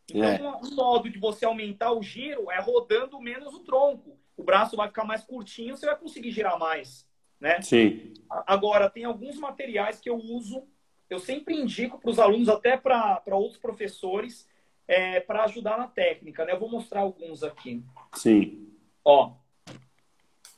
Então, 0.08 0.22
é. 0.24 0.56
um 0.62 0.74
modo 0.74 1.08
de 1.10 1.18
você 1.18 1.44
aumentar 1.44 1.92
o 1.92 2.02
giro 2.02 2.50
é 2.52 2.60
rodando 2.60 3.18
menos 3.20 3.52
o 3.54 3.60
tronco 3.60 4.18
o 4.36 4.42
braço 4.42 4.76
vai 4.76 4.88
ficar 4.88 5.04
mais 5.04 5.24
curtinho, 5.24 5.76
você 5.76 5.86
vai 5.86 5.96
conseguir 5.96 6.30
girar 6.30 6.58
mais, 6.58 7.06
né? 7.40 7.60
Sim. 7.62 8.12
Agora, 8.46 8.90
tem 8.90 9.04
alguns 9.04 9.36
materiais 9.36 10.00
que 10.00 10.10
eu 10.10 10.16
uso, 10.16 10.66
eu 11.08 11.18
sempre 11.18 11.54
indico 11.54 11.98
para 11.98 12.10
os 12.10 12.18
alunos, 12.18 12.48
até 12.48 12.76
para 12.76 13.22
outros 13.32 13.60
professores, 13.60 14.48
é, 14.86 15.20
para 15.20 15.44
ajudar 15.44 15.78
na 15.78 15.86
técnica, 15.86 16.44
né? 16.44 16.52
Eu 16.52 16.60
vou 16.60 16.70
mostrar 16.70 17.00
alguns 17.00 17.42
aqui. 17.42 17.82
Sim. 18.14 18.68
Ó. 19.04 19.32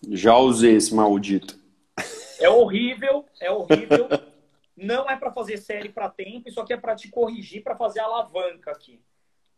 Já 0.08 0.36
usei 0.36 0.76
esse 0.76 0.94
maldito. 0.94 1.58
É 2.38 2.48
horrível, 2.48 3.24
é 3.40 3.50
horrível. 3.50 4.08
Não 4.76 5.08
é 5.08 5.16
para 5.16 5.32
fazer 5.32 5.56
série 5.56 5.88
para 5.88 6.10
tempo, 6.10 6.48
isso 6.48 6.60
aqui 6.60 6.74
é 6.74 6.76
para 6.76 6.94
te 6.94 7.08
corrigir, 7.08 7.62
para 7.62 7.76
fazer 7.76 8.00
alavanca 8.00 8.70
aqui. 8.70 9.00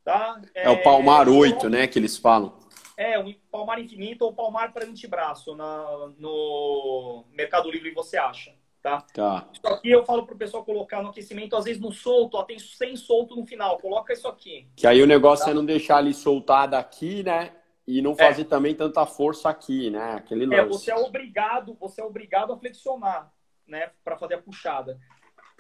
Tá? 0.05 0.41
É, 0.55 0.67
é 0.67 0.71
o 0.71 0.83
palmar 0.83 1.29
8, 1.29 1.69
né, 1.69 1.87
que 1.89 1.99
eles 1.99 2.17
falam. 2.17 2.57
É, 2.99 3.17
um 3.17 3.33
palmar 3.49 3.79
infinito 3.79 4.25
ou 4.25 4.33
palmar 4.33 4.73
para 4.73 4.85
antebraço 4.85 5.55
na, 5.55 6.11
no 6.19 7.25
Mercado 7.31 7.71
Livre 7.71 7.93
você 7.93 8.17
acha, 8.17 8.53
tá? 8.83 9.03
Tá. 9.15 9.49
Isso 9.53 9.65
aqui 9.69 9.89
eu 9.89 10.05
falo 10.05 10.27
pro 10.27 10.37
pessoal 10.37 10.65
colocar 10.65 11.01
no 11.01 11.11
aquecimento, 11.11 11.55
às 11.55 11.65
vezes 11.65 11.81
no 11.81 11.93
solto, 11.93 12.37
ó, 12.37 12.43
tem 12.43 12.59
sem 12.59 12.97
solto 12.97 13.37
no 13.37 13.47
final, 13.47 13.79
coloca 13.79 14.13
isso 14.13 14.27
aqui. 14.27 14.67
Que 14.75 14.85
aí 14.85 15.01
o 15.01 15.07
negócio 15.07 15.45
tá? 15.45 15.53
é 15.53 15.55
não 15.55 15.65
deixar 15.65 15.99
ali 15.99 16.13
soltar 16.13 16.67
daqui, 16.67 17.23
né? 17.23 17.53
E 17.87 18.03
não 18.03 18.17
fazer 18.17 18.43
é. 18.43 18.47
também 18.47 18.75
tanta 18.75 19.07
força 19.07 19.49
aqui, 19.49 19.91
né? 19.91 20.15
Aquele 20.15 20.45
lance. 20.45 20.61
É, 20.61 20.65
você 20.65 20.91
é 20.91 20.97
obrigado, 20.97 21.77
você 21.79 22.01
é 22.01 22.05
obrigado 22.05 22.53
a 22.53 22.59
flexionar, 22.59 23.33
né, 23.65 23.93
para 24.03 24.19
fazer 24.19 24.35
a 24.35 24.43
puxada. 24.43 24.99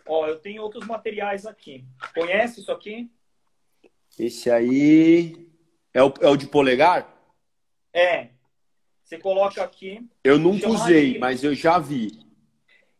Ó, 0.04 0.26
eu 0.26 0.40
tenho 0.40 0.60
outros 0.60 0.84
materiais 0.84 1.46
aqui. 1.46 1.84
Conhece 2.12 2.62
isso 2.62 2.72
aqui? 2.72 3.08
Esse 4.18 4.50
aí 4.50 5.48
é 5.94 6.02
o, 6.02 6.12
é 6.20 6.28
o 6.28 6.36
de 6.36 6.48
polegar? 6.48 7.17
É. 7.98 8.30
Você 9.02 9.18
coloca 9.18 9.62
aqui. 9.62 10.06
Eu 10.22 10.38
nunca 10.38 10.68
usei, 10.68 11.14
de... 11.14 11.18
mas 11.18 11.42
eu 11.42 11.54
já 11.54 11.78
vi. 11.78 12.20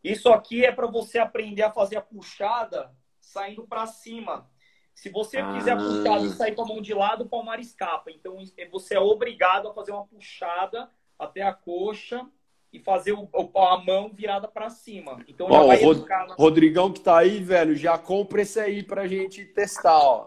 Isso 0.03 0.29
aqui 0.29 0.65
é 0.65 0.71
para 0.71 0.87
você 0.87 1.19
aprender 1.19 1.61
a 1.61 1.71
fazer 1.71 1.97
a 1.97 2.01
puxada 2.01 2.91
saindo 3.21 3.67
para 3.67 3.85
cima. 3.85 4.49
Se 4.95 5.09
você 5.09 5.37
ah. 5.37 5.53
fizer 5.53 5.71
a 5.71 5.77
puxada 5.77 6.25
e 6.25 6.29
sair 6.29 6.55
com 6.55 6.63
a 6.63 6.67
mão 6.67 6.81
de 6.81 6.93
lado, 6.93 7.23
o 7.23 7.29
palmar 7.29 7.59
escapa. 7.59 8.11
Então 8.11 8.37
você 8.71 8.95
é 8.95 8.99
obrigado 8.99 9.69
a 9.69 9.73
fazer 9.73 9.91
uma 9.91 10.05
puxada 10.05 10.89
até 11.17 11.41
a 11.41 11.53
coxa 11.53 12.27
e 12.71 12.79
fazer 12.79 13.13
o, 13.13 13.29
a 13.55 13.77
mão 13.77 14.11
virada 14.13 14.47
para 14.47 14.69
cima. 14.69 15.23
Então 15.27 15.47
ó, 15.49 15.67
vai 15.67 15.83
Rod 15.83 16.07
na... 16.07 16.35
Rodrigão 16.35 16.91
que 16.91 17.01
tá 17.01 17.17
aí, 17.19 17.43
velho, 17.43 17.75
já 17.75 17.97
compra 17.97 18.41
esse 18.41 18.59
aí 18.59 18.83
pra 18.83 19.07
gente 19.07 19.45
testar, 19.45 19.97
ó. 19.97 20.25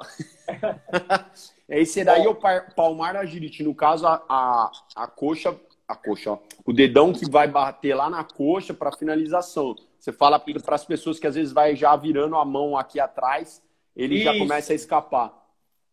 esse 1.68 2.05
daí 2.05 2.25
é 2.25 2.29
o 2.29 2.37
palmar 2.75 3.16
agility. 3.16 3.62
No 3.62 3.75
caso, 3.75 4.07
a, 4.07 4.22
a, 4.29 4.72
a 4.96 5.07
coxa, 5.07 5.59
a 5.87 5.94
coxa, 5.94 6.33
ó, 6.33 6.38
o 6.64 6.72
dedão 6.72 7.12
que 7.12 7.29
vai 7.31 7.48
bater 7.48 7.94
lá 7.94 8.11
na 8.11 8.25
coxa 8.25 8.75
para 8.75 8.92
finalização. 8.92 9.75
Você 9.98 10.12
fala 10.12 10.38
para 10.38 10.75
as 10.75 10.85
pessoas 10.85 11.18
que 11.18 11.27
às 11.27 11.35
vezes 11.35 11.53
vai 11.53 11.77
já 11.77 11.94
virando 11.96 12.37
a 12.37 12.44
mão 12.44 12.77
aqui 12.77 12.98
atrás, 12.98 13.62
ele 13.94 14.16
Isso. 14.16 14.25
já 14.25 14.37
começa 14.37 14.72
a 14.72 14.77
escapar. 14.77 15.33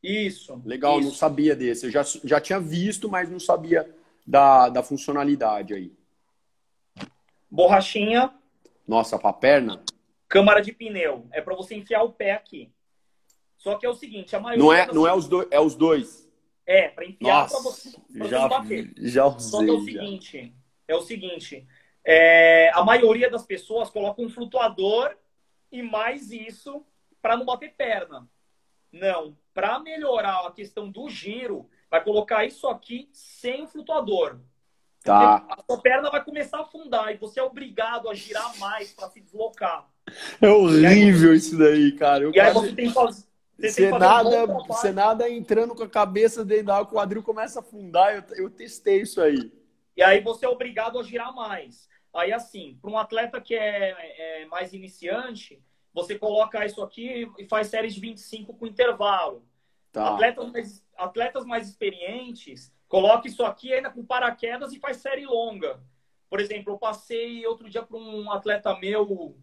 Isso. 0.02 0.62
Legal, 0.66 1.00
Isso. 1.00 1.10
não 1.10 1.16
sabia 1.16 1.56
desse. 1.56 1.86
Eu 1.86 1.92
já, 1.92 2.04
já 2.24 2.42
tinha 2.42 2.60
visto, 2.60 3.10
mas 3.10 3.30
não 3.30 3.40
sabia 3.40 3.90
da, 4.26 4.70
da 4.70 4.82
funcionalidade 4.82 5.74
aí 5.74 5.92
borrachinha. 7.50 8.32
Nossa, 8.88 9.18
para 9.18 9.34
perna? 9.34 9.82
Câmara 10.28 10.62
de 10.62 10.72
pneu. 10.72 11.28
É 11.32 11.42
para 11.42 11.56
você 11.56 11.76
enfiar 11.76 12.04
o 12.04 12.12
pé 12.12 12.34
aqui. 12.34 12.72
Só 13.60 13.76
que 13.76 13.86
é 13.86 13.90
o 13.90 13.94
seguinte, 13.94 14.36
a 14.36 14.40
maioria. 14.40 14.64
Não 14.64 14.74
é, 14.74 14.88
não 14.88 15.08
é 15.08 15.14
os 15.14 15.28
dois, 15.28 15.48
é 15.52 15.60
os 15.60 15.76
dois. 15.76 16.28
É, 16.66 16.88
para 16.88 17.06
enfiar 17.06 17.50
para 17.50 17.60
você, 17.60 17.92
pra 18.18 18.28
já, 18.28 18.48
bater. 18.48 18.94
Já 18.98 19.26
usei. 19.26 19.50
Só 19.50 19.60
que 19.60 19.70
é 19.70 19.74
o 19.74 19.82
seguinte, 19.82 20.56
é 20.88 20.96
o 20.96 21.02
seguinte, 21.02 21.68
é, 22.06 22.72
a 22.74 22.84
maioria 22.84 23.30
das 23.30 23.46
pessoas 23.46 23.90
coloca 23.90 24.22
um 24.22 24.30
flutuador 24.30 25.14
e 25.72 25.82
mais 25.82 26.32
isso 26.32 26.86
para 27.22 27.36
não 27.36 27.46
bater 27.46 27.74
perna. 27.76 28.28
Não, 28.92 29.38
para 29.54 29.78
melhorar 29.80 30.48
a 30.48 30.52
questão 30.52 30.90
do 30.90 31.10
giro, 31.10 31.70
vai 31.92 32.02
colocar 32.02 32.46
isso 32.46 32.66
aqui 32.68 33.10
sem 33.12 33.64
o 33.64 33.68
flutuador. 33.68 34.40
Tá. 35.04 35.46
A 35.50 35.64
sua 35.64 35.82
perna 35.82 36.10
vai 36.10 36.24
começar 36.24 36.60
a 36.60 36.62
afundar 36.62 37.14
e 37.14 37.18
você 37.18 37.40
é 37.40 37.44
obrigado 37.44 38.10
a 38.10 38.14
girar 38.14 38.58
mais 38.58 38.94
para 38.94 39.10
se 39.10 39.20
deslocar. 39.20 39.90
É 40.42 40.50
horrível 40.50 41.32
aí, 41.32 41.38
isso 41.38 41.58
daí, 41.58 41.92
cara. 41.92 42.24
Eu 42.24 42.30
e 42.30 42.34
quase... 42.34 42.48
aí 42.48 42.54
você 42.54 42.76
tem 42.76 42.88
que 42.88 42.94
fazer. 42.94 43.29
Você, 43.60 43.90
nada, 43.90 44.46
você 44.46 44.92
nada 44.92 45.30
entrando 45.30 45.76
com 45.76 45.84
a 45.84 45.90
cabeça 45.90 46.46
dentro 46.46 46.68
da 46.68 46.78
água, 46.78 46.92
o 46.92 46.94
quadril 46.96 47.22
começa 47.22 47.60
a 47.60 47.62
afundar. 47.62 48.16
Eu, 48.16 48.46
eu 48.46 48.50
testei 48.50 49.02
isso 49.02 49.22
aí. 49.22 49.52
E 49.98 50.02
aí 50.02 50.22
você 50.22 50.46
é 50.46 50.50
obrigado 50.50 50.98
a 50.98 51.04
girar 51.04 51.36
mais. 51.36 51.90
Aí, 52.14 52.32
assim, 52.32 52.78
para 52.82 52.90
um 52.90 52.98
atleta 52.98 53.42
que 53.42 53.54
é, 53.54 54.42
é, 54.42 54.46
mais 54.46 54.74
iniciante, 54.74 55.62
você 55.94 56.18
coloca 56.18 56.66
isso 56.66 56.82
aqui 56.82 57.30
e 57.38 57.46
faz 57.48 57.68
séries 57.68 57.94
de 57.94 58.00
25 58.00 58.54
com 58.54 58.66
intervalo. 58.66 59.46
Tá. 59.92 60.06
Tá. 60.06 60.14
Atletas, 60.14 60.52
mais, 60.52 60.86
atletas 60.96 61.46
mais 61.46 61.68
experientes, 61.68 62.74
coloca 62.88 63.28
isso 63.28 63.44
aqui 63.44 63.74
ainda 63.74 63.90
com 63.90 64.06
paraquedas 64.06 64.72
e 64.72 64.80
faz 64.80 64.98
série 64.98 65.26
longa. 65.26 65.82
Por 66.30 66.40
exemplo, 66.40 66.74
eu 66.74 66.78
passei 66.78 67.46
outro 67.46 67.70
dia 67.70 67.82
para 67.84 67.98
um 67.98 68.32
atleta 68.32 68.78
meu 68.78 69.36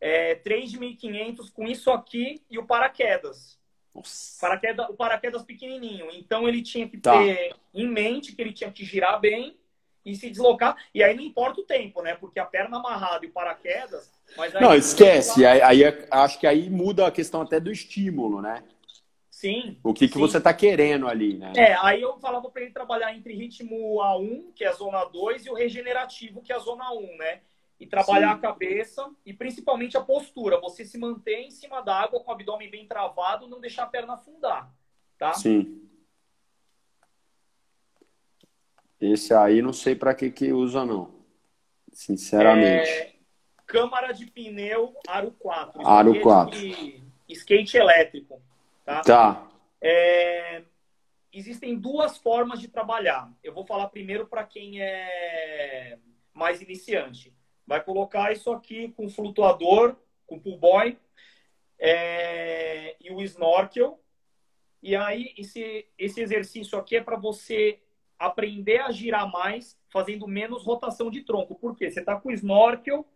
é, 0.00 0.34
3.500 0.36 1.50
com 1.50 1.66
isso 1.66 1.90
aqui 1.90 2.42
e 2.50 2.58
o 2.58 2.66
paraquedas. 2.66 3.58
Paraquedas, 4.40 4.88
o 4.88 4.94
paraquedas 4.94 5.42
pequenininho. 5.42 6.08
Então 6.12 6.48
ele 6.48 6.62
tinha 6.62 6.88
que 6.88 6.98
tá. 6.98 7.12
ter 7.12 7.54
em 7.72 7.86
mente 7.86 8.32
que 8.32 8.42
ele 8.42 8.52
tinha 8.52 8.70
que 8.70 8.84
girar 8.84 9.20
bem 9.20 9.56
e 10.04 10.14
se 10.14 10.28
deslocar. 10.30 10.76
E 10.92 11.02
aí 11.02 11.14
não 11.14 11.22
importa 11.22 11.60
o 11.60 11.64
tempo, 11.64 12.02
né? 12.02 12.14
Porque 12.14 12.38
a 12.38 12.44
perna 12.44 12.78
amarrada 12.78 13.24
e 13.24 13.28
o 13.28 13.32
paraquedas. 13.32 14.10
não, 14.60 14.74
esquece. 14.74 15.46
Aí, 15.46 15.62
aí, 15.62 16.06
acho 16.10 16.38
que 16.38 16.46
aí 16.46 16.68
muda 16.68 17.06
a 17.06 17.12
questão 17.12 17.40
até 17.40 17.58
do 17.58 17.70
estímulo, 17.70 18.42
né? 18.42 18.62
Sim. 19.30 19.78
O 19.82 19.92
que, 19.92 20.08
que 20.08 20.16
você 20.16 20.38
está 20.38 20.54
querendo 20.54 21.06
ali, 21.06 21.36
né? 21.36 21.52
É, 21.56 21.76
aí 21.82 22.00
eu 22.00 22.18
falava 22.18 22.48
para 22.50 22.62
ele 22.62 22.70
trabalhar 22.70 23.14
entre 23.14 23.34
ritmo 23.34 23.96
A1, 24.00 24.54
que 24.54 24.64
é 24.64 24.68
a 24.68 24.72
zona 24.72 25.04
2, 25.04 25.46
e 25.46 25.50
o 25.50 25.54
regenerativo, 25.54 26.40
que 26.40 26.52
é 26.52 26.56
a 26.56 26.60
zona 26.60 26.90
1, 26.92 27.16
né? 27.18 27.40
E 27.78 27.86
trabalhar 27.86 28.30
Sim. 28.30 28.34
a 28.34 28.38
cabeça 28.38 29.10
e 29.26 29.32
principalmente 29.32 29.96
a 29.96 30.00
postura. 30.00 30.60
Você 30.60 30.84
se 30.84 30.96
manter 30.96 31.40
em 31.40 31.50
cima 31.50 31.80
da 31.82 32.00
água 32.00 32.20
com 32.20 32.30
o 32.30 32.34
abdômen 32.34 32.70
bem 32.70 32.86
travado, 32.86 33.48
não 33.48 33.60
deixar 33.60 33.84
a 33.84 33.88
perna 33.88 34.14
afundar, 34.14 34.72
tá? 35.18 35.34
Sim. 35.34 35.84
Esse 39.00 39.34
aí 39.34 39.60
não 39.60 39.72
sei 39.72 39.94
para 39.94 40.14
que 40.14 40.30
que 40.30 40.52
usa, 40.52 40.84
não. 40.84 41.12
Sinceramente. 41.92 42.88
É... 42.88 43.14
Câmara 43.66 44.12
de 44.12 44.26
pneu 44.26 44.94
Aro 45.06 45.32
4. 45.32 45.86
Aro 45.86 46.20
4. 46.20 46.58
Skate 47.28 47.76
elétrico. 47.76 48.40
Tá? 48.84 49.00
Tá. 49.02 49.48
É... 49.80 50.62
Existem 51.32 51.76
duas 51.76 52.16
formas 52.16 52.60
de 52.60 52.68
trabalhar. 52.68 53.32
Eu 53.42 53.52
vou 53.52 53.66
falar 53.66 53.88
primeiro 53.88 54.26
para 54.26 54.44
quem 54.44 54.80
é 54.80 55.98
mais 56.32 56.62
iniciante. 56.62 57.34
Vai 57.66 57.82
colocar 57.82 58.32
isso 58.32 58.50
aqui 58.52 58.88
com 58.96 59.08
flutuador, 59.08 59.96
com 60.26 60.38
pull 60.38 60.58
boy 60.58 60.98
é... 61.78 62.96
e 63.00 63.10
o 63.10 63.20
snorkel. 63.22 64.00
E 64.82 64.94
aí, 64.94 65.32
esse, 65.38 65.86
esse 65.98 66.20
exercício 66.20 66.78
aqui 66.78 66.96
é 66.96 67.02
para 67.02 67.16
você 67.16 67.80
aprender 68.18 68.78
a 68.80 68.90
girar 68.90 69.30
mais, 69.30 69.78
fazendo 69.88 70.28
menos 70.28 70.62
rotação 70.62 71.10
de 71.10 71.22
tronco. 71.22 71.54
Por 71.54 71.76
quê? 71.76 71.90
Você 71.90 72.00
está 72.00 72.16
com 72.16 72.28
o 72.28 72.32
snorkel, 72.32 73.06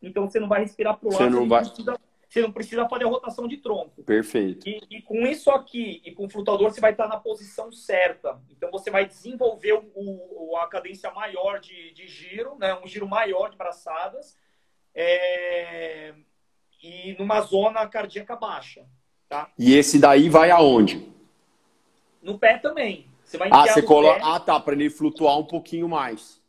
então 0.00 0.28
você 0.28 0.38
não 0.38 0.48
vai 0.48 0.60
respirar 0.60 0.96
para 0.96 1.08
o 1.08 1.12
lado. 1.12 1.24
Você 1.24 1.30
não 1.30 1.48
vai... 1.48 1.64
Precisa 1.64 1.98
você 2.28 2.42
não 2.42 2.52
precisa 2.52 2.88
fazer 2.88 3.04
a 3.04 3.08
rotação 3.08 3.46
de 3.46 3.56
tronco. 3.58 4.02
Perfeito. 4.02 4.68
E, 4.68 4.80
e, 4.90 5.02
com 5.02 5.26
isso 5.26 5.50
aqui 5.50 6.02
e 6.04 6.12
com 6.12 6.26
o 6.26 6.30
flutuador, 6.30 6.70
você 6.70 6.80
vai 6.80 6.90
estar 6.90 7.08
na 7.08 7.16
posição 7.16 7.70
certa. 7.70 8.40
Então, 8.50 8.70
você 8.70 8.90
vai 8.90 9.06
desenvolver 9.06 9.72
o, 9.72 9.84
o 9.94 10.56
a 10.56 10.68
cadência 10.68 11.10
maior 11.12 11.60
de, 11.60 11.92
de, 11.92 12.08
giro, 12.08 12.56
né? 12.58 12.74
um 12.74 12.86
giro 12.86 13.06
maior 13.06 13.50
de 13.50 13.56
braçadas, 13.56 14.36
é... 14.94 16.14
e 16.82 17.14
numa 17.18 17.40
zona 17.42 17.86
cardíaca 17.86 18.34
baixa. 18.34 18.84
Tá? 19.28 19.50
E 19.58 19.74
esse 19.74 19.98
daí 19.98 20.28
vai 20.28 20.50
aonde? 20.50 21.12
No 22.22 22.38
pé 22.38 22.58
também. 22.58 23.08
Você 23.24 23.38
vai 23.38 23.48
ah, 23.52 23.66
você 23.66 23.82
coloca. 23.82 24.20
Ah, 24.24 24.38
tá, 24.38 24.58
para 24.58 24.74
ele 24.74 24.88
flutuar 24.88 25.36
um 25.38 25.44
pouquinho 25.44 25.88
mais. 25.88 26.40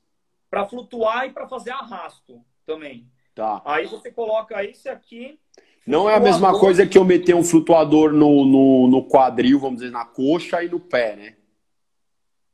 Para 0.50 0.66
flutuar 0.66 1.26
e 1.26 1.32
para 1.32 1.48
fazer 1.48 1.72
arrasto 1.72 2.44
também. 2.66 3.10
Tá. 3.34 3.62
Aí 3.66 3.88
você 3.88 4.12
coloca 4.12 4.64
esse 4.64 4.88
aqui 4.88 5.40
não 5.88 6.10
é 6.10 6.16
a 6.16 6.20
mesma 6.20 6.60
coisa 6.60 6.86
que 6.86 6.98
eu 6.98 7.06
meter 7.06 7.34
um 7.34 7.44
flutuador 7.44 8.12
no, 8.12 8.46
no, 8.46 8.88
no, 8.90 9.08
quadril, 9.08 9.58
vamos 9.58 9.80
dizer, 9.80 9.92
na 9.92 10.04
coxa 10.04 10.62
e 10.62 10.68
no 10.68 10.82
pé, 10.82 11.16
né? 11.16 11.36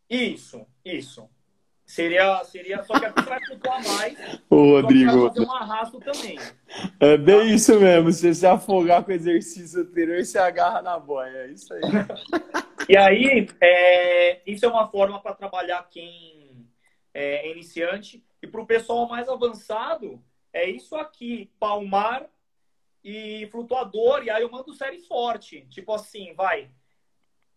Isso, 0.08 0.64
isso. 0.86 1.28
Seria, 1.84 2.44
seria 2.44 2.84
só 2.84 2.94
que 2.94 3.22
vai 3.22 3.44
flutuar 3.44 3.84
mais. 3.84 4.18
Ô, 4.50 4.80
Rodrigo. 4.80 5.30
fazer 5.30 5.42
um 5.42 5.52
arrasto 5.52 6.00
também. 6.00 6.38
É 7.00 7.18
bem 7.18 7.40
tá? 7.40 7.46
isso 7.46 7.80
mesmo. 7.80 8.12
Se 8.12 8.34
você 8.34 8.46
afogar 8.46 9.04
com 9.04 9.12
o 9.12 9.16
exercício 9.16 9.82
anterior, 9.82 10.24
você 10.24 10.38
agarra 10.38 10.84
na 10.84 11.00
boia. 11.00 11.30
É 11.30 11.48
isso 11.48 11.74
aí. 11.74 11.82
e 12.88 12.96
aí, 12.96 13.48
é, 13.60 14.42
isso 14.46 14.64
é 14.64 14.68
uma 14.68 14.88
forma 14.88 15.20
para 15.20 15.34
trabalhar 15.34 15.88
quem 15.90 16.68
é 17.14 17.52
iniciante. 17.52 18.24
E 18.42 18.48
para 18.48 18.62
o 18.62 18.66
pessoal 18.68 19.08
mais 19.08 19.28
avançado, 19.28 20.24
é 20.54 20.70
isso 20.70 20.96
aqui: 20.96 21.52
palmar 21.60 22.28
e 23.04 23.48
flutuador, 23.52 24.24
e 24.24 24.30
aí 24.30 24.42
eu 24.42 24.50
mando 24.50 24.74
série 24.74 25.00
forte. 25.00 25.68
Tipo 25.70 25.94
assim, 25.94 26.34
vai. 26.34 26.72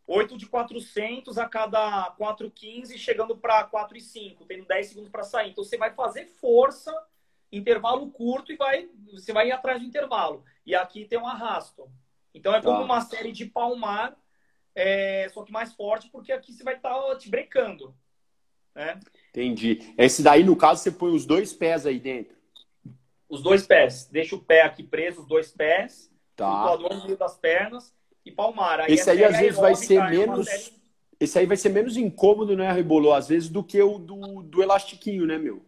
8 0.07 0.37
de 0.37 0.47
400 0.47 1.39
a 1.39 1.49
cada 1.49 2.15
4,15, 2.19 2.97
chegando 2.97 3.37
para 3.37 3.69
4,5, 3.69 4.47
tendo 4.47 4.65
10 4.65 4.87
segundos 4.87 5.11
para 5.11 5.23
sair. 5.23 5.51
Então 5.51 5.65
você 5.65 5.77
vai 5.77 5.93
fazer 5.95 6.27
força, 6.27 6.95
intervalo 7.51 8.11
curto 8.11 8.53
e 8.53 8.57
vai, 8.57 8.89
você 9.13 9.33
vai 9.33 9.49
ir 9.49 9.53
atrás 9.53 9.81
do 9.81 9.87
intervalo. 9.87 10.45
E 10.65 10.75
aqui 10.75 11.05
tem 11.05 11.19
um 11.19 11.27
arrasto. 11.27 11.91
Então 12.35 12.55
é 12.55 12.63
como 12.63 12.79
tá. 12.79 12.85
uma 12.85 13.01
série 13.01 13.33
de 13.33 13.47
palmar, 13.47 14.17
é, 14.75 15.29
só 15.31 15.43
que 15.43 15.53
mais 15.53 15.73
forte, 15.73 16.09
porque 16.11 16.33
aqui 16.33 16.53
você 16.53 16.63
vai 16.63 16.77
estar 16.77 16.95
tá 16.95 17.17
te 17.17 17.29
brecando. 17.29 17.97
Né? 18.75 19.01
Entendi. 19.31 19.93
Esse 19.99 20.23
daí, 20.23 20.45
no 20.45 20.55
caso, 20.55 20.83
você 20.83 20.93
põe 20.93 21.13
os 21.13 21.27
dois 21.27 21.53
pés 21.53 21.87
aí 21.87 21.99
dentro 21.99 22.36
os 23.29 23.43
dois 23.43 23.67
pés. 23.67 24.09
Deixa 24.11 24.35
o 24.35 24.41
pé 24.41 24.63
aqui 24.63 24.83
preso, 24.83 25.21
os 25.21 25.27
dois 25.27 25.51
pés. 25.51 26.11
Tá. 26.35 26.75
O 26.75 26.79
no 26.79 27.05
meio 27.05 27.17
das 27.17 27.37
pernas 27.37 27.95
e 28.25 28.31
palmar. 28.31 28.81
Aí 28.81 28.93
Esse 28.93 29.11
aí 29.11 29.25
às 29.25 29.39
vezes 29.39 29.59
vai 29.59 29.75
ser 29.75 29.97
é 29.97 30.11
menos. 30.11 30.47
Série... 30.47 30.77
Esse 31.19 31.39
aí 31.39 31.47
vai 31.47 31.57
ser 31.57 31.71
menos 31.71 31.97
incômodo, 31.97 32.55
né, 32.57 32.71
Rebolô? 32.73 33.13
Às 33.15 33.29
vezes 33.29 33.49
do 33.49 33.65
que 33.65 33.81
o 33.81 33.99
do, 33.99 34.43
do 34.43 34.63
elastiquinho, 34.63 35.27
né, 35.27 35.39
meu? 35.39 35.65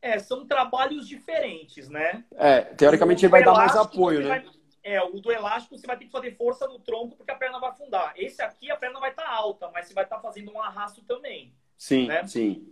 É, 0.00 0.18
são 0.18 0.46
trabalhos 0.46 1.06
diferentes, 1.06 1.88
né? 1.88 2.24
É, 2.32 2.62
teoricamente 2.62 3.24
ele 3.24 3.30
vai 3.30 3.44
dar 3.44 3.52
mais 3.52 3.76
apoio, 3.76 4.20
né? 4.20 4.28
Vai... 4.28 4.44
É, 4.82 5.00
o 5.00 5.20
do 5.20 5.30
elástico 5.30 5.78
você 5.78 5.86
vai 5.86 5.96
ter 5.96 6.06
que 6.06 6.10
fazer 6.10 6.36
força 6.36 6.66
no 6.66 6.80
tronco 6.80 7.16
porque 7.16 7.30
a 7.30 7.36
perna 7.36 7.60
vai 7.60 7.70
afundar. 7.70 8.12
Esse 8.16 8.42
aqui 8.42 8.68
a 8.70 8.76
perna 8.76 8.98
vai 8.98 9.10
estar 9.10 9.22
tá 9.22 9.30
alta, 9.30 9.70
mas 9.72 9.86
você 9.86 9.94
vai 9.94 10.02
estar 10.02 10.16
tá 10.16 10.22
fazendo 10.22 10.52
um 10.52 10.60
arrasto 10.60 11.02
também. 11.04 11.54
Sim, 11.78 12.08
né? 12.08 12.26
sim. 12.26 12.66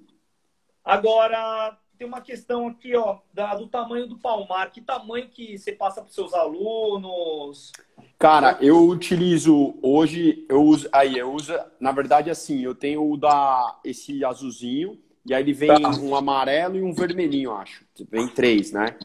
Agora, 0.85 1.79
tem 2.01 2.09
uma 2.09 2.23
questão 2.23 2.67
aqui, 2.67 2.97
ó, 2.97 3.19
da, 3.31 3.55
do 3.55 3.67
tamanho 3.67 4.07
do 4.07 4.17
palmar. 4.17 4.71
Que 4.71 4.81
tamanho 4.81 5.29
que 5.29 5.59
você 5.59 5.71
passa 5.71 6.01
para 6.01 6.09
os 6.09 6.15
seus 6.15 6.33
alunos? 6.33 7.73
Cara, 8.19 8.57
eu 8.63 8.89
utilizo 8.89 9.75
hoje, 9.83 10.47
eu 10.49 10.63
uso, 10.63 10.89
aí 10.93 11.19
eu 11.19 11.31
uso, 11.31 11.53
na 11.79 11.93
verdade, 11.93 12.31
assim, 12.31 12.63
eu 12.63 12.75
tenho 12.75 13.07
o 13.07 13.19
da 13.19 13.79
esse 13.85 14.25
azulzinho 14.25 14.99
e 15.27 15.35
aí 15.35 15.43
ele 15.43 15.53
vem 15.53 15.69
tá. 15.69 15.91
um 16.01 16.17
amarelo 16.17 16.79
e 16.79 16.83
um 16.83 16.95
vermelhinho, 16.95 17.53
acho. 17.53 17.85
Vem 18.11 18.27
três, 18.29 18.73
né? 18.73 18.97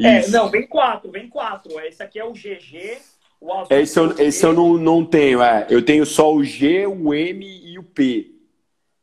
É, 0.00 0.18
Isso. 0.18 0.34
É, 0.34 0.40
não, 0.40 0.50
vem 0.50 0.66
quatro, 0.66 1.12
vem 1.12 1.28
quatro. 1.28 1.78
Esse 1.78 2.02
aqui 2.02 2.18
é 2.18 2.24
o 2.24 2.32
GG, 2.32 2.98
o 3.40 3.52
azul. 3.52 3.76
Esse 3.76 3.96
eu, 3.96 4.18
esse 4.18 4.44
eu 4.44 4.52
não, 4.52 4.76
não 4.76 5.06
tenho, 5.06 5.40
é. 5.40 5.68
Eu 5.70 5.84
tenho 5.84 6.04
só 6.04 6.34
o 6.34 6.42
G, 6.42 6.84
o 6.84 7.14
M 7.14 7.46
e 7.46 7.78
o 7.78 7.84
P. 7.84 8.32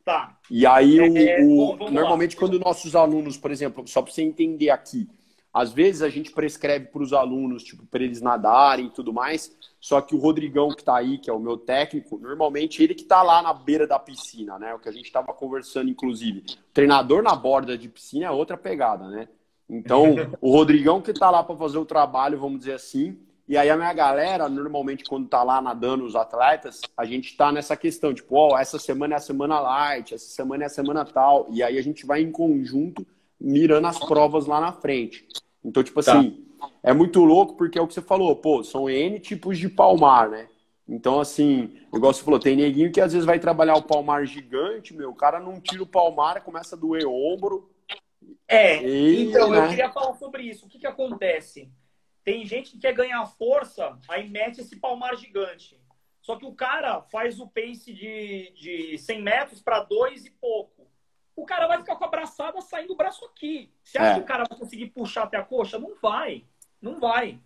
Tá. 0.03 0.34
E 0.49 0.65
aí, 0.65 0.99
é, 0.99 1.41
o 1.41 1.89
normalmente, 1.89 2.35
lá. 2.35 2.39
quando 2.39 2.59
nossos 2.59 2.95
alunos, 2.95 3.37
por 3.37 3.51
exemplo, 3.51 3.87
só 3.87 4.01
para 4.01 4.11
você 4.11 4.21
entender 4.21 4.69
aqui, 4.69 5.07
às 5.55 5.71
vezes 5.71 6.01
a 6.01 6.09
gente 6.09 6.31
prescreve 6.31 6.87
para 6.87 7.01
os 7.01 7.13
alunos, 7.13 7.63
tipo, 7.63 7.85
para 7.85 8.03
eles 8.03 8.21
nadarem 8.21 8.87
e 8.87 8.89
tudo 8.89 9.13
mais, 9.13 9.55
só 9.79 10.01
que 10.01 10.13
o 10.13 10.17
Rodrigão 10.17 10.69
que 10.69 10.81
está 10.81 10.97
aí, 10.97 11.17
que 11.17 11.29
é 11.29 11.33
o 11.33 11.39
meu 11.39 11.57
técnico, 11.57 12.17
normalmente 12.17 12.83
ele 12.83 12.93
que 12.93 13.03
está 13.03 13.23
lá 13.23 13.41
na 13.41 13.53
beira 13.53 13.87
da 13.87 13.97
piscina, 13.97 14.59
né? 14.59 14.73
O 14.73 14.79
que 14.79 14.89
a 14.89 14.91
gente 14.91 15.05
estava 15.05 15.33
conversando, 15.33 15.89
inclusive. 15.89 16.39
O 16.39 16.73
treinador 16.73 17.23
na 17.23 17.33
borda 17.35 17.77
de 17.77 17.87
piscina 17.87 18.25
é 18.25 18.31
outra 18.31 18.57
pegada, 18.57 19.07
né? 19.07 19.29
Então, 19.69 20.15
o 20.41 20.51
Rodrigão 20.51 21.01
que 21.01 21.11
está 21.11 21.31
lá 21.31 21.43
para 21.43 21.55
fazer 21.55 21.77
o 21.77 21.85
trabalho, 21.85 22.37
vamos 22.37 22.59
dizer 22.59 22.73
assim, 22.73 23.17
e 23.47 23.57
aí 23.57 23.69
a 23.69 23.77
minha 23.77 23.93
galera, 23.93 24.49
normalmente, 24.49 25.03
quando 25.03 25.27
tá 25.27 25.43
lá 25.43 25.61
nadando 25.61 26.03
os 26.03 26.15
atletas, 26.15 26.81
a 26.97 27.05
gente 27.05 27.37
tá 27.37 27.51
nessa 27.51 27.77
questão, 27.77 28.13
tipo, 28.13 28.35
ó, 28.35 28.53
oh, 28.53 28.57
essa 28.57 28.79
semana 28.79 29.13
é 29.13 29.17
a 29.17 29.21
semana 29.21 29.59
light, 29.59 30.15
essa 30.15 30.25
semana 30.25 30.63
é 30.63 30.65
a 30.65 30.69
semana 30.69 31.05
tal. 31.05 31.47
E 31.51 31.61
aí 31.61 31.77
a 31.77 31.81
gente 31.81 32.05
vai 32.05 32.21
em 32.21 32.31
conjunto 32.31 33.05
mirando 33.39 33.85
as 33.85 33.99
provas 33.99 34.47
lá 34.47 34.59
na 34.59 34.71
frente. 34.71 35.27
Então, 35.63 35.83
tipo 35.83 36.01
tá. 36.01 36.17
assim, 36.17 36.43
é 36.81 36.91
muito 36.91 37.23
louco 37.23 37.55
porque 37.55 37.77
é 37.77 37.81
o 37.81 37.87
que 37.87 37.93
você 37.93 38.01
falou, 38.01 38.35
pô, 38.35 38.63
são 38.63 38.89
N 38.89 39.19
tipos 39.19 39.59
de 39.59 39.69
palmar, 39.69 40.29
né? 40.29 40.47
Então, 40.87 41.19
assim, 41.19 41.75
igual 41.93 42.13
você 42.13 42.23
falou, 42.23 42.39
tem 42.39 42.55
neguinho 42.55 42.91
que 42.91 43.01
às 43.01 43.13
vezes 43.13 43.25
vai 43.25 43.39
trabalhar 43.39 43.75
o 43.75 43.83
palmar 43.83 44.25
gigante, 44.25 44.93
meu, 44.93 45.09
o 45.11 45.15
cara 45.15 45.39
não 45.39 45.59
tira 45.59 45.83
o 45.83 45.87
palmar, 45.87 46.43
começa 46.43 46.75
a 46.75 46.79
doer 46.79 47.07
ombro. 47.07 47.69
É, 48.47 48.83
e, 48.83 49.29
então, 49.29 49.49
né? 49.49 49.65
eu 49.65 49.69
queria 49.69 49.91
falar 49.91 50.13
sobre 50.15 50.43
isso. 50.43 50.65
O 50.65 50.69
que 50.69 50.79
que 50.79 50.87
acontece? 50.87 51.69
Tem 52.25 52.43
gente 52.43 52.71
que 52.71 52.79
quer 52.79 52.93
ganhar 52.93 53.23
força, 53.27 53.97
aí 54.09 54.27
mete 54.27 54.59
esse 54.59 54.75
palmar 54.77 55.15
gigante. 55.15 55.79
Só 56.19 56.35
que 56.35 56.45
o 56.45 56.55
cara 56.55 57.03
faz 57.03 57.39
o 57.39 57.47
pace 57.47 57.93
de, 57.93 58.51
de 58.55 58.97
100 58.97 59.21
metros 59.21 59.61
para 59.61 59.81
dois 59.81 60.25
e 60.25 60.31
pouco. 60.31 60.87
O 61.35 61.45
cara 61.45 61.67
vai 61.67 61.77
ficar 61.77 61.95
com 61.95 62.03
a 62.03 62.09
braçada 62.09 62.59
saindo 62.61 62.93
o 62.93 62.95
braço 62.95 63.23
aqui. 63.25 63.71
Você 63.83 63.99
acha 63.99 64.11
é. 64.11 64.15
que 64.15 64.21
o 64.21 64.25
cara 64.25 64.45
vai 64.49 64.57
conseguir 64.57 64.87
puxar 64.87 65.25
até 65.25 65.37
a 65.37 65.43
coxa? 65.43 65.77
Não 65.77 65.93
vai. 66.01 66.43
Não 66.81 66.99
vai. 66.99 67.39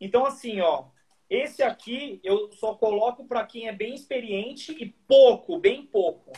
Então, 0.00 0.24
assim, 0.24 0.62
ó, 0.62 0.86
Esse 1.28 1.62
aqui 1.62 2.18
eu 2.24 2.50
só 2.52 2.74
coloco 2.74 3.26
para 3.26 3.44
quem 3.44 3.68
é 3.68 3.72
bem 3.72 3.94
experiente 3.94 4.72
e 4.82 4.86
pouco, 5.06 5.58
bem 5.58 5.84
pouco. 5.84 6.32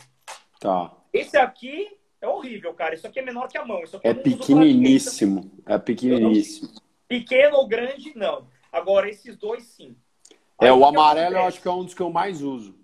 Tá. 0.59 0.93
Esse 1.13 1.37
aqui 1.37 1.97
é 2.19 2.27
horrível, 2.27 2.73
cara. 2.73 2.93
Isso 2.93 3.07
aqui 3.07 3.19
é 3.19 3.21
menor 3.21 3.47
que 3.47 3.57
a 3.57 3.65
mão. 3.65 3.81
É 4.03 4.13
pequeniníssimo. 4.13 5.49
É 5.65 5.77
pequeniníssimo. 5.77 6.84
Pequeno 7.07 7.57
ou 7.57 7.67
grande, 7.67 8.13
não. 8.15 8.47
Agora, 8.71 9.09
esses 9.09 9.37
dois, 9.37 9.63
sim. 9.63 9.95
É, 10.59 10.65
Aí, 10.65 10.71
o 10.71 10.85
amarelo 10.85 11.35
eu 11.35 11.43
acho 11.43 11.61
que 11.61 11.67
é 11.67 11.71
um 11.71 11.83
dos 11.83 11.93
que 11.93 12.01
eu 12.01 12.09
mais 12.09 12.41
uso. 12.41 12.75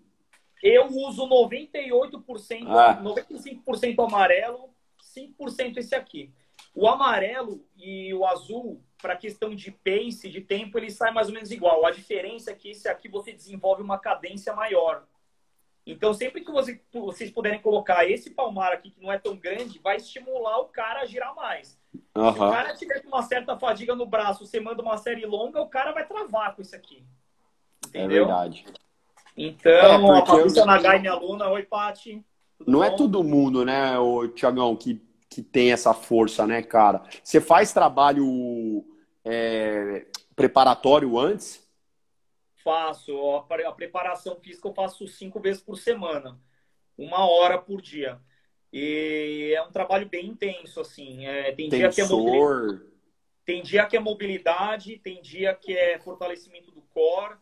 Eu 0.61 0.87
uso 0.87 1.27
98%, 1.27 2.67
ah. 2.67 3.01
95% 3.01 4.05
amarelo, 4.05 4.69
5% 5.01 5.77
esse 5.77 5.95
aqui. 5.95 6.31
O 6.73 6.87
amarelo 6.87 7.65
e 7.75 8.13
o 8.13 8.25
azul, 8.25 8.81
para 9.01 9.17
questão 9.17 9.53
de 9.55 9.71
pace, 9.71 10.29
de 10.29 10.41
tempo, 10.41 10.77
ele 10.77 10.91
sai 10.91 11.11
mais 11.11 11.27
ou 11.27 11.33
menos 11.33 11.51
igual. 11.51 11.85
A 11.85 11.91
diferença 11.91 12.51
é 12.51 12.55
que 12.55 12.69
esse 12.69 12.87
aqui 12.87 13.09
você 13.09 13.33
desenvolve 13.33 13.81
uma 13.81 13.97
cadência 13.97 14.53
maior. 14.53 15.05
Então, 15.91 16.13
sempre 16.13 16.41
que 16.41 16.51
você, 16.51 16.79
vocês 16.93 17.29
puderem 17.29 17.59
colocar 17.59 18.09
esse 18.09 18.29
palmar 18.29 18.71
aqui, 18.71 18.91
que 18.91 19.01
não 19.01 19.11
é 19.11 19.19
tão 19.19 19.35
grande, 19.35 19.79
vai 19.79 19.97
estimular 19.97 20.59
o 20.59 20.65
cara 20.65 21.01
a 21.01 21.05
girar 21.05 21.35
mais. 21.35 21.77
Uhum. 22.15 22.33
Se 22.33 22.39
o 22.39 22.51
cara 22.51 22.75
tiver 22.75 23.01
com 23.01 23.09
uma 23.09 23.23
certa 23.23 23.59
fadiga 23.59 23.93
no 23.93 24.05
braço, 24.05 24.45
você 24.45 24.59
manda 24.59 24.81
uma 24.81 24.97
série 24.97 25.25
longa, 25.25 25.61
o 25.61 25.67
cara 25.67 25.91
vai 25.91 26.07
travar 26.07 26.55
com 26.55 26.61
isso 26.61 26.75
aqui. 26.75 27.03
É 27.83 27.87
Entendeu? 27.87 28.23
É 28.23 28.27
verdade. 28.27 28.65
Então, 29.35 29.71
é, 30.15 30.19
a 30.19 30.21
Patrícia 30.21 30.61
eu... 30.61 30.65
Nagai, 30.65 30.99
minha 30.99 31.11
aluna, 31.11 31.49
oi, 31.49 31.63
Pati. 31.63 32.23
Não 32.65 32.83
é 32.83 32.89
bom? 32.89 32.93
é 32.93 32.97
todo 32.97 33.23
mundo, 33.23 33.65
né, 33.65 33.97
o 33.99 34.27
Tiagão, 34.29 34.75
que, 34.75 35.01
que 35.29 35.41
tem 35.41 35.73
essa 35.73 35.93
força, 35.93 36.47
né, 36.47 36.61
cara? 36.61 37.01
Você 37.21 37.41
faz 37.41 37.73
trabalho 37.73 38.85
é, 39.25 40.05
preparatório 40.35 41.19
antes? 41.19 41.60
Faço. 42.63 43.13
A 43.35 43.71
preparação 43.71 44.39
física 44.39 44.67
eu 44.67 44.73
faço 44.73 45.07
cinco 45.07 45.39
vezes 45.39 45.61
por 45.61 45.77
semana. 45.77 46.39
Uma 46.97 47.29
hora 47.29 47.57
por 47.57 47.81
dia. 47.81 48.19
E 48.71 49.53
é 49.55 49.61
um 49.61 49.71
trabalho 49.71 50.07
bem 50.07 50.27
intenso, 50.27 50.79
assim. 50.79 51.25
É, 51.25 51.51
tem, 51.51 51.69
dia 51.69 51.89
que 51.89 52.01
é 52.01 52.05
mobilidade, 52.05 52.81
tem 53.45 53.61
dia 53.61 53.85
que 53.85 53.97
é 53.97 53.99
mobilidade, 53.99 54.97
tem 54.99 55.21
dia 55.21 55.53
que 55.53 55.75
é 55.75 55.99
fortalecimento 55.99 56.71
do 56.71 56.81
core, 56.81 57.35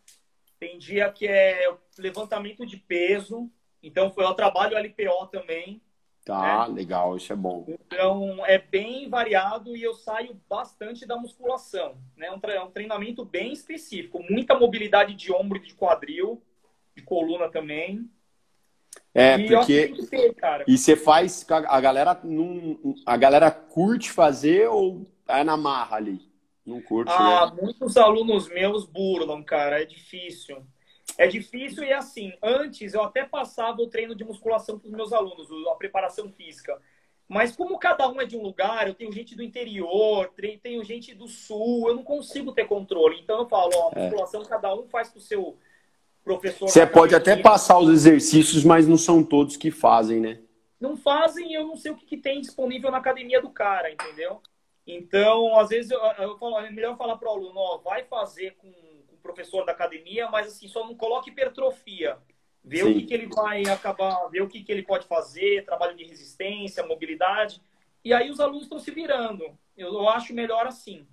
tem 0.60 0.78
dia 0.80 1.12
que 1.12 1.28
é 1.28 1.72
levantamento 1.98 2.66
de 2.66 2.78
peso. 2.78 3.50
Então, 3.82 4.14
eu 4.18 4.34
trabalho 4.34 4.78
LPO 4.78 5.28
também. 5.28 5.82
Tá, 6.30 6.68
né? 6.68 6.76
legal, 6.76 7.18
isso 7.18 7.34
é 7.34 7.36
bom. 7.36 7.66
Então, 7.68 8.46
é 8.46 8.60
bem 8.60 9.10
variado 9.10 9.76
e 9.76 9.82
eu 9.82 9.96
saio 9.96 10.40
bastante 10.48 11.04
da 11.04 11.18
musculação. 11.18 11.98
Né? 12.16 12.28
É 12.28 12.62
um 12.62 12.70
treinamento 12.70 13.26
bem 13.26 13.52
específico. 13.52 14.24
Muita 14.30 14.58
mobilidade 14.58 15.16
de 15.16 15.34
ombro 15.34 15.58
e 15.58 15.62
de 15.62 15.74
quadril, 15.74 16.40
de 16.96 17.02
coluna 17.02 17.50
também. 17.50 18.08
É, 19.12 19.40
e 19.40 19.48
porque. 19.48 19.88
Ter, 20.10 20.64
e 20.68 20.78
você 20.78 20.96
faz. 20.96 21.44
A 21.50 21.82
galera, 21.82 22.20
não, 22.24 22.96
a 23.08 23.18
galera 23.18 23.50
curte 23.50 24.12
fazer 24.12 24.68
ou 24.70 25.10
é 25.28 25.44
na 25.44 25.58
marra 25.58 25.98
ali? 25.98 26.22
Não 26.64 26.80
curte, 26.80 27.12
ah, 27.12 27.52
né? 27.52 27.62
muitos 27.64 27.98
alunos 27.98 28.48
meus 28.50 28.86
burlam, 28.86 29.44
cara. 29.44 29.82
É 29.82 29.86
difícil. 29.86 30.64
É 31.20 31.28
difícil 31.28 31.84
e 31.84 31.92
assim, 31.92 32.32
antes 32.42 32.94
eu 32.94 33.04
até 33.04 33.26
passava 33.26 33.82
o 33.82 33.88
treino 33.88 34.16
de 34.16 34.24
musculação 34.24 34.80
para 34.80 34.88
os 34.88 34.94
meus 34.94 35.12
alunos, 35.12 35.50
a 35.70 35.76
preparação 35.76 36.32
física. 36.32 36.82
Mas 37.28 37.54
como 37.54 37.78
cada 37.78 38.10
um 38.10 38.22
é 38.22 38.26
de 38.26 38.38
um 38.38 38.42
lugar, 38.42 38.88
eu 38.88 38.94
tenho 38.94 39.12
gente 39.12 39.36
do 39.36 39.44
interior, 39.44 40.32
tenho 40.64 40.82
gente 40.82 41.14
do 41.14 41.28
sul, 41.28 41.90
eu 41.90 41.96
não 41.98 42.04
consigo 42.04 42.54
ter 42.54 42.68
controle. 42.68 43.20
Então 43.20 43.40
eu 43.40 43.50
falo, 43.50 43.70
ó, 43.76 43.92
a 43.94 44.00
é. 44.00 44.04
musculação 44.04 44.44
é. 44.44 44.46
cada 44.46 44.74
um 44.74 44.88
faz 44.88 45.10
com 45.10 45.20
o 45.20 45.22
seu 45.22 45.58
professor. 46.24 46.70
Você 46.70 46.88
pode 46.88 47.14
até 47.14 47.36
passar 47.36 47.78
os 47.80 47.90
exercícios, 47.90 48.64
mas 48.64 48.88
não 48.88 48.98
são 48.98 49.22
todos 49.22 49.58
que 49.58 49.72
fazem, 49.72 50.22
né? 50.22 50.40
Não 50.80 50.96
fazem, 50.96 51.54
eu 51.54 51.68
não 51.68 51.76
sei 51.76 51.92
o 51.92 51.96
que, 51.98 52.06
que 52.06 52.18
tem 52.18 52.40
disponível 52.40 52.90
na 52.90 52.98
academia 52.98 53.42
do 53.42 53.50
cara, 53.50 53.92
entendeu? 53.92 54.42
Então, 54.88 55.60
às 55.60 55.68
vezes, 55.68 55.92
eu, 55.92 56.00
eu 56.00 56.38
falo, 56.38 56.60
é 56.60 56.72
melhor 56.72 56.96
falar 56.96 57.18
para 57.18 57.28
o 57.28 57.32
aluno, 57.34 57.60
ó, 57.60 57.78
vai 57.80 58.06
fazer 58.06 58.56
com, 58.56 58.72
professor 59.34 59.66
da 59.66 59.72
academia, 59.72 60.30
mas 60.30 60.48
assim, 60.48 60.68
só 60.68 60.86
não 60.86 60.96
coloque 60.96 61.30
hipertrofia. 61.30 62.18
Vê 62.64 62.84
Sim. 62.84 62.92
o 62.92 62.94
que, 62.94 63.04
que 63.04 63.14
ele 63.14 63.28
vai 63.28 63.64
acabar, 63.66 64.28
ver 64.28 64.42
o 64.42 64.48
que, 64.48 64.64
que 64.64 64.72
ele 64.72 64.84
pode 64.84 65.08
fazer, 65.08 65.66
trabalho 65.66 65.96
de 65.96 66.04
resistência, 66.04 66.86
mobilidade. 66.86 67.62
E 68.04 68.14
aí 68.14 68.30
os 68.30 68.40
alunos 68.40 68.64
estão 68.64 68.80
se 68.80 68.92
virando. 68.92 69.58
Eu, 69.78 69.94
eu 69.94 70.10
acho 70.10 70.34
melhor 70.34 70.68
assim. 70.68 71.08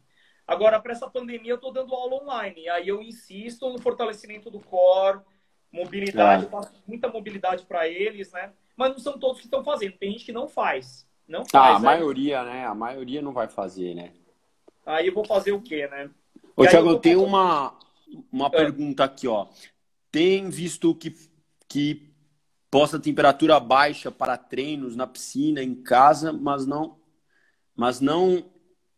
Agora, 0.46 0.80
para 0.80 0.92
essa 0.92 1.08
pandemia, 1.08 1.52
eu 1.52 1.56
estou 1.56 1.72
dando 1.72 1.94
aula 1.94 2.22
online. 2.22 2.68
Aí 2.68 2.88
eu 2.88 3.02
insisto 3.02 3.68
no 3.68 3.80
fortalecimento 3.80 4.50
do 4.50 4.60
core, 4.60 5.20
mobilidade, 5.72 6.46
ah. 6.46 6.50
faço 6.50 6.72
muita 6.86 7.08
mobilidade 7.08 7.64
para 7.66 7.88
eles, 7.88 8.32
né? 8.32 8.52
Mas 8.76 8.90
não 8.90 8.98
são 8.98 9.18
todos 9.18 9.38
que 9.38 9.46
estão 9.46 9.64
fazendo. 9.64 9.98
Tem 9.98 10.12
gente 10.12 10.24
que 10.24 10.32
não 10.32 10.48
faz. 10.48 11.06
Não 11.26 11.42
tá, 11.42 11.60
faz. 11.60 11.76
A 11.76 11.80
maioria, 11.80 12.44
né? 12.44 12.66
A 12.66 12.74
maioria 12.74 13.20
não 13.20 13.32
vai 13.32 13.48
fazer, 13.48 13.94
né? 13.94 14.12
Aí 14.84 15.08
eu 15.08 15.14
vou 15.14 15.24
fazer 15.24 15.52
o 15.52 15.60
quê, 15.60 15.88
né? 15.88 16.10
Ô, 16.56 16.66
Thiago, 16.66 16.88
eu 16.88 16.98
tenho 16.98 17.22
uma, 17.22 17.76
uma 18.30 18.46
é. 18.46 18.50
pergunta 18.50 19.04
aqui, 19.04 19.26
ó. 19.26 19.48
Tem 20.10 20.48
visto 20.48 20.94
que, 20.94 21.14
que 21.68 22.10
posta 22.70 22.98
temperatura 22.98 23.58
baixa 23.60 24.10
para 24.10 24.36
treinos 24.36 24.96
na 24.96 25.06
piscina, 25.06 25.62
em 25.62 25.74
casa, 25.74 26.32
mas 26.32 26.66
não, 26.66 26.98
mas 27.74 28.00
não 28.00 28.44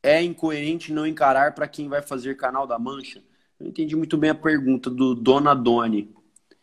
é 0.03 0.23
incoerente 0.23 0.93
não 0.93 1.07
encarar 1.07 1.55
para 1.55 1.69
quem 1.69 1.89
vai 1.89 2.03
fazer 2.03 2.37
canal 2.37 2.67
da 2.67 2.79
mancha? 2.79 3.23
Eu 3.59 3.67
entendi 3.67 3.97
muito 3.97 4.17
bem 4.17 4.31
a 4.31 4.35
pergunta 4.35 4.89
do 4.89 5.15
Dona 5.15 5.55
Doni. 5.55 6.15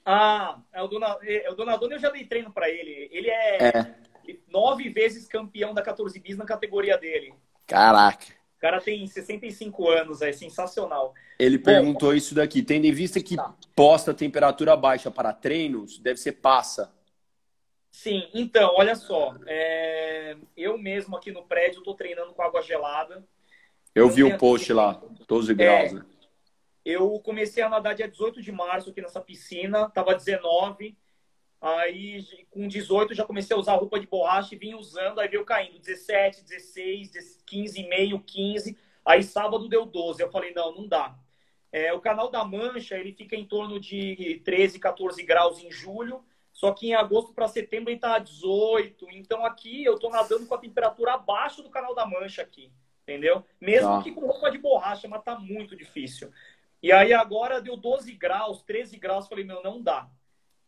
Ah, 0.05 0.61
é 0.71 0.81
o 0.81 0.87
Dona, 0.87 1.17
é, 1.23 1.49
o 1.51 1.55
Dona 1.55 1.75
Doni 1.77 1.95
eu 1.95 1.99
já 1.99 2.09
dei 2.09 2.25
treino 2.25 2.51
para 2.51 2.69
ele. 2.69 3.09
Ele 3.11 3.29
é, 3.29 3.67
é 3.67 3.95
nove 4.47 4.89
vezes 4.89 5.27
campeão 5.27 5.73
da 5.73 5.81
14 5.81 6.19
bis 6.19 6.37
na 6.37 6.45
categoria 6.45 6.97
dele. 6.97 7.33
Caraca. 7.67 8.27
O 8.57 8.59
cara 8.59 8.79
tem 8.79 9.05
65 9.05 9.89
anos, 9.89 10.21
é 10.21 10.31
sensacional. 10.31 11.13
Ele 11.37 11.59
perguntou 11.59 12.13
isso 12.13 12.33
daqui. 12.33 12.63
Tendo 12.63 12.85
em 12.85 12.91
vista 12.91 13.21
que 13.21 13.35
tá. 13.35 13.53
posta 13.75 14.13
temperatura 14.13 14.75
baixa 14.75 15.11
para 15.11 15.33
treinos, 15.33 15.99
deve 15.99 16.19
ser 16.19 16.33
passa. 16.33 16.93
Sim, 17.91 18.29
então, 18.33 18.73
olha 18.75 18.95
só. 18.95 19.35
É... 19.45 20.35
Eu 20.55 20.77
mesmo 20.77 21.15
aqui 21.15 21.31
no 21.31 21.43
prédio 21.43 21.79
estou 21.79 21.95
treinando 21.95 22.33
com 22.33 22.41
água 22.41 22.61
gelada. 22.61 23.25
Eu, 23.93 24.09
vi 24.09 24.23
o 24.23 24.37
post 24.37 24.71
lá, 24.73 25.01
12 25.27 25.51
é, 25.51 25.55
graus. 25.55 25.91
É, 25.91 25.93
né? 25.93 26.05
Eu 26.83 27.19
comecei 27.19 27.63
a 27.63 27.69
nadar 27.69 27.95
dia 27.95 28.07
18 28.07 28.41
de 28.41 28.51
março 28.51 28.89
aqui 28.89 29.01
nessa 29.01 29.21
piscina, 29.21 29.89
tava 29.89 30.13
19. 30.13 30.95
Aí, 31.61 32.23
com 32.51 32.67
18, 32.67 33.15
já 33.15 33.25
comecei 33.25 33.55
a 33.55 33.59
usar 33.59 33.75
roupa 33.75 33.99
de 33.99 34.05
borracha 34.05 34.53
e 34.53 34.57
vim 34.57 34.75
usando. 34.75 35.19
Aí 35.19 35.27
veio 35.27 35.43
caindo 35.45 35.79
17, 35.79 36.43
16, 36.43 37.41
15 37.45 37.79
e 37.79 37.89
meio, 37.89 38.19
15. 38.19 38.77
Aí 39.03 39.23
sábado 39.23 39.67
deu 39.67 39.85
12. 39.85 40.21
Eu 40.21 40.29
falei, 40.29 40.53
não, 40.53 40.75
não 40.75 40.87
dá. 40.87 41.17
É, 41.75 41.91
o 41.91 41.99
canal 41.99 42.31
da 42.31 42.41
Mancha, 42.45 42.95
ele 42.95 43.11
fica 43.11 43.35
em 43.35 43.43
torno 43.43 43.77
de 43.81 44.41
13, 44.45 44.79
14 44.79 45.21
graus 45.23 45.61
em 45.61 45.69
julho. 45.69 46.23
Só 46.53 46.71
que 46.71 46.87
em 46.87 46.95
agosto 46.95 47.33
para 47.33 47.49
setembro 47.49 47.91
ele 47.91 47.99
tá 47.99 48.17
18. 48.17 49.11
Então 49.11 49.45
aqui 49.45 49.83
eu 49.83 49.99
tô 49.99 50.09
nadando 50.09 50.45
com 50.45 50.55
a 50.55 50.57
temperatura 50.57 51.15
abaixo 51.15 51.61
do 51.61 51.69
canal 51.69 51.93
da 51.93 52.05
Mancha 52.05 52.41
aqui. 52.41 52.71
Entendeu? 53.03 53.43
Mesmo 53.59 53.89
tá. 53.89 54.03
que 54.03 54.13
com 54.13 54.25
roupa 54.25 54.49
de 54.49 54.57
borracha, 54.57 55.05
mas 55.09 55.21
tá 55.21 55.37
muito 55.37 55.75
difícil. 55.75 56.31
E 56.81 56.93
aí 56.93 57.11
agora 57.11 57.61
deu 57.61 57.75
12 57.75 58.09
graus, 58.13 58.63
13 58.63 58.97
graus. 58.97 59.27
Falei, 59.27 59.43
meu, 59.43 59.61
não 59.61 59.81
dá. 59.81 60.09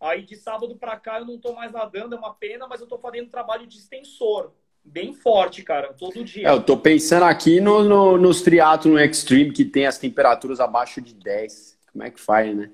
Aí 0.01 0.23
de 0.23 0.35
sábado 0.35 0.75
para 0.75 0.99
cá 0.99 1.19
eu 1.19 1.25
não 1.25 1.39
tô 1.39 1.53
mais 1.53 1.71
nadando, 1.71 2.15
é 2.15 2.17
uma 2.17 2.33
pena, 2.33 2.67
mas 2.67 2.81
eu 2.81 2.87
tô 2.87 2.97
fazendo 2.97 3.29
trabalho 3.29 3.65
de 3.65 3.77
extensor. 3.77 4.53
Bem 4.87 5.13
forte, 5.13 5.63
cara, 5.63 5.93
todo 5.93 6.23
dia. 6.23 6.47
É, 6.47 6.51
eu 6.51 6.63
tô 6.63 6.77
pensando 6.77 7.23
aqui 7.23 7.59
no, 7.59 7.83
no, 7.83 8.17
nos 8.17 8.41
triatlo 8.41 8.97
extreme 8.97 9.51
que 9.51 9.65
tem 9.65 9.85
as 9.85 9.97
temperaturas 9.97 10.61
abaixo 10.61 11.01
de 11.01 11.13
10. 11.13 11.77
Como 11.91 12.03
é 12.03 12.09
que 12.09 12.19
faz, 12.19 12.55
né? 12.55 12.71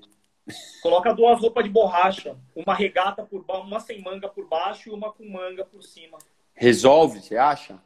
Coloca 0.82 1.14
duas 1.14 1.40
roupas 1.40 1.64
de 1.64 1.72
borracha, 1.72 2.38
uma 2.56 2.76
regata 2.76 3.24
por 3.24 3.44
uma 3.50 3.80
sem 3.80 4.02
manga 4.02 4.30
por 4.30 4.48
baixo 4.48 4.90
e 4.90 4.92
uma 4.92 5.12
com 5.12 5.28
manga 5.28 5.66
por 5.66 5.82
cima. 5.82 6.18
Resolve, 6.54 7.20
você 7.20 7.36
acha? 7.36 7.82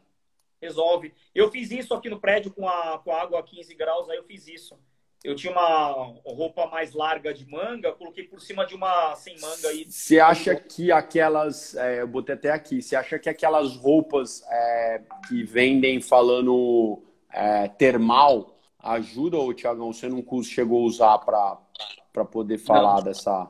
Resolve. 0.61 1.13
Eu 1.33 1.49
fiz 1.49 1.71
isso 1.71 1.93
aqui 1.93 2.09
no 2.09 2.19
prédio 2.19 2.51
com 2.51 2.67
a, 2.67 2.99
com 2.99 3.11
a 3.11 3.21
água 3.21 3.39
a 3.39 3.43
15 3.43 3.73
graus, 3.75 4.09
aí 4.09 4.17
eu 4.17 4.23
fiz 4.23 4.47
isso 4.47 4.77
eu 5.23 5.35
tinha 5.35 5.51
uma 5.51 6.13
roupa 6.25 6.67
mais 6.67 6.93
larga 6.93 7.33
de 7.33 7.45
manga, 7.49 7.91
coloquei 7.93 8.23
por 8.23 8.39
cima 8.39 8.65
de 8.65 8.75
uma 8.75 9.15
sem 9.15 9.39
manga 9.39 9.67
aí. 9.69 9.85
Você 9.89 10.19
acha 10.19 10.55
que 10.55 10.91
aquelas, 10.91 11.75
é, 11.75 12.01
eu 12.01 12.07
botei 12.07 12.35
até 12.35 12.51
aqui, 12.51 12.81
você 12.81 12.95
acha 12.95 13.19
que 13.19 13.29
aquelas 13.29 13.75
roupas 13.75 14.43
é, 14.49 15.01
que 15.27 15.43
vendem 15.43 15.99
falando 15.99 17.01
é, 17.31 17.67
termal 17.67 18.57
ajudam, 18.79 19.41
ou 19.41 19.53
Tiagão, 19.53 19.91
você 19.91 20.07
não 20.07 20.23
chegou 20.43 20.83
a 20.83 20.85
usar 20.85 21.17
para 21.19 22.25
poder 22.25 22.57
falar 22.57 22.97
não. 22.97 23.03
dessa? 23.03 23.49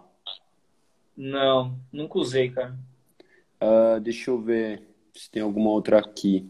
Não, 1.15 1.77
nunca 1.91 2.19
usei, 2.19 2.49
cara. 2.49 2.75
Uh, 3.61 3.99
deixa 3.99 4.29
eu 4.29 4.39
ver 4.39 4.87
se 5.13 5.29
tem 5.29 5.41
alguma 5.41 5.69
outra 5.69 5.99
aqui. 5.99 6.47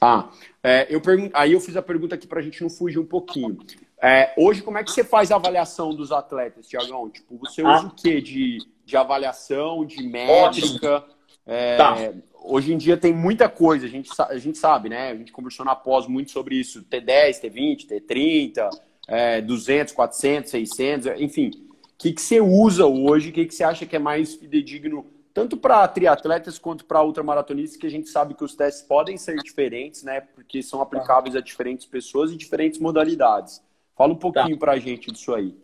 Ah, 0.00 0.30
é, 0.62 0.86
eu 0.88 1.00
pergun... 1.00 1.28
aí 1.34 1.52
eu 1.52 1.60
fiz 1.60 1.76
a 1.76 1.82
pergunta 1.82 2.14
aqui 2.14 2.26
para 2.26 2.40
a 2.40 2.42
gente 2.42 2.62
não 2.62 2.70
fugir 2.70 2.98
um 2.98 3.06
pouquinho. 3.06 3.58
É, 4.02 4.32
hoje, 4.36 4.62
como 4.62 4.78
é 4.78 4.84
que 4.84 4.90
você 4.90 5.04
faz 5.04 5.30
a 5.30 5.36
avaliação 5.36 5.94
dos 5.94 6.10
atletas, 6.10 6.66
Tiagão? 6.66 7.10
Tipo, 7.10 7.36
você 7.36 7.62
usa 7.62 7.86
o 7.86 7.90
que 7.90 8.20
de, 8.20 8.58
de 8.84 8.96
avaliação, 8.96 9.84
de 9.84 10.02
métrica? 10.02 11.04
É, 11.46 11.76
tá. 11.76 11.96
Hoje 12.42 12.72
em 12.72 12.78
dia 12.78 12.96
tem 12.96 13.12
muita 13.12 13.48
coisa, 13.48 13.84
a 13.84 13.88
gente, 13.88 14.10
a 14.18 14.38
gente 14.38 14.56
sabe, 14.56 14.88
né? 14.88 15.10
A 15.10 15.14
gente 15.14 15.32
conversou 15.32 15.66
na 15.66 15.76
pós 15.76 16.06
muito 16.06 16.30
sobre 16.30 16.54
isso, 16.54 16.82
T10, 16.84 17.42
T20, 17.42 17.86
T30, 17.86 18.70
é, 19.06 19.42
200, 19.42 19.92
400, 19.92 20.50
600, 20.50 21.20
enfim. 21.20 21.50
O 21.50 21.98
que, 21.98 22.12
que 22.12 22.22
você 22.22 22.40
usa 22.40 22.86
hoje? 22.86 23.28
O 23.28 23.32
que, 23.32 23.44
que 23.44 23.54
você 23.54 23.62
acha 23.62 23.84
que 23.84 23.94
é 23.94 23.98
mais 23.98 24.34
fidedigno, 24.34 25.04
tanto 25.34 25.58
para 25.58 25.86
triatletas 25.86 26.58
quanto 26.58 26.86
para 26.86 27.02
ultramaratonistas, 27.02 27.78
que 27.78 27.86
a 27.86 27.90
gente 27.90 28.08
sabe 28.08 28.32
que 28.32 28.44
os 28.44 28.54
testes 28.54 28.82
podem 28.82 29.18
ser 29.18 29.36
diferentes, 29.42 30.02
né? 30.02 30.22
Porque 30.22 30.62
são 30.62 30.80
aplicáveis 30.80 31.36
a 31.36 31.40
diferentes 31.40 31.84
pessoas 31.84 32.32
e 32.32 32.36
diferentes 32.36 32.80
modalidades. 32.80 33.60
Fala 34.00 34.14
um 34.14 34.16
pouquinho 34.16 34.56
tá. 34.56 34.60
para 34.60 34.72
a 34.72 34.78
gente 34.78 35.12
disso 35.12 35.34
aí. 35.34 35.54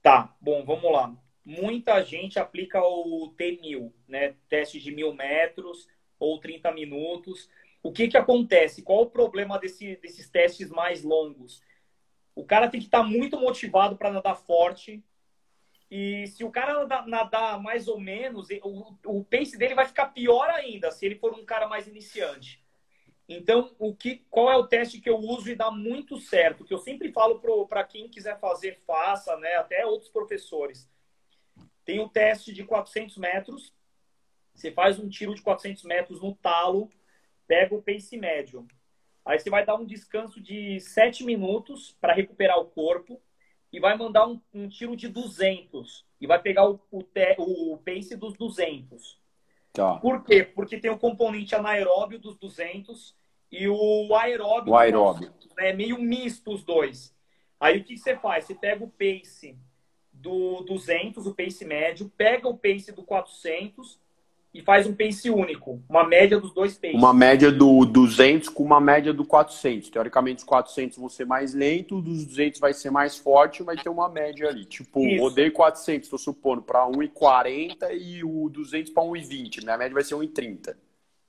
Tá, 0.00 0.34
bom, 0.40 0.64
vamos 0.64 0.90
lá. 0.90 1.14
Muita 1.44 2.02
gente 2.02 2.38
aplica 2.38 2.80
o 2.82 3.34
T1000, 3.38 3.92
né? 4.08 4.34
Teste 4.48 4.80
de 4.80 4.90
mil 4.90 5.12
metros 5.12 5.86
ou 6.18 6.40
30 6.40 6.72
minutos. 6.72 7.46
O 7.82 7.92
que, 7.92 8.08
que 8.08 8.16
acontece? 8.16 8.80
Qual 8.80 9.02
o 9.02 9.10
problema 9.10 9.58
desse, 9.58 9.96
desses 9.96 10.30
testes 10.30 10.70
mais 10.70 11.02
longos? 11.02 11.62
O 12.34 12.42
cara 12.42 12.70
tem 12.70 12.80
que 12.80 12.86
estar 12.86 13.02
tá 13.02 13.04
muito 13.04 13.38
motivado 13.38 13.98
para 13.98 14.10
nadar 14.10 14.36
forte. 14.36 15.04
E 15.90 16.26
se 16.28 16.42
o 16.42 16.50
cara 16.50 16.72
nadar, 16.72 17.06
nadar 17.06 17.62
mais 17.62 17.86
ou 17.86 18.00
menos, 18.00 18.48
o, 18.62 18.96
o 19.04 19.24
pace 19.24 19.58
dele 19.58 19.74
vai 19.74 19.84
ficar 19.84 20.06
pior 20.06 20.48
ainda 20.48 20.90
se 20.90 21.04
ele 21.04 21.16
for 21.16 21.34
um 21.34 21.44
cara 21.44 21.68
mais 21.68 21.86
iniciante. 21.86 22.63
Então, 23.28 23.74
o 23.78 23.94
que, 23.94 24.24
qual 24.30 24.50
é 24.50 24.56
o 24.56 24.66
teste 24.66 25.00
que 25.00 25.08
eu 25.08 25.16
uso 25.16 25.50
e 25.50 25.56
dá 25.56 25.70
muito 25.70 26.18
certo? 26.18 26.64
Que 26.64 26.74
eu 26.74 26.78
sempre 26.78 27.10
falo 27.10 27.40
para 27.66 27.84
quem 27.84 28.08
quiser 28.08 28.38
fazer, 28.38 28.82
faça, 28.86 29.36
né? 29.38 29.54
Até 29.56 29.86
outros 29.86 30.10
professores. 30.10 30.88
Tem 31.84 32.00
o 32.00 32.08
teste 32.08 32.52
de 32.52 32.64
400 32.64 33.16
metros. 33.16 33.72
Você 34.54 34.70
faz 34.70 34.98
um 34.98 35.08
tiro 35.08 35.34
de 35.34 35.42
400 35.42 35.82
metros 35.84 36.20
no 36.20 36.34
talo, 36.34 36.90
pega 37.46 37.74
o 37.74 37.82
pace 37.82 38.16
médio. 38.16 38.66
Aí 39.24 39.38
você 39.38 39.48
vai 39.48 39.64
dar 39.64 39.76
um 39.76 39.86
descanso 39.86 40.40
de 40.40 40.78
7 40.80 41.24
minutos 41.24 41.96
para 42.00 42.12
recuperar 42.12 42.58
o 42.58 42.66
corpo 42.66 43.20
e 43.72 43.80
vai 43.80 43.96
mandar 43.96 44.28
um, 44.28 44.40
um, 44.52 44.68
tiro 44.68 44.94
de 44.94 45.08
200 45.08 46.06
e 46.20 46.26
vai 46.26 46.40
pegar 46.40 46.68
o, 46.68 46.80
o, 46.90 47.02
te, 47.02 47.34
o 47.38 47.78
pace 47.78 48.16
dos 48.16 48.34
200. 48.34 49.18
Tá. 49.74 49.96
Por 49.96 50.24
quê? 50.24 50.44
Porque 50.44 50.78
tem 50.78 50.90
o 50.90 50.98
componente 50.98 51.52
anaeróbio 51.52 52.20
dos 52.20 52.36
200 52.36 53.12
e 53.50 53.68
o 53.68 54.14
aeróbio. 54.14 54.72
O 54.72 54.76
aeróbio. 54.76 55.34
É 55.58 55.72
meio 55.72 55.98
misto 55.98 56.52
os 56.52 56.62
dois. 56.62 57.12
Aí 57.58 57.80
o 57.80 57.84
que 57.84 57.98
você 57.98 58.16
faz? 58.16 58.44
Você 58.44 58.54
pega 58.54 58.84
o 58.84 58.90
pace 58.90 59.58
do 60.12 60.62
200, 60.62 61.26
o 61.26 61.34
pace 61.34 61.64
médio, 61.64 62.08
pega 62.16 62.48
o 62.48 62.56
pace 62.56 62.92
do 62.92 63.02
400 63.02 64.00
e 64.54 64.62
faz 64.62 64.86
um 64.86 64.94
pace 64.94 65.28
único, 65.28 65.82
uma 65.88 66.04
média 66.04 66.38
dos 66.38 66.54
dois 66.54 66.78
paces. 66.78 66.96
Uma 66.96 67.12
média 67.12 67.50
do 67.50 67.84
200 67.84 68.48
com 68.48 68.62
uma 68.62 68.80
média 68.80 69.12
do 69.12 69.24
400. 69.24 69.90
Teoricamente, 69.90 70.38
os 70.38 70.44
400 70.44 70.96
vão 70.96 71.08
ser 71.08 71.26
mais 71.26 71.52
lento, 71.52 72.00
dos 72.00 72.24
200 72.24 72.60
vai 72.60 72.72
ser 72.72 72.90
mais 72.90 73.18
forte, 73.18 73.64
vai 73.64 73.76
ter 73.76 73.88
uma 73.88 74.08
média 74.08 74.48
ali. 74.48 74.64
Tipo, 74.64 75.04
Isso. 75.04 75.24
rodei 75.24 75.50
400, 75.50 76.06
estou 76.06 76.18
supondo, 76.20 76.62
para 76.62 76.86
1,40 76.86 77.90
e 78.00 78.22
o 78.22 78.48
200 78.48 78.92
para 78.92 79.02
1,20. 79.02 79.64
Minha 79.64 79.76
média 79.76 79.92
vai 79.92 80.04
ser 80.04 80.14
1,30. 80.14 80.76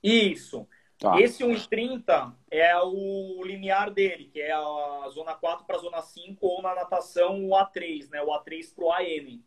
Isso. 0.04 0.68
Tá. 1.00 1.20
Esse 1.20 1.44
1,30 1.44 2.32
é 2.52 2.78
o 2.78 3.44
limiar 3.44 3.90
dele, 3.90 4.26
que 4.26 4.40
é 4.40 4.54
a 4.54 5.10
zona 5.12 5.34
4 5.34 5.66
para 5.66 5.78
a 5.78 5.80
zona 5.80 6.02
5, 6.04 6.46
ou 6.46 6.62
na 6.62 6.76
natação 6.76 7.44
o 7.44 7.50
A3, 7.50 8.08
né? 8.12 8.22
O 8.22 8.28
A3 8.28 8.72
para 8.74 8.86
o 8.86 8.94
AM. 8.94 9.44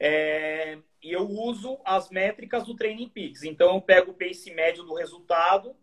É, 0.00 0.78
e 1.04 1.12
eu 1.12 1.28
uso 1.28 1.78
as 1.84 2.08
métricas 2.08 2.64
do 2.64 2.74
Training 2.74 3.10
Peaks. 3.10 3.42
Então, 3.42 3.74
eu 3.74 3.80
pego 3.82 4.12
o 4.12 4.14
pace 4.14 4.50
médio 4.54 4.84
do 4.84 4.94
resultado 4.94 5.76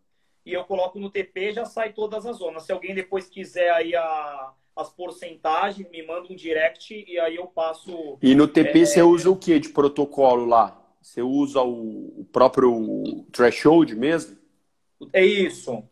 e 0.43 0.51
eu 0.51 0.63
coloco 0.63 0.99
no 0.99 1.11
TP 1.11 1.53
já 1.53 1.63
sai 1.63 1.93
todas 1.93 2.26
as 2.26 2.38
zonas. 2.38 2.63
Se 2.63 2.72
alguém 2.72 2.95
depois 2.95 3.30
quiser 3.30 3.72
aí 3.72 3.95
a, 3.95 4.51
as 4.76 4.89
porcentagens, 4.89 5.88
me 5.91 6.01
manda 6.03 6.34
um 6.34 6.36
direct 6.36 7.05
e 7.07 7.19
aí 7.19 7.36
eu 7.36 7.45
passo. 7.45 8.17
E 8.19 8.34
no 8.34 8.47
TP 8.47 8.82
é, 8.82 8.86
você 8.86 9.01
usa 9.03 9.30
o 9.30 9.36
que 9.36 9.59
de 9.59 9.69
protocolo 9.69 10.45
lá? 10.45 10.76
Você 10.99 11.22
usa 11.22 11.61
o, 11.61 12.22
o 12.22 12.26
próprio 12.32 13.24
threshold 13.32 13.95
mesmo? 13.95 14.38
É 15.13 15.24
isso, 15.24 15.84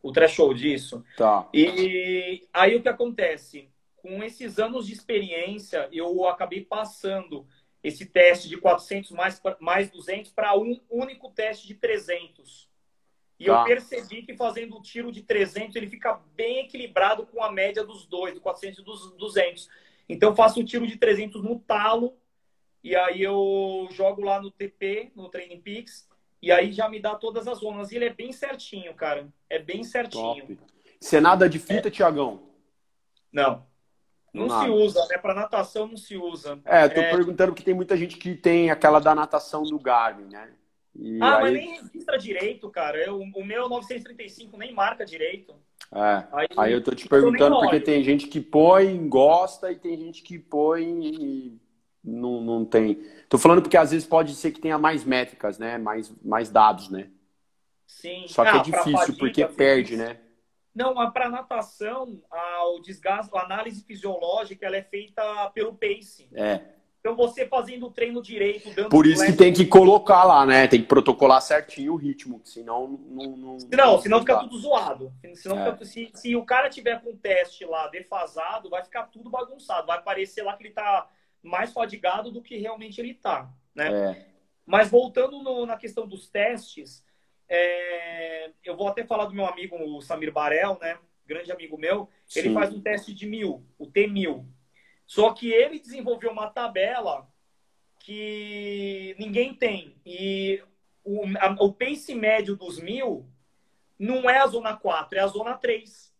o 0.00 0.12
threshold, 0.12 0.72
isso. 0.72 1.04
Tá. 1.16 1.48
E 1.52 2.46
aí 2.52 2.76
o 2.76 2.82
que 2.82 2.88
acontece? 2.88 3.68
Com 3.96 4.22
esses 4.22 4.60
anos 4.60 4.86
de 4.86 4.92
experiência, 4.92 5.88
eu 5.90 6.28
acabei 6.28 6.60
passando 6.60 7.44
esse 7.86 8.04
teste 8.04 8.48
de 8.48 8.56
400 8.56 9.12
mais, 9.12 9.40
mais 9.60 9.88
200 9.90 10.32
para 10.32 10.58
um 10.58 10.80
único 10.90 11.30
teste 11.30 11.68
de 11.68 11.74
300. 11.74 12.68
E 13.38 13.44
tá. 13.44 13.52
eu 13.52 13.64
percebi 13.64 14.22
que 14.22 14.36
fazendo 14.36 14.76
o 14.76 14.82
tiro 14.82 15.12
de 15.12 15.22
300 15.22 15.76
ele 15.76 15.86
fica 15.86 16.20
bem 16.34 16.64
equilibrado 16.64 17.24
com 17.26 17.40
a 17.44 17.52
média 17.52 17.84
dos 17.84 18.04
dois, 18.04 18.34
do 18.34 18.40
400 18.40 18.80
e 18.80 18.82
dos 18.82 19.12
200. 19.12 19.68
Então 20.08 20.30
eu 20.30 20.34
faço 20.34 20.58
o 20.58 20.64
tiro 20.64 20.84
de 20.84 20.96
300 20.96 21.44
no 21.44 21.60
talo 21.60 22.18
e 22.82 22.96
aí 22.96 23.22
eu 23.22 23.86
jogo 23.92 24.20
lá 24.22 24.42
no 24.42 24.50
TP, 24.50 25.12
no 25.14 25.28
Training 25.28 25.60
Peaks, 25.60 26.08
e 26.42 26.50
aí 26.50 26.72
já 26.72 26.88
me 26.88 26.98
dá 26.98 27.14
todas 27.14 27.46
as 27.46 27.58
zonas. 27.58 27.92
E 27.92 27.96
ele 27.96 28.06
é 28.06 28.12
bem 28.12 28.32
certinho, 28.32 28.92
cara. 28.94 29.28
É 29.48 29.60
bem 29.60 29.84
certinho. 29.84 30.44
Top. 30.44 30.58
Você 31.00 31.20
nada 31.20 31.48
de 31.48 31.60
fita, 31.60 31.86
é. 31.86 31.90
Tiagão? 31.90 32.50
Não. 33.30 33.64
Não 34.36 34.46
Nada. 34.48 34.64
se 34.64 34.70
usa, 34.70 35.06
né? 35.06 35.16
Para 35.16 35.32
natação 35.32 35.88
não 35.88 35.96
se 35.96 36.14
usa. 36.14 36.58
É, 36.66 36.86
tô 36.88 37.00
é... 37.00 37.10
perguntando 37.10 37.52
porque 37.52 37.64
tem 37.64 37.72
muita 37.72 37.96
gente 37.96 38.18
que 38.18 38.34
tem 38.34 38.70
aquela 38.70 39.00
da 39.00 39.14
natação 39.14 39.62
do 39.62 39.78
Garmin, 39.78 40.26
né? 40.30 40.50
E 40.94 41.18
ah, 41.22 41.36
aí... 41.36 41.42
mas 41.42 41.52
nem 41.54 41.80
registra 41.80 42.18
direito, 42.18 42.68
cara. 42.68 42.98
Eu, 42.98 43.18
o 43.18 43.44
meu 43.44 43.66
935 43.66 44.58
nem 44.58 44.74
marca 44.74 45.06
direito. 45.06 45.54
É. 45.90 46.24
Aí, 46.32 46.48
aí 46.54 46.72
eu 46.72 46.84
tô 46.84 46.94
te 46.94 47.08
perguntando 47.08 47.58
porque 47.60 47.80
tem 47.80 48.04
gente 48.04 48.26
que 48.26 48.40
põe, 48.40 49.08
gosta, 49.08 49.72
e 49.72 49.76
tem 49.76 49.96
gente 49.96 50.22
que 50.22 50.38
põe 50.38 50.84
e 50.84 51.60
não, 52.04 52.42
não 52.42 52.64
tem. 52.64 53.00
Tô 53.30 53.38
falando 53.38 53.62
porque 53.62 53.76
às 53.76 53.90
vezes 53.90 54.06
pode 54.06 54.34
ser 54.34 54.50
que 54.50 54.60
tenha 54.60 54.76
mais 54.76 55.02
métricas, 55.02 55.58
né? 55.58 55.78
Mais, 55.78 56.12
mais 56.22 56.50
dados, 56.50 56.90
né? 56.90 57.08
Sim. 57.86 58.24
Só 58.28 58.42
que 58.42 58.48
é 58.48 58.52
ah, 58.52 58.56
é 58.56 58.62
difícil 58.62 58.98
fadiga, 58.98 59.18
porque 59.18 59.46
perde, 59.46 59.96
né? 59.96 60.18
Não, 60.76 61.10
para 61.10 61.30
natação, 61.30 62.20
a, 62.30 62.68
o 62.68 62.80
desgaste, 62.80 63.34
a 63.34 63.40
análise 63.40 63.82
fisiológica, 63.82 64.66
ela 64.66 64.76
é 64.76 64.82
feita 64.82 65.22
pelo 65.54 65.74
pace. 65.74 66.28
É. 66.34 66.60
Então 67.00 67.16
você 67.16 67.46
fazendo 67.46 67.86
o 67.86 67.90
treino 67.90 68.20
direito, 68.20 68.74
dando 68.74 68.90
Por 68.90 69.06
isso 69.06 69.24
que 69.24 69.32
tem 69.32 69.54
que 69.54 69.64
colocar 69.64 70.24
lá, 70.24 70.44
né? 70.44 70.66
Tem 70.66 70.82
que 70.82 70.86
protocolar 70.88 71.40
certinho 71.40 71.94
o 71.94 71.96
ritmo, 71.96 72.42
senão 72.44 73.00
não. 73.08 73.30
Não, 73.30 73.36
não 73.36 74.00
senão 74.00 74.20
fica 74.20 74.38
tudo 74.40 74.58
zoado. 74.58 75.12
Senão 75.34 75.58
é. 75.60 75.72
fica, 75.72 75.84
se, 75.86 76.10
se 76.12 76.36
o 76.36 76.44
cara 76.44 76.68
tiver 76.68 77.00
com 77.00 77.10
o 77.10 77.16
teste 77.16 77.64
lá 77.64 77.86
defasado, 77.86 78.68
vai 78.68 78.82
ficar 78.82 79.04
tudo 79.04 79.30
bagunçado. 79.30 79.86
Vai 79.86 80.02
parecer 80.02 80.42
lá 80.42 80.56
que 80.56 80.64
ele 80.64 80.74
tá 80.74 81.08
mais 81.42 81.72
fadigado 81.72 82.30
do 82.30 82.42
que 82.42 82.58
realmente 82.58 83.00
ele 83.00 83.14
tá. 83.14 83.48
Né? 83.74 84.10
É. 84.10 84.26
Mas 84.66 84.90
voltando 84.90 85.40
no, 85.42 85.64
na 85.64 85.76
questão 85.76 86.06
dos 86.06 86.28
testes, 86.28 87.02
é, 87.48 88.50
eu 88.64 88.76
vou 88.76 88.88
até 88.88 89.04
falar 89.04 89.26
do 89.26 89.34
meu 89.34 89.46
amigo 89.46 89.76
o 89.76 90.00
Samir 90.00 90.32
Barel, 90.32 90.78
né? 90.80 90.98
Grande 91.26 91.50
amigo 91.52 91.76
meu. 91.78 92.08
Ele 92.34 92.48
Sim. 92.48 92.54
faz 92.54 92.72
um 92.72 92.80
teste 92.80 93.12
de 93.14 93.26
mil, 93.26 93.64
o 93.78 93.86
T1000. 93.86 94.44
Só 95.06 95.32
que 95.32 95.52
ele 95.52 95.78
desenvolveu 95.78 96.30
uma 96.30 96.50
tabela 96.50 97.28
que 98.00 99.14
ninguém 99.18 99.54
tem. 99.54 99.96
E 100.04 100.62
o, 101.04 101.22
a, 101.38 101.56
o 101.60 101.72
pace 101.72 102.14
médio 102.14 102.56
dos 102.56 102.80
mil 102.80 103.28
não 103.98 104.28
é 104.28 104.38
a 104.38 104.46
zona 104.46 104.76
4, 104.76 105.18
é 105.18 105.22
a 105.22 105.26
zona 105.26 105.54
3. 105.54 106.14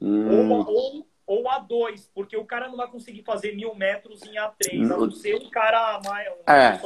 Hum. 0.00 0.50
Ou, 0.50 0.66
ou, 0.66 1.08
ou 1.26 1.48
a 1.48 1.58
2, 1.58 2.10
porque 2.14 2.36
o 2.36 2.44
cara 2.44 2.68
não 2.68 2.76
vai 2.76 2.88
conseguir 2.88 3.22
fazer 3.22 3.54
mil 3.54 3.74
metros 3.74 4.22
em 4.22 4.34
A3, 4.34 4.84
a 4.84 4.96
não 4.96 5.10
ser 5.10 5.36
um 5.36 5.50
cara 5.50 6.00
mais, 6.04 6.28
um 6.28 6.52
é. 6.52 6.80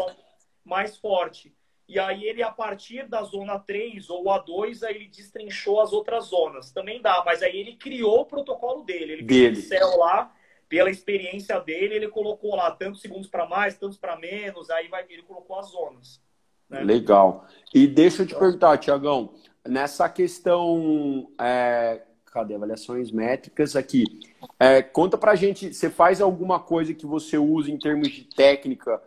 mais 0.64 0.96
forte. 0.96 1.54
E 1.89 1.99
aí 2.01 2.24
ele, 2.24 2.43
a 2.43 2.51
partir 2.51 3.09
da 3.09 3.22
zona 3.22 3.59
3 3.61 4.11
ou 4.11 4.24
A2, 4.24 4.82
aí 4.82 4.97
ele 4.97 5.09
destrinchou 5.09 5.80
as 5.80 5.93
outras 5.93 6.24
zonas. 6.26 6.72
Também 6.72 7.01
dá, 7.01 7.22
mas 7.24 7.43
aí 7.43 7.57
ele 7.57 7.76
criou 7.76 8.20
o 8.20 8.26
protocolo 8.26 8.82
dele. 8.82 9.12
Ele 9.12 9.22
dele. 9.22 9.57
céu 9.57 9.97
lá, 9.97 10.32
pela 10.68 10.91
experiência 10.91 11.61
dele, 11.61 11.95
ele 11.95 12.09
colocou 12.09 12.57
lá 12.57 12.72
tantos 12.72 13.01
segundos 13.01 13.28
para 13.28 13.47
mais, 13.47 13.78
tantos 13.78 13.97
para 13.97 14.16
menos, 14.16 14.68
aí 14.68 14.89
vai, 14.89 15.05
ele 15.09 15.22
colocou 15.22 15.59
as 15.59 15.66
zonas. 15.66 16.20
Né? 16.68 16.80
Legal. 16.82 17.47
E 17.72 17.87
deixa 17.87 18.22
eu 18.22 18.26
te 18.26 18.34
perguntar, 18.34 18.78
Tiagão, 18.78 19.34
nessa 19.64 20.09
questão. 20.09 21.30
É, 21.41 22.03
cadê? 22.26 22.55
Avaliações 22.55 23.12
métricas 23.12 23.76
aqui. 23.76 24.05
É, 24.59 24.82
conta 24.82 25.16
pra 25.16 25.37
gente, 25.37 25.72
você 25.72 25.89
faz 25.89 26.20
alguma 26.20 26.59
coisa 26.59 26.93
que 26.93 27.07
você 27.07 27.39
usa 27.39 27.70
em 27.70 27.78
termos 27.78 28.09
de 28.09 28.24
técnica 28.24 29.01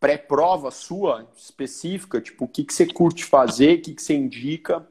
pré-prova 0.00 0.70
sua 0.70 1.28
específica? 1.36 2.20
Tipo, 2.20 2.44
o 2.44 2.48
que, 2.48 2.64
que 2.64 2.74
você 2.74 2.86
curte 2.86 3.24
fazer, 3.24 3.78
o 3.78 3.82
que, 3.82 3.94
que 3.94 4.02
você 4.02 4.14
indica? 4.14 4.86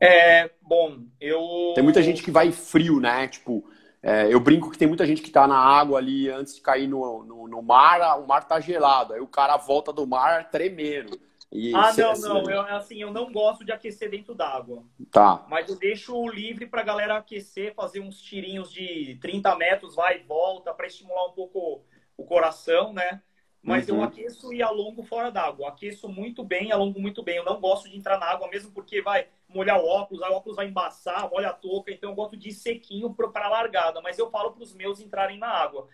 É, 0.00 0.50
bom, 0.62 1.02
eu. 1.20 1.72
Tem 1.74 1.82
muita 1.84 2.02
gente 2.02 2.22
que 2.22 2.30
vai 2.30 2.52
frio, 2.52 3.00
né? 3.00 3.28
Tipo, 3.28 3.64
É, 4.02 4.32
eu 4.32 4.38
brinco 4.40 4.70
que 4.70 4.76
tem 4.78 4.86
muita 4.88 5.06
gente 5.06 5.22
que 5.22 5.30
tá 5.30 5.46
na 5.48 5.56
água 5.58 5.98
ali 5.98 6.28
antes 6.28 6.54
de 6.56 6.60
cair 6.60 6.86
no, 6.86 7.24
no, 7.24 7.48
no 7.48 7.62
mar, 7.62 8.20
o 8.20 8.26
mar 8.26 8.44
tá 8.46 8.60
gelado. 8.60 9.14
Aí 9.14 9.20
o 9.20 9.26
cara 9.26 9.56
volta 9.56 9.92
do 9.92 10.06
mar 10.06 10.50
tremendo. 10.50 11.18
E 11.50 11.74
ah, 11.74 11.92
não, 11.96 12.12
não. 12.20 12.50
Eu, 12.50 12.60
assim, 12.76 13.00
eu 13.00 13.12
não 13.12 13.32
gosto 13.32 13.64
de 13.64 13.72
aquecer 13.72 14.10
dentro 14.10 14.34
d'água. 14.34 14.84
Tá. 15.10 15.44
Mas 15.48 15.68
eu 15.68 15.76
deixo 15.76 16.28
livre 16.28 16.66
pra 16.66 16.82
galera 16.82 17.16
aquecer, 17.16 17.74
fazer 17.74 18.00
uns 18.00 18.20
tirinhos 18.20 18.70
de 18.72 19.16
30 19.22 19.56
metros, 19.56 19.94
vai 19.94 20.18
e 20.20 20.24
volta, 20.24 20.74
para 20.74 20.86
estimular 20.86 21.26
um 21.28 21.32
pouco 21.32 21.84
o 22.16 22.24
coração, 22.24 22.92
né? 22.92 23.22
Mas 23.64 23.88
uhum. 23.88 23.96
eu 23.96 24.02
aqueço 24.02 24.52
e 24.52 24.62
alongo 24.62 25.02
fora 25.02 25.30
d'água. 25.30 25.70
Aqueço 25.70 26.06
muito 26.06 26.44
bem, 26.44 26.70
alongo 26.70 27.00
muito 27.00 27.22
bem. 27.22 27.36
Eu 27.36 27.44
não 27.44 27.58
gosto 27.58 27.88
de 27.88 27.96
entrar 27.96 28.18
na 28.18 28.26
água 28.26 28.46
mesmo 28.48 28.70
porque 28.70 29.00
vai 29.00 29.26
molhar 29.48 29.80
o 29.80 29.86
óculos, 29.86 30.22
aí 30.22 30.30
o 30.30 30.34
óculos 30.34 30.56
vai 30.56 30.66
embaçar, 30.66 31.30
molha 31.30 31.48
a 31.48 31.52
touca. 31.52 31.90
Então 31.90 32.10
eu 32.10 32.14
gosto 32.14 32.36
de 32.36 32.50
ir 32.50 32.52
sequinho 32.52 33.14
para 33.14 33.48
largada. 33.48 34.02
Mas 34.02 34.18
eu 34.18 34.30
falo 34.30 34.52
para 34.52 34.62
os 34.62 34.74
meus 34.74 35.00
entrarem 35.00 35.38
na 35.38 35.48
água. 35.48 35.88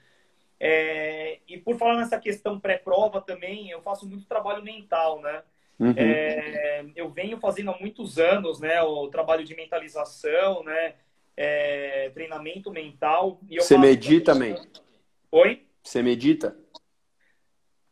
É... 0.58 1.38
E 1.46 1.58
por 1.58 1.78
falar 1.78 1.96
nessa 1.96 2.18
questão 2.18 2.58
pré-prova 2.58 3.20
também, 3.20 3.70
eu 3.70 3.80
faço 3.80 4.04
muito 4.04 4.26
trabalho 4.26 4.64
mental, 4.64 5.20
né? 5.22 5.42
Uhum. 5.78 5.94
É... 5.96 6.84
Eu 6.96 7.08
venho 7.08 7.38
fazendo 7.38 7.70
há 7.70 7.78
muitos 7.78 8.18
anos, 8.18 8.58
né? 8.58 8.82
O 8.82 9.06
trabalho 9.06 9.44
de 9.44 9.54
mentalização, 9.54 10.64
né? 10.64 10.94
É... 11.36 12.10
Treinamento 12.10 12.72
mental. 12.72 13.38
Você 13.48 13.78
medita 13.78 14.32
também? 14.32 14.56
Oi? 15.30 15.62
Você 15.84 16.02
medita? 16.02 16.56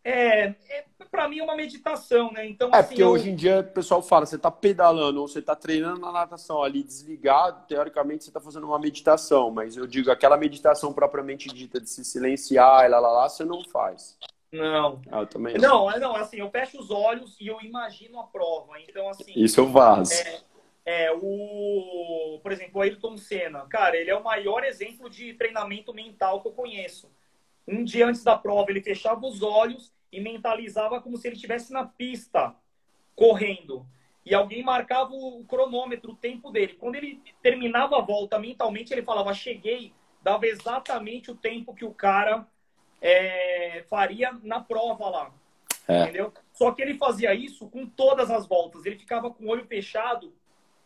É, 0.05 0.55
é 0.69 0.85
para 1.11 1.29
mim 1.29 1.39
é 1.39 1.43
uma 1.43 1.57
meditação, 1.57 2.31
né? 2.33 2.47
Então, 2.47 2.71
é, 2.73 2.79
assim, 2.79 2.89
porque 2.89 3.03
eu... 3.03 3.09
hoje 3.09 3.31
em 3.31 3.35
dia 3.35 3.61
o 3.61 3.65
pessoal 3.65 4.03
fala, 4.03 4.27
você 4.27 4.37
está 4.37 4.51
pedalando 4.51 5.21
ou 5.21 5.29
você 5.29 5.41
está 5.41 5.57
treinando 5.57 6.01
na 6.01 6.13
natação 6.13 6.63
ali 6.63 6.83
desligado, 6.83 7.67
teoricamente 7.67 8.25
você 8.25 8.31
está 8.31 8.41
fazendo 8.41 8.67
uma 8.67 8.79
meditação, 8.79 9.51
mas 9.51 9.77
eu 9.77 9.87
digo, 9.87 10.11
aquela 10.11 10.37
meditação 10.37 10.93
propriamente 10.93 11.49
dita 11.49 11.81
de 11.81 11.89
se 11.89 12.05
silenciar 12.05 12.85
e 12.85 12.89
lá, 12.89 13.01
lá, 13.01 13.11
lá, 13.11 13.29
você 13.29 13.45
não 13.45 13.63
faz. 13.65 14.17
Não. 14.53 15.03
Ah, 15.11 15.21
eu 15.21 15.27
também 15.27 15.59
não. 15.59 15.91
Não, 15.91 15.99
não, 15.99 16.17
assim, 16.17 16.39
eu 16.39 16.51
fecho 16.51 16.79
os 16.79 16.91
olhos 16.91 17.37
e 17.41 17.47
eu 17.47 17.61
imagino 17.61 18.19
a 18.19 18.25
prova. 18.25 18.81
Então, 18.81 19.09
assim. 19.11 19.33
Isso 19.37 19.61
eu 19.61 19.71
faço. 19.71 20.15
É, 20.15 20.41
é, 20.87 21.13
o, 21.13 22.41
por 22.43 22.51
exemplo, 22.51 22.79
o 22.79 22.83
Ayrton 22.83 23.17
Senna, 23.19 23.67
cara, 23.67 23.97
ele 23.97 24.11
é 24.11 24.17
o 24.17 24.25
maior 24.25 24.65
exemplo 24.65 25.11
de 25.11 25.35
treinamento 25.35 25.93
mental 25.93 26.41
que 26.41 26.49
eu 26.49 26.53
conheço. 26.53 27.11
Um 27.69 27.85
dia 27.85 28.07
antes 28.07 28.25
da 28.25 28.37
prova, 28.37 28.71
ele 28.71 28.81
fechava 28.81 29.27
os 29.27 29.43
olhos 29.43 29.93
e 30.11 30.21
mentalizava 30.21 31.03
como 31.03 31.19
se 31.19 31.29
ele 31.29 31.37
estivesse 31.37 31.71
na 31.71 31.85
pista, 31.85 32.55
correndo. 33.15 33.87
E 34.25 34.35
alguém 34.35 34.63
marcava 34.63 35.13
o 35.13 35.45
cronômetro, 35.45 36.13
o 36.13 36.17
tempo 36.17 36.51
dele. 36.51 36.75
Quando 36.75 36.95
ele 36.95 37.23
terminava 37.43 37.99
a 37.99 38.01
volta 38.01 38.39
mentalmente, 38.39 38.93
ele 38.93 39.03
falava: 39.03 39.35
Cheguei, 39.35 39.93
dava 40.23 40.47
exatamente 40.47 41.31
o 41.31 41.37
tempo 41.37 41.75
que 41.75 41.85
o 41.85 41.93
cara 41.93 42.47
é, 43.03 43.85
faria 43.89 44.33
na 44.43 44.61
prova 44.61 45.09
lá. 45.09 45.33
É. 45.87 46.03
Entendeu? 46.03 46.33
Só 46.53 46.73
que 46.73 46.83
ele 46.83 46.99
fazia 46.99 47.35
isso 47.35 47.69
com 47.69 47.87
todas 47.87 48.31
as 48.31 48.47
voltas. 48.47 48.85
Ele 48.85 48.99
ficava 48.99 49.31
com 49.31 49.45
o 49.45 49.49
olho 49.49 49.67
fechado 49.67 50.35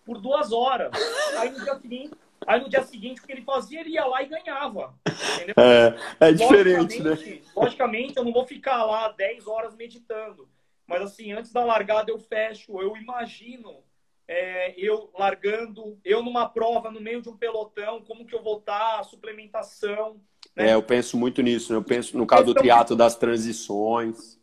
por 0.05 0.20
duas 0.20 0.53
horas. 0.53 0.93
Aí 1.39 1.51
no 1.51 1.62
dia 1.62 1.78
seguinte, 1.80 2.14
Aí 2.47 2.61
no 2.61 2.68
dia 2.68 2.82
seguinte, 2.82 3.20
o 3.20 3.26
que 3.26 3.32
ele 3.32 3.43
fazia, 3.43 3.80
ele 3.80 3.90
ia 3.90 4.05
lá 4.05 4.22
e 4.22 4.26
ganhava. 4.26 4.95
Entendeu? 5.36 5.55
É, 5.59 6.28
é 6.28 6.32
diferente, 6.32 7.03
logicamente, 7.03 7.30
né? 7.30 7.43
Logicamente, 7.55 8.16
eu 8.16 8.24
não 8.24 8.32
vou 8.32 8.47
ficar 8.47 8.84
lá 8.84 9.09
10 9.11 9.47
horas 9.47 9.74
meditando. 9.74 10.49
Mas 10.86 11.03
assim, 11.03 11.32
antes 11.32 11.53
da 11.53 11.64
largada 11.64 12.11
eu 12.11 12.18
fecho, 12.18 12.80
eu 12.80 12.97
imagino 12.97 13.82
é, 14.28 14.74
eu 14.78 15.11
largando, 15.18 15.99
eu 16.05 16.22
numa 16.22 16.49
prova 16.49 16.90
no 16.90 17.01
meio 17.01 17.20
de 17.20 17.28
um 17.28 17.36
pelotão, 17.36 18.03
como 18.03 18.24
que 18.24 18.34
eu 18.34 18.43
vou 18.43 18.59
estar, 18.59 19.01
a 19.01 19.05
suplementação. 19.05 20.20
Né? 20.57 20.70
É, 20.70 20.74
eu 20.74 20.82
penso 20.82 21.16
muito 21.16 21.43
nisso, 21.43 21.72
né? 21.72 21.78
eu 21.78 21.84
penso 21.84 22.16
no 22.16 22.26
caso 22.26 22.45
do 22.45 22.55
triatlo 22.55 22.97
das 22.97 23.16
transições. 23.16 24.40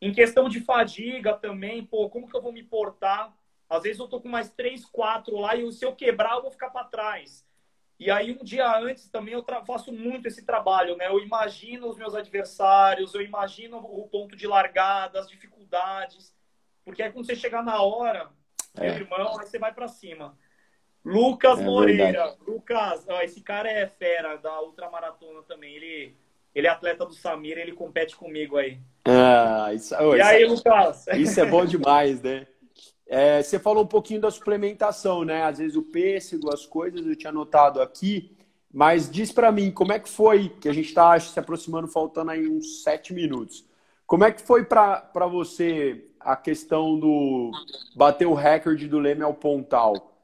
Em 0.00 0.12
questão 0.12 0.48
de 0.48 0.60
fadiga 0.60 1.34
também, 1.34 1.84
pô, 1.84 2.08
como 2.08 2.28
que 2.28 2.36
eu 2.36 2.42
vou 2.42 2.52
me 2.52 2.62
portar? 2.62 3.34
Às 3.70 3.84
vezes 3.84 4.00
eu 4.00 4.08
tô 4.08 4.20
com 4.20 4.28
mais 4.28 4.50
três, 4.50 4.84
quatro 4.84 5.38
lá 5.38 5.54
e 5.54 5.72
se 5.72 5.84
eu 5.84 5.94
quebrar 5.94 6.34
eu 6.34 6.42
vou 6.42 6.50
ficar 6.50 6.70
para 6.70 6.84
trás. 6.84 7.46
E 8.00 8.10
aí 8.10 8.32
um 8.32 8.42
dia 8.42 8.68
antes 8.78 9.08
também 9.08 9.32
eu 9.32 9.44
faço 9.64 9.92
muito 9.92 10.26
esse 10.26 10.44
trabalho, 10.44 10.96
né? 10.96 11.06
Eu 11.06 11.20
imagino 11.20 11.88
os 11.88 11.96
meus 11.96 12.14
adversários, 12.14 13.14
eu 13.14 13.22
imagino 13.22 13.76
o 13.76 14.08
ponto 14.08 14.34
de 14.34 14.46
largada, 14.46 15.20
as 15.20 15.28
dificuldades, 15.28 16.34
porque 16.84 17.02
aí 17.02 17.12
quando 17.12 17.26
você 17.26 17.36
chegar 17.36 17.62
na 17.62 17.80
hora, 17.80 18.28
é. 18.74 18.90
meu 18.90 19.02
irmão, 19.02 19.38
aí 19.38 19.46
você 19.46 19.58
vai 19.58 19.72
para 19.72 19.86
cima. 19.86 20.36
Lucas 21.04 21.60
é 21.60 21.62
Moreira, 21.62 22.04
verdade. 22.04 22.36
Lucas, 22.46 23.06
ó, 23.08 23.22
esse 23.22 23.40
cara 23.40 23.70
é 23.70 23.86
fera 23.86 24.36
da 24.36 24.60
ultramaratona 24.60 25.42
também. 25.44 25.76
Ele 25.76 26.16
ele 26.52 26.66
é 26.66 26.70
atleta 26.70 27.06
do 27.06 27.14
Samir, 27.14 27.58
ele 27.58 27.72
compete 27.72 28.16
comigo 28.16 28.56
aí. 28.56 28.80
Ah, 29.04 29.72
isso, 29.72 29.94
oh, 30.00 30.16
e 30.16 30.20
aí, 30.20 30.44
Lucas? 30.44 31.06
Isso 31.14 31.40
é 31.40 31.46
bom 31.46 31.64
demais, 31.64 32.20
né? 32.20 32.44
É, 33.12 33.42
você 33.42 33.58
falou 33.58 33.82
um 33.82 33.88
pouquinho 33.88 34.20
da 34.20 34.30
suplementação, 34.30 35.24
né? 35.24 35.42
Às 35.42 35.58
vezes 35.58 35.74
o 35.74 35.82
pêssego, 35.82 36.54
as 36.54 36.64
coisas, 36.64 37.04
eu 37.04 37.16
tinha 37.16 37.30
anotado 37.30 37.82
aqui. 37.82 38.36
Mas 38.72 39.10
diz 39.10 39.32
para 39.32 39.50
mim, 39.50 39.72
como 39.72 39.92
é 39.92 39.98
que 39.98 40.08
foi, 40.08 40.48
que 40.48 40.68
a 40.68 40.72
gente 40.72 40.86
está 40.86 41.18
se 41.18 41.36
aproximando, 41.36 41.88
faltando 41.88 42.30
aí 42.30 42.48
uns 42.48 42.84
sete 42.84 43.12
minutos. 43.12 43.64
Como 44.06 44.22
é 44.22 44.30
que 44.30 44.40
foi 44.40 44.64
para 44.64 45.26
você 45.26 46.08
a 46.20 46.36
questão 46.36 46.96
do 47.00 47.50
bater 47.96 48.26
o 48.26 48.34
recorde 48.34 48.86
do 48.86 49.00
Leme 49.00 49.24
ao 49.24 49.34
Pontal? 49.34 50.14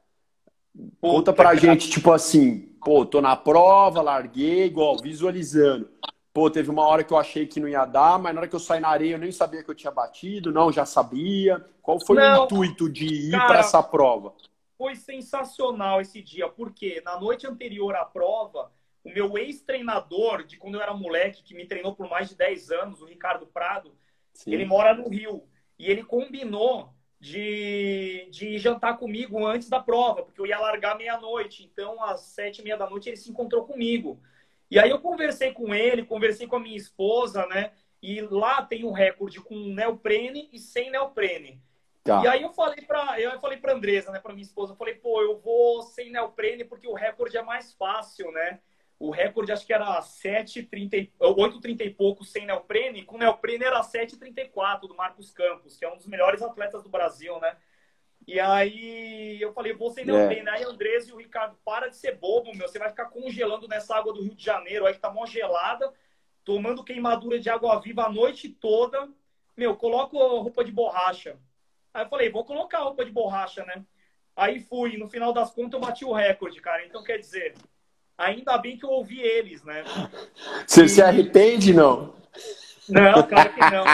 Conta 1.01 1.33
pra 1.33 1.55
gente, 1.55 1.89
tipo 1.89 2.09
assim, 2.13 2.69
pô, 2.85 3.05
tô 3.05 3.19
na 3.19 3.35
prova, 3.35 4.01
larguei, 4.01 4.63
igual, 4.63 4.95
visualizando 4.97 5.89
pô, 6.37 6.51
teve 6.51 6.69
uma 6.69 6.85
hora 6.85 7.03
que 7.03 7.11
eu 7.11 7.17
achei 7.17 7.47
que 7.47 7.59
não 7.59 7.67
ia 7.67 7.83
dar, 7.83 8.19
mas 8.19 8.31
na 8.31 8.41
hora 8.41 8.47
que 8.47 8.55
eu 8.55 8.59
saí 8.59 8.79
na 8.79 8.89
areia 8.89 9.13
eu 9.15 9.17
nem 9.17 9.31
sabia 9.31 9.63
que 9.63 9.71
eu 9.71 9.73
tinha 9.73 9.89
batido, 9.89 10.51
não, 10.51 10.71
já 10.71 10.85
sabia. 10.85 11.65
Qual 11.81 11.99
foi 11.99 12.15
não, 12.15 12.41
o 12.41 12.45
intuito 12.45 12.87
de 12.87 13.07
ir 13.07 13.31
para 13.31 13.57
essa 13.57 13.81
prova? 13.81 14.35
Foi 14.77 14.95
sensacional 14.95 15.99
esse 15.99 16.21
dia, 16.21 16.47
porque 16.47 17.01
na 17.03 17.19
noite 17.19 17.47
anterior 17.47 17.95
à 17.95 18.05
prova, 18.05 18.71
o 19.03 19.09
meu 19.09 19.35
ex-treinador, 19.35 20.43
de 20.43 20.57
quando 20.57 20.75
eu 20.75 20.81
era 20.81 20.93
moleque, 20.93 21.41
que 21.41 21.55
me 21.55 21.65
treinou 21.65 21.95
por 21.95 22.07
mais 22.07 22.29
de 22.29 22.35
10 22.35 22.69
anos, 22.69 23.01
o 23.01 23.05
Ricardo 23.05 23.47
Prado, 23.47 23.97
Sim. 24.31 24.53
ele 24.53 24.63
mora 24.63 24.93
no 24.93 25.09
Rio. 25.09 25.41
E 25.79 25.89
ele 25.89 26.03
combinou 26.03 26.93
de, 27.19 28.29
de 28.29 28.59
jantar 28.59 28.99
comigo 28.99 29.43
antes 29.43 29.69
da 29.69 29.79
prova, 29.79 30.21
porque 30.21 30.39
eu 30.39 30.45
ia 30.45 30.59
largar 30.59 30.99
meia-noite. 30.99 31.63
Então, 31.63 31.99
às 32.03 32.21
sete 32.21 32.59
e 32.59 32.63
meia 32.63 32.77
da 32.77 32.87
noite, 32.87 33.09
ele 33.09 33.17
se 33.17 33.31
encontrou 33.31 33.65
comigo. 33.65 34.21
E 34.69 34.79
aí 34.79 34.89
eu 34.89 34.99
conversei 34.99 35.53
com 35.53 35.73
ele, 35.73 36.05
conversei 36.05 36.47
com 36.47 36.57
a 36.57 36.59
minha 36.59 36.77
esposa, 36.77 37.45
né? 37.47 37.71
E 38.01 38.21
lá 38.21 38.61
tem 38.61 38.85
um 38.85 38.91
recorde 38.91 39.39
com 39.41 39.55
neoprene 39.55 40.49
e 40.51 40.59
sem 40.59 40.91
neoprene. 40.91 41.61
Tá. 42.03 42.23
E 42.23 42.27
aí 42.27 42.41
eu 42.41 42.53
falei 42.53 42.85
para 42.85 43.19
eu 43.19 43.39
falei 43.39 43.57
para 43.57 43.73
Andresa, 43.73 44.11
né, 44.11 44.19
para 44.19 44.33
minha 44.33 44.45
esposa, 44.45 44.71
eu 44.71 44.77
falei, 44.77 44.95
pô, 44.95 45.21
eu 45.21 45.37
vou 45.39 45.81
sem 45.81 46.09
neoprene 46.09 46.63
porque 46.63 46.87
o 46.87 46.93
recorde 46.93 47.37
é 47.37 47.41
mais 47.41 47.73
fácil, 47.73 48.31
né? 48.31 48.59
O 48.99 49.11
recorde 49.11 49.51
acho 49.51 49.65
que 49.65 49.73
era 49.73 50.01
7,30, 50.01 51.11
8,30 51.19 51.81
e 51.81 51.89
pouco 51.89 52.23
sem 52.23 52.45
neoprene, 52.45 53.03
com 53.03 53.17
neoprene 53.17 53.63
era 53.63 53.81
7,34 53.81 54.87
do 54.87 54.95
Marcos 54.95 55.29
Campos, 55.31 55.77
que 55.77 55.85
é 55.85 55.93
um 55.93 55.97
dos 55.97 56.07
melhores 56.07 56.41
atletas 56.41 56.81
do 56.81 56.89
Brasil, 56.89 57.39
né? 57.39 57.55
E 58.27 58.41
aí 58.41 59.41
eu 59.41 59.53
falei, 59.53 59.71
você 59.73 60.03
não 60.03 60.17
é. 60.17 60.27
tem, 60.27 60.43
né? 60.43 60.51
Aí 60.51 60.63
Andrés 60.63 61.07
e 61.07 61.13
o 61.13 61.17
Ricardo, 61.17 61.57
para 61.63 61.87
de 61.87 61.95
ser 61.95 62.17
bobo, 62.17 62.53
meu. 62.53 62.67
Você 62.67 62.77
vai 62.77 62.89
ficar 62.89 63.05
congelando 63.05 63.69
nessa 63.69 63.95
água 63.95 64.11
do 64.11 64.21
Rio 64.21 64.35
de 64.35 64.43
Janeiro, 64.43 64.85
aí 64.85 64.93
que 64.93 64.99
tá 64.99 65.09
mó 65.09 65.25
gelada, 65.25 65.93
tomando 66.43 66.83
queimadura 66.83 67.39
de 67.39 67.49
água 67.49 67.79
viva 67.79 68.03
a 68.03 68.11
noite 68.11 68.49
toda. 68.49 69.07
Meu, 69.55 69.77
coloca 69.77 70.17
roupa 70.17 70.63
de 70.63 70.73
borracha. 70.73 71.37
Aí 71.93 72.03
eu 72.03 72.09
falei, 72.09 72.29
vou 72.29 72.43
colocar 72.43 72.79
roupa 72.79 73.05
de 73.05 73.11
borracha, 73.11 73.63
né? 73.63 73.85
Aí 74.35 74.59
fui, 74.59 74.97
no 74.97 75.07
final 75.07 75.31
das 75.31 75.49
contas 75.51 75.73
eu 75.73 75.79
bati 75.79 76.03
o 76.03 76.11
recorde, 76.11 76.59
cara. 76.59 76.85
Então 76.85 77.03
quer 77.03 77.17
dizer, 77.17 77.55
ainda 78.17 78.57
bem 78.57 78.77
que 78.77 78.85
eu 78.85 78.89
ouvi 78.89 79.21
eles, 79.21 79.63
né? 79.63 79.85
Você 80.67 80.83
e... 80.83 80.89
se 80.89 81.01
arrepende, 81.01 81.73
não? 81.73 82.13
Não, 82.89 83.23
claro 83.27 83.53
que 83.53 83.59
não. 83.59 83.85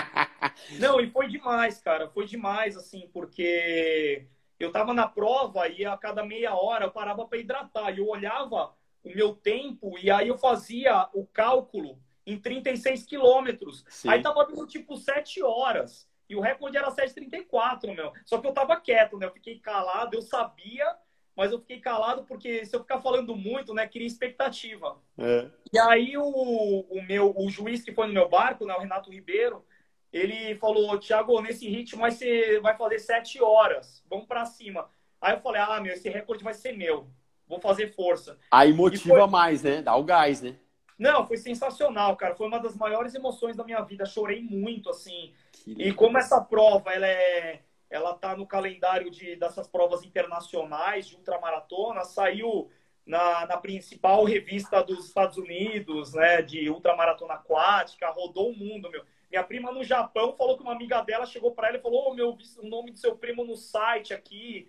Não, 0.79 0.99
e 0.99 1.09
foi 1.09 1.27
demais, 1.27 1.79
cara. 1.81 2.09
Foi 2.09 2.25
demais, 2.25 2.77
assim, 2.77 3.09
porque 3.13 4.27
eu 4.59 4.71
tava 4.71 4.93
na 4.93 5.07
prova 5.07 5.67
e 5.67 5.85
a 5.85 5.97
cada 5.97 6.25
meia 6.25 6.55
hora 6.55 6.85
eu 6.85 6.91
parava 6.91 7.25
para 7.25 7.37
hidratar. 7.37 7.91
E 7.91 7.99
eu 7.99 8.07
olhava 8.07 8.73
o 9.03 9.09
meu 9.09 9.35
tempo 9.35 9.97
e 9.99 10.09
aí 10.09 10.27
eu 10.27 10.37
fazia 10.37 11.09
o 11.13 11.25
cálculo 11.25 11.99
em 12.25 12.39
36 12.39 13.05
quilômetros. 13.05 13.85
Aí 14.07 14.21
tava 14.21 14.45
dando 14.45 14.65
tipo 14.65 14.95
7 14.95 15.43
horas. 15.43 16.07
E 16.29 16.35
o 16.35 16.39
recorde 16.39 16.77
era 16.77 16.89
7,34, 16.89 17.93
meu. 17.93 18.11
Só 18.25 18.39
que 18.39 18.47
eu 18.47 18.53
tava 18.53 18.79
quieto, 18.79 19.17
né? 19.17 19.25
Eu 19.25 19.31
fiquei 19.31 19.59
calado, 19.59 20.15
eu 20.15 20.21
sabia 20.21 20.95
mas 21.35 21.51
eu 21.51 21.59
fiquei 21.59 21.79
calado 21.79 22.23
porque 22.23 22.65
se 22.65 22.75
eu 22.75 22.81
ficar 22.81 22.99
falando 22.99 23.35
muito, 23.35 23.73
né, 23.73 23.87
cria 23.87 24.07
expectativa. 24.07 24.97
É. 25.17 25.49
E 25.71 25.79
aí 25.79 26.17
o, 26.17 26.85
o 26.89 27.01
meu 27.03 27.33
o 27.35 27.49
juiz 27.49 27.83
que 27.83 27.93
foi 27.93 28.07
no 28.07 28.13
meu 28.13 28.29
barco, 28.29 28.65
né, 28.65 28.73
o 28.75 28.79
Renato 28.79 29.11
Ribeiro, 29.11 29.65
ele 30.11 30.55
falou, 30.55 30.99
Thiago, 30.99 31.41
nesse 31.41 31.67
ritmo 31.67 32.01
você 32.01 32.59
vai 32.59 32.77
fazer 32.77 32.99
sete 32.99 33.41
horas, 33.41 34.03
vamos 34.09 34.27
para 34.27 34.45
cima. 34.45 34.87
Aí 35.19 35.33
eu 35.33 35.39
falei, 35.39 35.61
ah, 35.61 35.79
meu, 35.81 35.93
esse 35.93 36.09
recorde 36.09 36.43
vai 36.43 36.53
ser 36.53 36.73
meu. 36.73 37.07
vou 37.47 37.59
fazer 37.59 37.93
força. 37.93 38.37
Aí 38.51 38.73
motiva 38.73 39.21
foi... 39.21 39.27
mais, 39.27 39.63
né? 39.63 39.81
Dá 39.81 39.95
o 39.95 40.03
gás, 40.03 40.41
né? 40.41 40.55
Não, 40.99 41.25
foi 41.25 41.37
sensacional, 41.37 42.15
cara. 42.15 42.35
Foi 42.35 42.47
uma 42.47 42.59
das 42.59 42.75
maiores 42.75 43.15
emoções 43.15 43.55
da 43.55 43.63
minha 43.63 43.81
vida. 43.81 44.05
Chorei 44.05 44.41
muito, 44.41 44.89
assim. 44.89 45.33
E 45.65 45.91
como 45.93 46.17
essa 46.17 46.39
prova, 46.41 46.91
ela 46.91 47.07
é 47.07 47.61
ela 47.93 48.15
tá 48.15 48.35
no 48.35 48.47
calendário 48.47 49.11
de, 49.11 49.35
dessas 49.35 49.67
provas 49.67 50.03
internacionais 50.03 51.05
de 51.07 51.15
ultramaratona, 51.15 52.03
saiu 52.03 52.71
na, 53.05 53.45
na, 53.45 53.55
principal 53.57 54.23
revista 54.23 54.81
dos 54.81 55.05
Estados 55.05 55.37
Unidos, 55.37 56.13
né, 56.13 56.41
de 56.41 56.69
ultramaratona 56.71 57.35
aquática, 57.35 58.09
rodou 58.09 58.49
o 58.49 58.57
mundo, 58.57 58.89
meu. 58.89 59.03
Minha 59.29 59.43
prima 59.43 59.71
no 59.71 59.83
Japão 59.83 60.33
falou 60.35 60.57
que 60.57 60.63
uma 60.63 60.73
amiga 60.73 61.01
dela 61.01 61.25
chegou 61.25 61.51
para 61.51 61.67
ela 61.67 61.77
e 61.77 61.81
falou: 61.81 62.09
oh, 62.09 62.13
meu, 62.13 62.37
o 62.59 62.67
nome 62.67 62.91
do 62.91 62.97
seu 62.97 63.15
primo 63.15 63.43
no 63.43 63.55
site 63.55 64.13
aqui. 64.13 64.67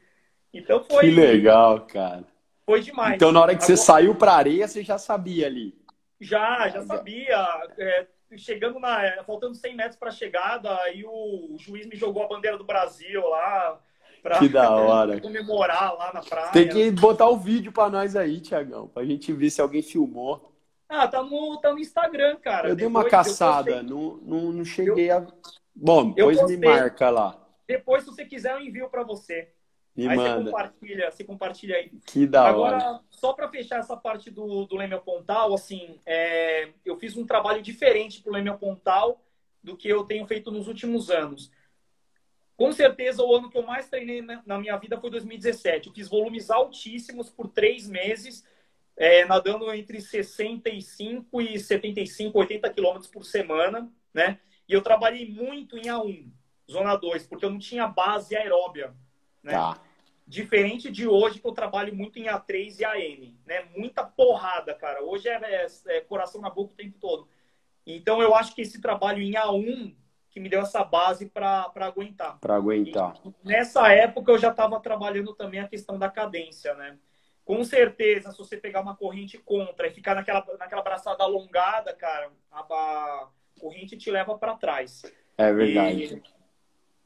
Então 0.52 0.82
foi. 0.84 1.02
Que 1.02 1.10
legal, 1.10 1.86
cara. 1.86 2.24
Foi 2.64 2.80
demais. 2.80 3.14
Então, 3.14 3.30
na 3.30 3.42
hora 3.42 3.54
que 3.54 3.62
Agora... 3.62 3.76
você 3.76 3.82
saiu 3.82 4.14
para 4.14 4.32
areia, 4.32 4.66
você 4.66 4.82
já 4.82 4.96
sabia 4.96 5.46
ali. 5.46 5.74
Já, 6.18 6.68
já 6.68 6.82
sabia. 6.82 7.46
É, 7.76 8.06
chegando 8.38 8.78
na. 8.78 9.22
Faltando 9.24 9.54
100 9.54 9.76
metros 9.76 9.96
para 9.96 10.10
chegada, 10.10 10.76
aí 10.82 11.04
o, 11.04 11.54
o 11.54 11.58
juiz 11.58 11.86
me 11.86 11.96
jogou 11.96 12.24
a 12.24 12.28
bandeira 12.28 12.56
do 12.56 12.64
Brasil 12.64 13.26
lá. 13.28 13.80
Pra, 14.22 14.38
que 14.38 14.48
da 14.48 14.70
hora. 14.74 15.20
comemorar 15.20 15.94
lá 15.96 16.12
na 16.12 16.22
praia. 16.22 16.50
Tem 16.52 16.68
que 16.68 16.90
botar 16.90 17.28
o 17.28 17.36
vídeo 17.36 17.72
para 17.72 17.90
nós 17.90 18.16
aí, 18.16 18.40
Tiagão, 18.40 18.88
pra 18.88 19.04
gente 19.04 19.32
ver 19.32 19.50
se 19.50 19.60
alguém 19.60 19.82
filmou. 19.82 20.52
Ah, 20.88 21.08
tá 21.08 21.22
no, 21.22 21.58
tá 21.60 21.72
no 21.72 21.78
Instagram, 21.78 22.36
cara. 22.36 22.68
Eu 22.68 22.76
dei 22.76 22.86
uma 22.86 23.04
caçada, 23.04 23.82
não, 23.82 24.16
não, 24.22 24.52
não 24.52 24.64
cheguei 24.64 25.10
eu, 25.10 25.18
a. 25.18 25.26
Bom, 25.74 26.10
depois 26.12 26.42
me 26.46 26.56
marca 26.56 27.10
lá. 27.10 27.38
Depois, 27.66 28.04
se 28.04 28.10
você 28.10 28.24
quiser, 28.24 28.52
eu 28.52 28.60
envio 28.60 28.88
para 28.88 29.02
você. 29.02 29.50
Me 29.96 30.08
aí 30.08 30.16
manda. 30.16 30.38
você 30.38 30.44
compartilha, 30.44 31.10
você 31.10 31.24
compartilha 31.24 31.76
aí. 31.76 31.90
Que 32.06 32.26
da 32.26 32.48
Agora, 32.48 32.76
hora. 32.76 33.00
Só 33.24 33.32
para 33.32 33.48
fechar 33.48 33.78
essa 33.78 33.96
parte 33.96 34.30
do, 34.30 34.66
do 34.66 34.76
Leme 34.76 35.00
Pontal, 35.00 35.54
assim, 35.54 35.98
é, 36.04 36.68
eu 36.84 36.94
fiz 36.98 37.16
um 37.16 37.24
trabalho 37.24 37.62
diferente 37.62 38.20
pro 38.20 38.30
Leme 38.30 38.54
Pontal 38.58 39.18
do 39.62 39.74
que 39.74 39.88
eu 39.88 40.04
tenho 40.04 40.26
feito 40.26 40.50
nos 40.50 40.68
últimos 40.68 41.08
anos. 41.08 41.50
Com 42.54 42.70
certeza, 42.70 43.22
o 43.22 43.34
ano 43.34 43.48
que 43.48 43.56
eu 43.56 43.62
mais 43.62 43.88
treinei 43.88 44.20
na 44.20 44.58
minha 44.58 44.76
vida 44.76 45.00
foi 45.00 45.08
2017. 45.08 45.88
Eu 45.88 45.94
fiz 45.94 46.06
volumes 46.06 46.50
altíssimos 46.50 47.30
por 47.30 47.48
três 47.48 47.88
meses, 47.88 48.46
é, 48.94 49.24
nadando 49.24 49.72
entre 49.72 50.02
65 50.02 51.40
e 51.40 51.58
75, 51.58 52.38
80 52.38 52.70
quilômetros 52.74 53.10
por 53.10 53.24
semana, 53.24 53.90
né? 54.12 54.38
E 54.68 54.74
eu 54.74 54.82
trabalhei 54.82 55.26
muito 55.30 55.78
em 55.78 55.84
A1, 55.84 56.30
zona 56.70 56.94
2, 56.94 57.26
porque 57.26 57.46
eu 57.46 57.50
não 57.50 57.58
tinha 57.58 57.88
base 57.88 58.36
aeróbia, 58.36 58.94
né? 59.42 59.52
Tá. 59.52 59.80
Diferente 60.26 60.90
de 60.90 61.06
hoje, 61.06 61.38
que 61.38 61.46
eu 61.46 61.52
trabalho 61.52 61.94
muito 61.94 62.18
em 62.18 62.24
A3 62.24 62.80
e 62.80 62.84
AM, 62.84 63.38
né? 63.46 63.66
Muita 63.76 64.04
porrada, 64.04 64.74
cara. 64.74 65.02
Hoje 65.02 65.28
é, 65.28 65.34
é, 65.34 65.66
é 65.88 66.00
coração 66.00 66.40
na 66.40 66.48
boca 66.48 66.72
o 66.72 66.76
tempo 66.76 66.98
todo. 66.98 67.28
Então, 67.86 68.22
eu 68.22 68.34
acho 68.34 68.54
que 68.54 68.62
esse 68.62 68.80
trabalho 68.80 69.22
em 69.22 69.32
A1 69.32 69.94
que 70.34 70.40
me 70.40 70.48
deu 70.48 70.62
essa 70.62 70.82
base 70.82 71.26
para 71.26 71.70
aguentar. 71.76 72.40
Para 72.40 72.56
aguentar. 72.56 73.14
E 73.24 73.48
nessa 73.48 73.92
época, 73.92 74.32
eu 74.32 74.38
já 74.38 74.50
estava 74.50 74.80
trabalhando 74.80 75.32
também 75.32 75.60
a 75.60 75.68
questão 75.68 75.96
da 75.96 76.10
cadência, 76.10 76.74
né? 76.74 76.98
Com 77.44 77.62
certeza, 77.62 78.32
se 78.32 78.38
você 78.38 78.56
pegar 78.56 78.80
uma 78.80 78.96
corrente 78.96 79.38
contra 79.38 79.86
e 79.86 79.92
ficar 79.92 80.16
naquela, 80.16 80.44
naquela 80.58 80.82
braçada 80.82 81.22
alongada, 81.22 81.94
cara, 81.94 82.32
a, 82.50 82.60
a 82.60 83.28
corrente 83.60 83.96
te 83.96 84.10
leva 84.10 84.36
para 84.36 84.56
trás. 84.56 85.02
É 85.38 85.52
verdade. 85.52 86.02
E 86.02 86.22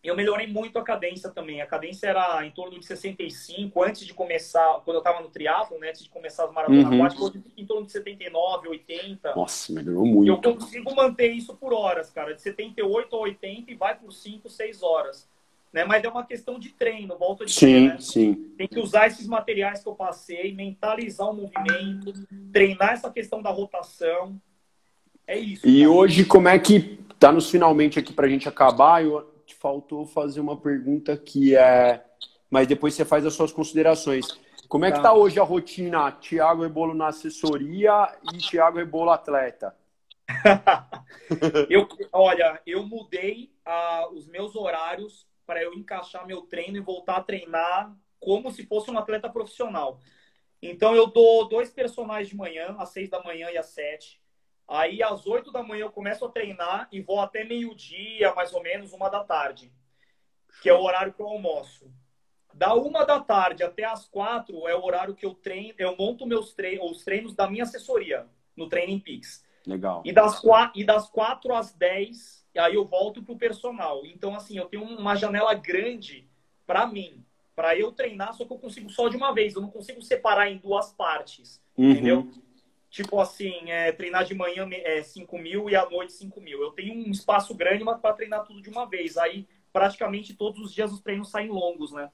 eu 0.02 0.14
melhorei 0.14 0.46
muito 0.46 0.78
a 0.78 0.82
cadência 0.82 1.28
também. 1.30 1.60
A 1.60 1.66
cadência 1.66 2.06
era 2.06 2.44
em 2.46 2.50
torno 2.50 2.78
de 2.78 2.86
65 2.86 3.82
antes 3.82 4.06
de 4.06 4.14
começar, 4.14 4.80
quando 4.84 4.96
eu 4.96 5.00
estava 5.00 5.20
no 5.20 5.28
triatlo, 5.28 5.78
né, 5.78 5.88
antes 5.88 6.04
de 6.04 6.08
começar 6.08 6.44
as 6.44 6.52
maratonas 6.52 6.84
uhum. 6.84 6.94
aquáticas, 6.94 7.24
hoje 7.24 7.42
em 7.56 7.66
torno 7.66 7.86
de 7.86 7.92
79, 7.92 8.68
80. 8.68 9.34
Nossa, 9.34 9.72
melhorou 9.72 10.06
muito. 10.06 10.28
Eu 10.28 10.54
consigo 10.54 10.94
manter 10.94 11.32
isso 11.32 11.54
por 11.56 11.72
horas, 11.72 12.10
cara, 12.10 12.34
de 12.34 12.40
78 12.40 13.14
a 13.14 13.18
80 13.18 13.72
e 13.72 13.74
vai 13.74 13.96
por 13.96 14.12
5, 14.12 14.48
6 14.48 14.82
horas. 14.82 15.28
Né? 15.72 15.84
Mas 15.84 16.02
é 16.04 16.08
uma 16.08 16.24
questão 16.24 16.58
de 16.58 16.70
treino, 16.70 17.18
volta 17.18 17.44
de 17.44 17.52
Sim, 17.52 17.88
né? 17.88 17.96
sim. 17.98 18.34
Tem 18.56 18.68
que 18.68 18.78
usar 18.78 19.08
esses 19.08 19.26
materiais 19.26 19.82
que 19.82 19.88
eu 19.88 19.94
passei, 19.94 20.54
mentalizar 20.54 21.28
o 21.28 21.34
movimento, 21.34 22.12
treinar 22.52 22.92
essa 22.92 23.10
questão 23.10 23.42
da 23.42 23.50
rotação. 23.50 24.40
É 25.26 25.36
isso. 25.36 25.68
E 25.68 25.80
cara. 25.80 25.90
hoje, 25.90 26.24
como 26.24 26.48
é 26.48 26.58
que 26.58 26.98
tá 27.18 27.30
nos 27.30 27.50
finalmente 27.50 27.98
aqui 27.98 28.14
pra 28.14 28.28
gente 28.28 28.48
acabar? 28.48 29.04
Eu 29.04 29.37
te 29.48 29.54
faltou 29.54 30.04
fazer 30.04 30.40
uma 30.40 30.56
pergunta 30.56 31.16
que 31.16 31.56
é. 31.56 32.04
Mas 32.50 32.66
depois 32.66 32.94
você 32.94 33.04
faz 33.04 33.24
as 33.26 33.34
suas 33.34 33.52
considerações. 33.52 34.26
Como 34.68 34.84
é 34.84 34.90
que 34.90 34.98
tá, 34.98 35.04
tá 35.04 35.14
hoje 35.14 35.40
a 35.40 35.42
rotina? 35.42 36.12
Tiago 36.12 36.62
Rebolo 36.62 36.94
na 36.94 37.08
assessoria 37.08 38.14
e 38.32 38.38
Tiago 38.38 38.78
Rebolo 38.78 39.10
atleta? 39.10 39.74
eu, 41.70 41.88
olha, 42.12 42.60
eu 42.66 42.84
mudei 42.84 43.50
uh, 43.66 44.12
os 44.12 44.26
meus 44.26 44.54
horários 44.54 45.26
para 45.46 45.62
eu 45.62 45.72
encaixar 45.72 46.26
meu 46.26 46.42
treino 46.42 46.76
e 46.76 46.80
voltar 46.80 47.16
a 47.16 47.22
treinar 47.22 47.96
como 48.20 48.50
se 48.50 48.66
fosse 48.66 48.90
um 48.90 48.98
atleta 48.98 49.30
profissional. 49.30 50.00
Então 50.60 50.94
eu 50.94 51.06
dou 51.06 51.48
dois 51.48 51.70
personagens 51.70 52.28
de 52.28 52.36
manhã, 52.36 52.76
às 52.78 52.90
seis 52.90 53.08
da 53.08 53.22
manhã 53.22 53.50
e 53.50 53.56
às 53.56 53.66
sete. 53.66 54.20
Aí 54.68 55.02
às 55.02 55.26
oito 55.26 55.50
da 55.50 55.62
manhã 55.62 55.84
eu 55.84 55.90
começo 55.90 56.24
a 56.24 56.28
treinar 56.28 56.88
e 56.92 57.00
vou 57.00 57.20
até 57.20 57.42
meio-dia, 57.42 58.34
mais 58.34 58.52
ou 58.52 58.62
menos, 58.62 58.92
uma 58.92 59.08
da 59.08 59.24
tarde, 59.24 59.72
que 60.62 60.68
é 60.68 60.74
o 60.74 60.82
horário 60.82 61.12
que 61.12 61.20
eu 61.20 61.26
almoço. 61.26 61.90
Da 62.52 62.74
uma 62.74 63.06
da 63.06 63.20
tarde 63.20 63.62
até 63.62 63.84
as 63.84 64.06
quatro 64.06 64.68
é 64.68 64.74
o 64.74 64.84
horário 64.84 65.14
que 65.14 65.24
eu 65.24 65.34
treino, 65.34 65.74
eu 65.78 65.96
monto 65.96 66.26
meus 66.26 66.52
treinos, 66.52 66.90
os 66.90 67.04
treinos 67.04 67.34
da 67.34 67.48
minha 67.48 67.62
assessoria 67.62 68.26
no 68.56 68.68
Training 68.68 68.98
Peaks. 69.00 69.44
Legal. 69.66 70.02
E 70.04 70.12
das, 70.12 70.42
e 70.74 70.84
das 70.84 71.08
quatro 71.08 71.54
às 71.54 71.72
dez 71.72 72.38
aí 72.58 72.74
eu 72.74 72.84
volto 72.84 73.22
pro 73.22 73.36
personal. 73.36 74.04
Então, 74.04 74.34
assim, 74.34 74.58
eu 74.58 74.66
tenho 74.66 74.82
uma 74.82 75.14
janela 75.14 75.54
grande 75.54 76.28
para 76.66 76.86
mim, 76.86 77.24
para 77.54 77.76
eu 77.76 77.92
treinar, 77.92 78.34
só 78.34 78.44
que 78.44 78.52
eu 78.52 78.58
consigo 78.58 78.90
só 78.90 79.08
de 79.08 79.16
uma 79.16 79.32
vez, 79.32 79.54
eu 79.54 79.62
não 79.62 79.70
consigo 79.70 80.02
separar 80.02 80.50
em 80.50 80.58
duas 80.58 80.92
partes, 80.92 81.60
uhum. 81.76 81.90
entendeu? 81.90 82.30
Tipo 82.90 83.20
assim, 83.20 83.70
é, 83.70 83.92
treinar 83.92 84.24
de 84.24 84.34
manhã 84.34 84.66
é 84.70 85.02
5 85.02 85.38
mil 85.38 85.68
e 85.68 85.76
à 85.76 85.88
noite 85.88 86.12
5 86.14 86.40
mil. 86.40 86.62
Eu 86.62 86.70
tenho 86.70 86.94
um 86.94 87.10
espaço 87.10 87.54
grande, 87.54 87.84
mas 87.84 88.00
para 88.00 88.14
treinar 88.14 88.44
tudo 88.44 88.62
de 88.62 88.70
uma 88.70 88.86
vez. 88.86 89.16
Aí, 89.18 89.46
praticamente 89.72 90.34
todos 90.34 90.60
os 90.60 90.72
dias 90.72 90.92
os 90.92 91.00
treinos 91.00 91.30
saem 91.30 91.50
longos, 91.50 91.92
né? 91.92 92.10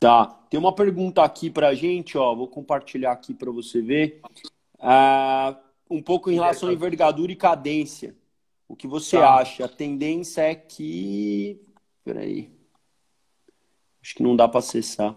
Tá. 0.00 0.26
Tem 0.50 0.58
uma 0.58 0.74
pergunta 0.74 1.22
aqui 1.22 1.50
pra 1.50 1.74
gente, 1.74 2.16
ó. 2.16 2.34
Vou 2.34 2.48
compartilhar 2.48 3.12
aqui 3.12 3.34
para 3.34 3.50
você 3.50 3.80
ver. 3.80 4.20
Ah, 4.78 5.58
um 5.90 6.02
pouco 6.02 6.30
em 6.30 6.34
relação 6.34 6.68
à 6.68 6.72
envergadura 6.72 7.32
e 7.32 7.36
cadência. 7.36 8.16
O 8.68 8.74
que 8.74 8.86
você 8.86 9.18
tá. 9.18 9.36
acha? 9.36 9.64
A 9.64 9.68
tendência 9.68 10.42
é 10.42 10.54
que. 10.54 11.60
Peraí. 12.04 12.50
Acho 14.02 14.14
que 14.14 14.22
não 14.22 14.36
dá 14.36 14.48
para 14.48 14.60
acessar. 14.60 15.16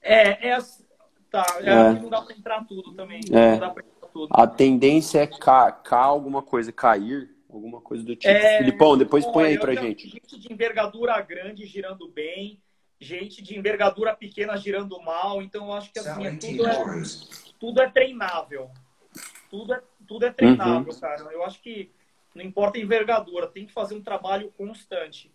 É, 0.00 0.48
é. 0.50 0.58
Tá, 1.32 1.46
é, 1.60 1.70
é. 1.70 1.92
não 1.94 2.10
dá 2.10 2.20
para 2.20 2.36
entrar 2.36 2.62
tudo 2.66 2.92
também. 2.92 3.20
É. 3.32 3.52
Não 3.52 3.58
dá 3.58 3.70
pra 3.70 3.82
entrar 3.82 4.08
tudo. 4.08 4.28
A 4.30 4.46
tendência 4.46 5.20
é 5.20 5.26
cá, 5.26 5.72
cá 5.72 6.00
alguma 6.00 6.42
coisa, 6.42 6.70
cair, 6.70 7.34
alguma 7.50 7.80
coisa 7.80 8.04
do 8.04 8.14
tipo. 8.14 8.28
É... 8.28 8.58
Filipão, 8.58 8.98
depois 8.98 9.24
põe 9.24 9.46
aí 9.46 9.58
pra 9.58 9.74
gente. 9.74 10.10
Gente 10.10 10.38
de 10.38 10.52
envergadura 10.52 11.18
grande 11.22 11.64
girando 11.64 12.06
bem, 12.06 12.60
gente 13.00 13.42
de 13.42 13.58
envergadura 13.58 14.14
pequena 14.14 14.58
girando 14.58 15.00
mal. 15.00 15.40
Então 15.40 15.68
eu 15.68 15.72
acho 15.72 15.90
que 15.90 15.98
assim, 16.00 16.26
é 16.26 16.36
tudo, 16.36 16.66
é, 16.66 17.02
tudo 17.58 17.80
é 17.80 17.88
treinável. 17.88 18.70
Tudo 19.48 19.72
é, 19.72 19.82
tudo 20.06 20.26
é 20.26 20.30
treinável, 20.30 20.92
uhum. 20.92 21.00
cara. 21.00 21.22
Eu 21.32 21.42
acho 21.44 21.62
que 21.62 21.90
não 22.34 22.44
importa 22.44 22.76
a 22.76 22.82
envergadura, 22.82 23.46
tem 23.46 23.64
que 23.64 23.72
fazer 23.72 23.94
um 23.94 24.02
trabalho 24.02 24.52
constante. 24.54 25.32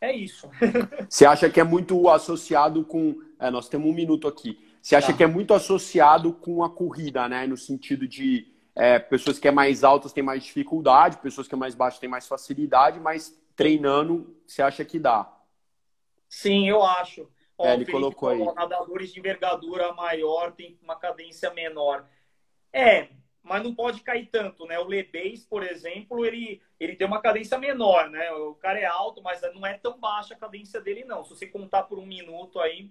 É 0.00 0.16
isso. 0.16 0.48
Você 1.10 1.26
acha 1.26 1.50
que 1.50 1.60
é 1.60 1.64
muito 1.64 2.08
associado 2.08 2.82
com. 2.86 3.20
É, 3.38 3.50
nós 3.50 3.68
temos 3.68 3.86
um 3.86 3.94
minuto 3.94 4.26
aqui. 4.26 4.69
Você 4.80 4.96
acha 4.96 5.08
tá. 5.08 5.12
que 5.16 5.22
é 5.22 5.26
muito 5.26 5.52
associado 5.52 6.32
com 6.32 6.64
a 6.64 6.70
corrida, 6.70 7.28
né? 7.28 7.46
No 7.46 7.56
sentido 7.56 8.08
de 8.08 8.50
é, 8.74 8.98
pessoas 8.98 9.38
que 9.38 9.46
é 9.46 9.50
mais 9.50 9.84
altas 9.84 10.12
têm 10.12 10.22
mais 10.22 10.42
dificuldade, 10.44 11.18
pessoas 11.18 11.46
que 11.46 11.54
é 11.54 11.58
mais 11.58 11.74
baixas 11.74 12.00
têm 12.00 12.08
mais 12.08 12.26
facilidade, 12.26 12.98
mas 12.98 13.38
treinando, 13.54 14.40
você 14.46 14.62
acha 14.62 14.84
que 14.84 14.98
dá? 14.98 15.30
Sim, 16.28 16.68
eu 16.68 16.82
acho. 16.82 17.28
Ó, 17.58 17.66
é, 17.66 17.74
ele 17.74 17.84
colocou 17.84 18.30
aí. 18.30 18.42
Nadadores 18.54 19.12
de 19.12 19.20
envergadura 19.20 19.92
maior 19.92 20.52
têm 20.52 20.78
uma 20.82 20.96
cadência 20.96 21.52
menor. 21.52 22.08
É, 22.72 23.08
mas 23.42 23.62
não 23.62 23.74
pode 23.74 24.00
cair 24.00 24.26
tanto, 24.26 24.64
né? 24.64 24.78
O 24.78 24.86
Lebes, 24.86 25.44
por 25.44 25.62
exemplo, 25.62 26.24
ele, 26.24 26.62
ele 26.78 26.96
tem 26.96 27.06
uma 27.06 27.20
cadência 27.20 27.58
menor, 27.58 28.08
né? 28.08 28.32
O 28.32 28.54
cara 28.54 28.78
é 28.78 28.86
alto, 28.86 29.22
mas 29.22 29.42
não 29.54 29.66
é 29.66 29.76
tão 29.76 29.98
baixa 29.98 30.34
a 30.34 30.38
cadência 30.38 30.80
dele, 30.80 31.04
não. 31.04 31.24
Se 31.24 31.30
você 31.30 31.46
contar 31.46 31.82
por 31.82 31.98
um 31.98 32.06
minuto 32.06 32.60
aí. 32.60 32.90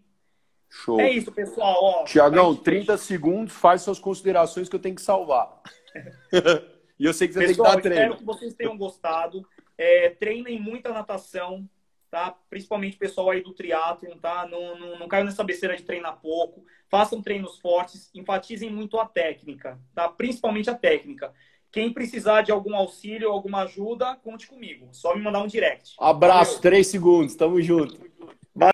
Show. 0.70 1.00
É 1.00 1.12
isso, 1.12 1.32
pessoal. 1.32 2.06
Tiagão, 2.06 2.56
30 2.56 2.98
segundos, 2.98 3.54
faz 3.54 3.82
suas 3.82 4.00
considerações 4.00 4.70
que 4.70 4.76
eu 4.76 4.80
tenho 4.80 4.96
que 4.96 5.02
salvar. 5.02 5.62
e 7.00 7.06
eu 7.06 7.14
sei 7.14 7.28
que 7.28 7.34
você 7.34 7.48
pessoal, 7.48 7.72
tem 7.74 7.82
que 7.82 7.90
dar 7.90 7.96
treino. 7.96 8.14
Espero 8.14 8.18
que 8.18 8.26
vocês 8.26 8.54
tenham 8.54 8.78
gostado. 8.78 9.46
É, 9.78 10.10
treinem 10.12 10.60
muita 10.60 10.94
natação. 10.94 11.68
tá? 12.12 12.36
Principalmente 12.50 12.96
o 12.96 13.00
pessoal 13.00 13.32
aí 13.32 13.42
do 13.42 13.54
triatlon, 13.54 14.18
tá? 14.18 14.48
Não, 14.48 14.78
não, 14.78 15.00
não 15.00 15.08
caiam 15.08 15.26
nessa 15.26 15.44
besteira 15.44 15.76
de 15.76 15.84
treinar 15.84 16.20
pouco. 16.22 16.64
Façam 16.90 17.22
treinos 17.22 17.60
fortes, 17.60 18.10
enfatizem 18.14 18.70
muito 18.70 19.00
a 19.00 19.06
técnica, 19.06 19.80
tá? 19.96 20.08
Principalmente 20.08 20.70
a 20.70 20.76
técnica. 20.76 21.34
Quem 21.72 21.94
precisar 21.94 22.42
de 22.42 22.52
algum 22.52 22.76
auxílio, 22.76 23.30
alguma 23.30 23.62
ajuda, 23.62 24.16
conte 24.24 24.48
comigo. 24.48 24.90
Só 24.92 25.16
me 25.16 25.22
mandar 25.22 25.44
um 25.44 25.48
direct. 25.48 25.96
Abraço, 26.00 26.54
Valeu. 26.54 26.62
três 26.62 26.88
segundos, 26.88 27.36
tamo 27.36 27.62
junto. 27.62 28.10